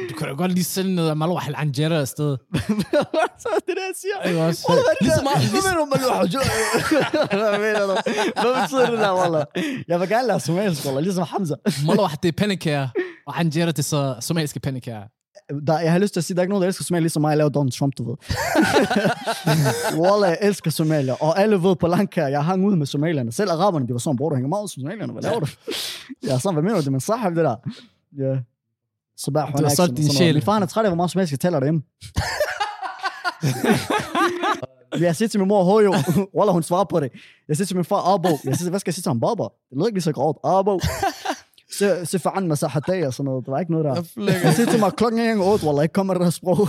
Du 0.10 0.16
kan 0.18 0.28
da 0.28 0.34
godt 0.34 0.52
lige 0.52 0.64
sende 0.64 0.96
noget 0.96 1.10
af 1.10 1.16
Malwa 1.16 1.42
al 1.48 1.56
Anjera 1.58 1.96
afsted. 1.96 2.38
så 3.40 3.50
er 15.50 15.54
det, 15.54 15.68
jeg? 15.68 15.68
Jeg 15.68 15.74
er 15.74 15.78
er 15.78 15.82
jeg 15.84 15.92
har 15.92 16.00
lyst 16.00 16.14
til 16.14 16.20
at 16.20 16.24
sige, 16.24 16.36
der 16.36 16.42
er 16.42 16.44
ikke 16.44 16.50
nogen, 16.50 16.62
der 16.62 16.68
elsker 16.68 16.84
Somalia, 16.84 17.02
ligesom 17.02 17.22
mig, 17.22 17.30
jeg 17.30 17.38
laver 17.38 17.50
Donald 17.50 17.72
Trump, 17.72 17.94
du 17.98 18.10
ved. 18.10 18.16
Wallah, 20.02 20.30
jeg 20.30 20.38
elsker 20.42 20.72
Somalia. 20.72 21.14
Og 21.14 21.40
alle 21.40 21.64
ved 21.64 21.76
på 21.76 21.88
Lanka, 21.88 22.22
jeg 22.26 22.46
hang 22.46 22.66
ud 22.66 22.76
med 22.76 22.86
somalierne. 22.86 23.32
Selv 23.32 23.52
araberne, 23.52 23.88
de 23.88 23.94
var 23.94 24.00
sådan, 24.00 24.18
bror, 24.18 24.30
du 24.30 24.36
hænger 24.36 24.50
meget 24.50 24.62
ud 24.62 24.64
med 24.64 24.84
somalierne. 24.84 25.14
Hvad 25.14 25.24
laver 25.24 25.40
du? 25.40 25.46
Ja, 26.28 26.40
sådan, 26.40 26.54
hvad 26.56 26.64
mener 26.64 26.82
du? 26.82 26.86
Det 26.86 26.96
er 26.96 27.00
sahab, 27.00 27.36
det 27.36 27.44
der. 27.46 27.56
Ja. 28.18 28.38
Så 29.18 29.32
bare, 29.32 29.52
Du 29.58 29.64
har 29.64 29.70
solgt 29.70 29.98
din 29.98 30.10
sjæl. 30.12 30.34
Min 30.34 30.44
far 30.44 30.54
han 30.54 30.64
er 30.64 30.68
træt 30.68 30.86
af, 30.86 30.90
hvor 30.92 30.96
meget 30.96 31.12
somalisk 31.12 31.32
jeg 31.32 31.40
taler 31.40 31.60
derhjemme. 31.60 31.82
jeg 35.06 35.16
siger 35.16 35.30
til 35.30 35.40
min 35.40 35.48
mor, 35.48 35.64
Hojo, 35.64 35.94
Wallah, 36.38 36.54
hun 36.54 36.64
svarer 36.64 36.84
på 36.84 37.00
det. 37.00 37.10
Jeg 37.48 37.56
siger 37.56 37.66
til 37.68 37.76
min 37.76 37.86
far, 37.86 38.14
Abo. 38.14 38.30
Jeg 38.46 38.56
siger, 38.56 38.70
hvad 38.70 38.80
skal 38.80 38.90
jeg 38.90 38.96
sige 38.96 39.04
til 39.04 39.10
ham? 39.10 39.20
Baba. 39.20 39.44
Det 39.44 39.76
lyder 39.78 39.86
ikke 39.86 39.96
lige 39.96 40.04
så 40.04 40.12
grovt. 40.12 40.38
Abo. 40.44 40.80
Se, 41.80 42.06
se 42.06 42.20
for 42.20 42.30
anden 42.30 42.48
med 42.48 42.56
sahaday 42.56 43.06
og 43.06 43.14
sådan 43.14 43.26
noget. 43.26 43.46
Der 43.46 43.52
var 43.52 43.60
ikke 43.60 43.72
noget 43.72 43.86
der. 43.86 43.96
Jeg 43.96 44.06
flækker. 44.14 44.42
Jeg 44.44 44.54
siger 44.54 44.72
til 44.72 44.80
mig, 44.80 44.92
klokken 44.98 45.20
er 45.22 45.30
ikke 45.30 45.44
otte, 45.44 45.66
Wallah, 45.66 45.84
ikke 45.84 45.94
kommer 45.94 46.14
det 46.14 46.22
der 46.24 46.30
sprog. 46.30 46.68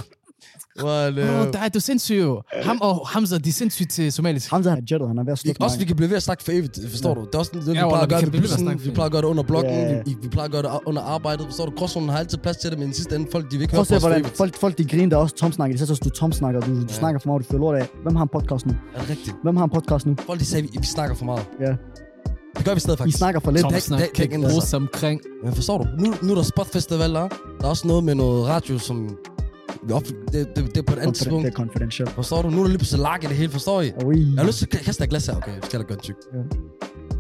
Wallah. 0.85 1.45
Bro, 1.45 1.51
der 1.53 1.59
er 1.59 1.69
du 1.69 1.81
sindssyg 1.81 2.15
jo. 2.15 2.43
Ham 2.63 2.79
og 2.81 3.09
Hamza, 3.09 3.39
de 3.39 3.49
er 3.49 3.53
sindssygt 3.53 3.91
til 3.91 4.13
somalisk. 4.13 4.51
Hamza, 4.51 4.71
han 4.71 4.79
er 4.79 4.83
jettet, 4.91 5.09
han 5.09 5.19
er 5.19 5.25
ved 5.25 5.33
at 5.33 5.39
Vi, 5.45 5.49
slutte 5.49 5.63
også, 5.63 5.79
vi 5.79 5.85
kan 5.85 5.97
blive 5.97 6.11
ved 6.11 6.17
at 6.17 6.23
snakke 6.23 6.43
for 6.45 6.53
evigt, 6.53 6.79
forstår 6.91 7.15
du? 7.15 7.21
Det 7.21 7.35
er 7.35 7.39
også 7.39 7.51
det, 7.55 7.67
vi 7.67 7.71
Ja, 7.71 7.73
plejer 7.73 7.87
Wallah, 7.87 8.03
at 8.03 8.09
gøre 8.09 8.21
vi 8.21 8.25
det 8.25 8.25
kan 8.25 8.31
blive 8.31 8.43
ved 8.43 8.49
at 8.49 8.53
bussen, 8.53 8.67
snakke 8.67 8.81
vi 8.83 8.89
for 8.89 8.95
plejer 8.95 9.07
at 9.07 9.13
gøre 9.13 9.23
det 9.23 9.29
under 9.29 9.43
bloggen, 9.43 10.03
vi, 10.07 10.17
vi 10.23 10.29
plejer 10.29 10.45
at 10.45 10.53
gøre 10.53 10.63
det 10.63 10.71
under 10.87 11.03
arbejdet, 11.03 11.47
forstår 11.47 11.67
du? 11.67 11.73
Crosszonen 11.79 12.09
har 12.09 12.19
altid 12.19 12.39
plads 12.39 12.57
til 12.57 12.71
det, 12.71 12.79
men 12.79 12.91
i 12.91 12.93
sidste 12.93 13.17
ende, 13.17 13.27
folk 13.33 13.45
de 13.51 13.57
vil 13.57 13.63
ikke 13.63 13.73
høre 13.75 13.81
at 13.81 13.87
på 13.87 13.89
se, 13.89 13.97
os 13.97 14.03
for 14.03 14.09
hvordan 14.09 14.23
evigt. 14.25 14.37
folk, 14.37 14.55
folk 14.57 14.79
de 14.79 14.85
griner, 14.85 15.09
der 15.09 15.17
er 15.17 15.21
også 15.21 15.35
Tom 15.37 15.53
snakker. 15.53 15.73
De 15.75 15.79
siger 15.79 15.95
så, 15.95 16.01
du 16.05 16.11
Tom 16.11 16.33
snakker, 16.33 16.61
du, 16.61 16.83
du 16.83 16.95
snakker 17.03 17.19
for 17.21 17.29
meget, 17.29 17.43
du 17.43 17.47
fyrer 17.51 17.61
lort 17.61 17.77
af. 17.77 17.87
Hvem 18.03 18.17
har 18.17 18.23
en 18.23 18.29
podcast 18.37 18.67
nu? 18.67 18.73
Er 18.95 19.01
det 19.01 19.11
rigtigt? 19.11 19.37
Hvem 19.43 19.57
har 19.57 19.65
en 19.65 19.71
podcast 19.71 20.07
nu? 20.07 20.15
Folk 20.27 20.41
de 20.41 20.45
sagde, 20.45 20.63
vi, 20.63 20.71
vi 20.79 20.87
snakker 20.87 21.15
for 21.17 21.25
meget. 21.25 21.45
Ja. 21.61 21.73
Det 22.58 22.66
gør 22.66 22.72
vi 22.72 22.78
i 22.78 22.80
stedet 22.80 22.96
I 22.96 22.98
faktisk. 22.98 23.18
snakker 23.18 23.40
for 23.40 23.52
lidt. 23.52 23.62
Tom 23.62 23.74
det- 23.74 23.84
snak 23.84 24.00
det- 24.00 24.08
kan 24.14 24.16
det- 24.16 24.24
ikke 24.24 24.36
altså. 24.36 24.50
bruges 24.50 24.74
omkring. 24.74 25.22
Men 25.44 25.54
forstår 25.54 25.78
du? 25.78 25.84
Nu, 26.00 26.14
nu 26.24 26.32
er 26.32 26.36
der 26.36 26.44
spotfestival 26.44 27.14
der. 27.14 27.28
Der 27.60 27.66
er 27.66 27.70
også 27.70 27.88
noget 27.88 28.04
med 28.04 28.16
noget 28.16 28.48
radio, 28.48 28.78
som... 28.80 29.18
vi 29.88 29.94
op- 29.94 30.04
Det, 30.04 30.16
det, 30.32 30.56
det 30.56 30.78
er 30.78 30.82
på 30.82 30.94
et 30.94 31.00
andet 31.00 31.02
Confiden- 31.02 31.14
tidspunkt. 31.14 31.46
Det 31.46 31.52
er 31.54 31.56
confidential. 31.58 32.08
Forstår 32.10 32.42
du? 32.42 32.50
Nu 32.50 32.58
er 32.58 32.62
der 32.62 32.68
lige 32.68 32.78
pludselig 32.78 33.02
lag 33.02 33.24
i 33.24 33.28
det 33.28 33.36
hele, 33.36 33.52
forstår 33.52 33.82
I? 33.82 33.92
Ui. 34.06 34.20
Jeg 34.36 34.40
har 34.42 34.46
lyst 34.48 34.58
til 34.60 34.68
at 34.74 34.80
kaste 34.86 35.04
et 35.04 35.10
glas 35.10 35.26
her. 35.28 35.36
Okay, 35.36 35.52
jeg 35.52 35.60
skal 35.64 35.80
da 35.80 35.86
gøre 35.86 35.98
en 35.98 36.02
tyk. 36.02 36.16
Ja. 36.34 36.38
Der 36.38 36.44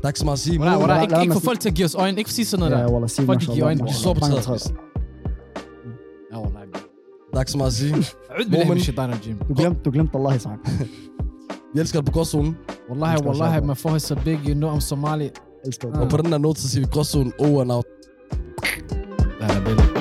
er 0.03 0.07
ikke 0.07 0.19
så 0.19 0.25
meget 0.25 0.35
at 0.37 0.39
sige. 0.39 0.57
Hvordan, 0.57 0.71
Men 0.73 0.79
hvordan, 0.79 0.95
lad- 0.95 1.03
ikke, 1.03 1.13
lad 1.13 1.21
ikke 1.21 1.33
mig 1.33 1.41
få 1.41 1.45
folk 1.45 1.59
til 1.59 1.69
at 1.69 1.75
give 1.75 1.85
os 1.85 1.95
øjne. 1.95 2.17
Ikke 2.17 2.31
sige 2.33 2.45
sådan 2.45 2.59
noget 2.69 2.73
Ja, 2.83 2.87
der. 2.87 2.91
Wallah, 2.93 3.09
sig 3.09 3.25
Folk, 3.25 3.39
de 3.39 3.45
mashallah, 3.45 3.55
giver 3.55 3.67
øjne. 3.67 3.83
mashallah. 3.83 3.95
De 3.95 4.01
står 4.01 4.13
på 4.13 4.19
træet. 4.19 4.43
33. 4.43 4.77
Ja, 6.31 6.37
wallah. 6.41 6.61
Der 7.31 7.37
er 7.37 7.41
ikke 7.41 7.51
så 7.51 7.57
meget 7.57 7.67
at 7.69 7.73
sige. 7.73 7.91
أعوذ 7.93 8.05
بالله 8.43 8.57
Mormon. 8.57 8.69
من 8.71 8.77
الشيطان 8.77 9.09
الرجيم 9.09 9.37
Du 9.49 9.53
glemte, 9.53 9.79
du 9.85 9.91
glemte 9.91 10.17
Allah 10.17 10.35
i 10.35 10.39
sang. 10.39 10.59
يلسك 11.74 11.96
بقصون 12.02 12.54
والله 12.88 13.14
والله 13.26 13.60
ما 13.60 13.74
فوه 13.74 13.96
السبيق 13.96 14.48
يو 14.48 14.54
نو 14.54 14.70
ام 14.74 14.80
صومالي 14.80 15.32
وبرنا 15.84 16.38
نوتس 16.38 16.76
يقصون 16.76 17.32
اوه 17.40 17.64
ناوت 17.64 17.86
اهلا 19.40 19.58
بينا 19.58 19.99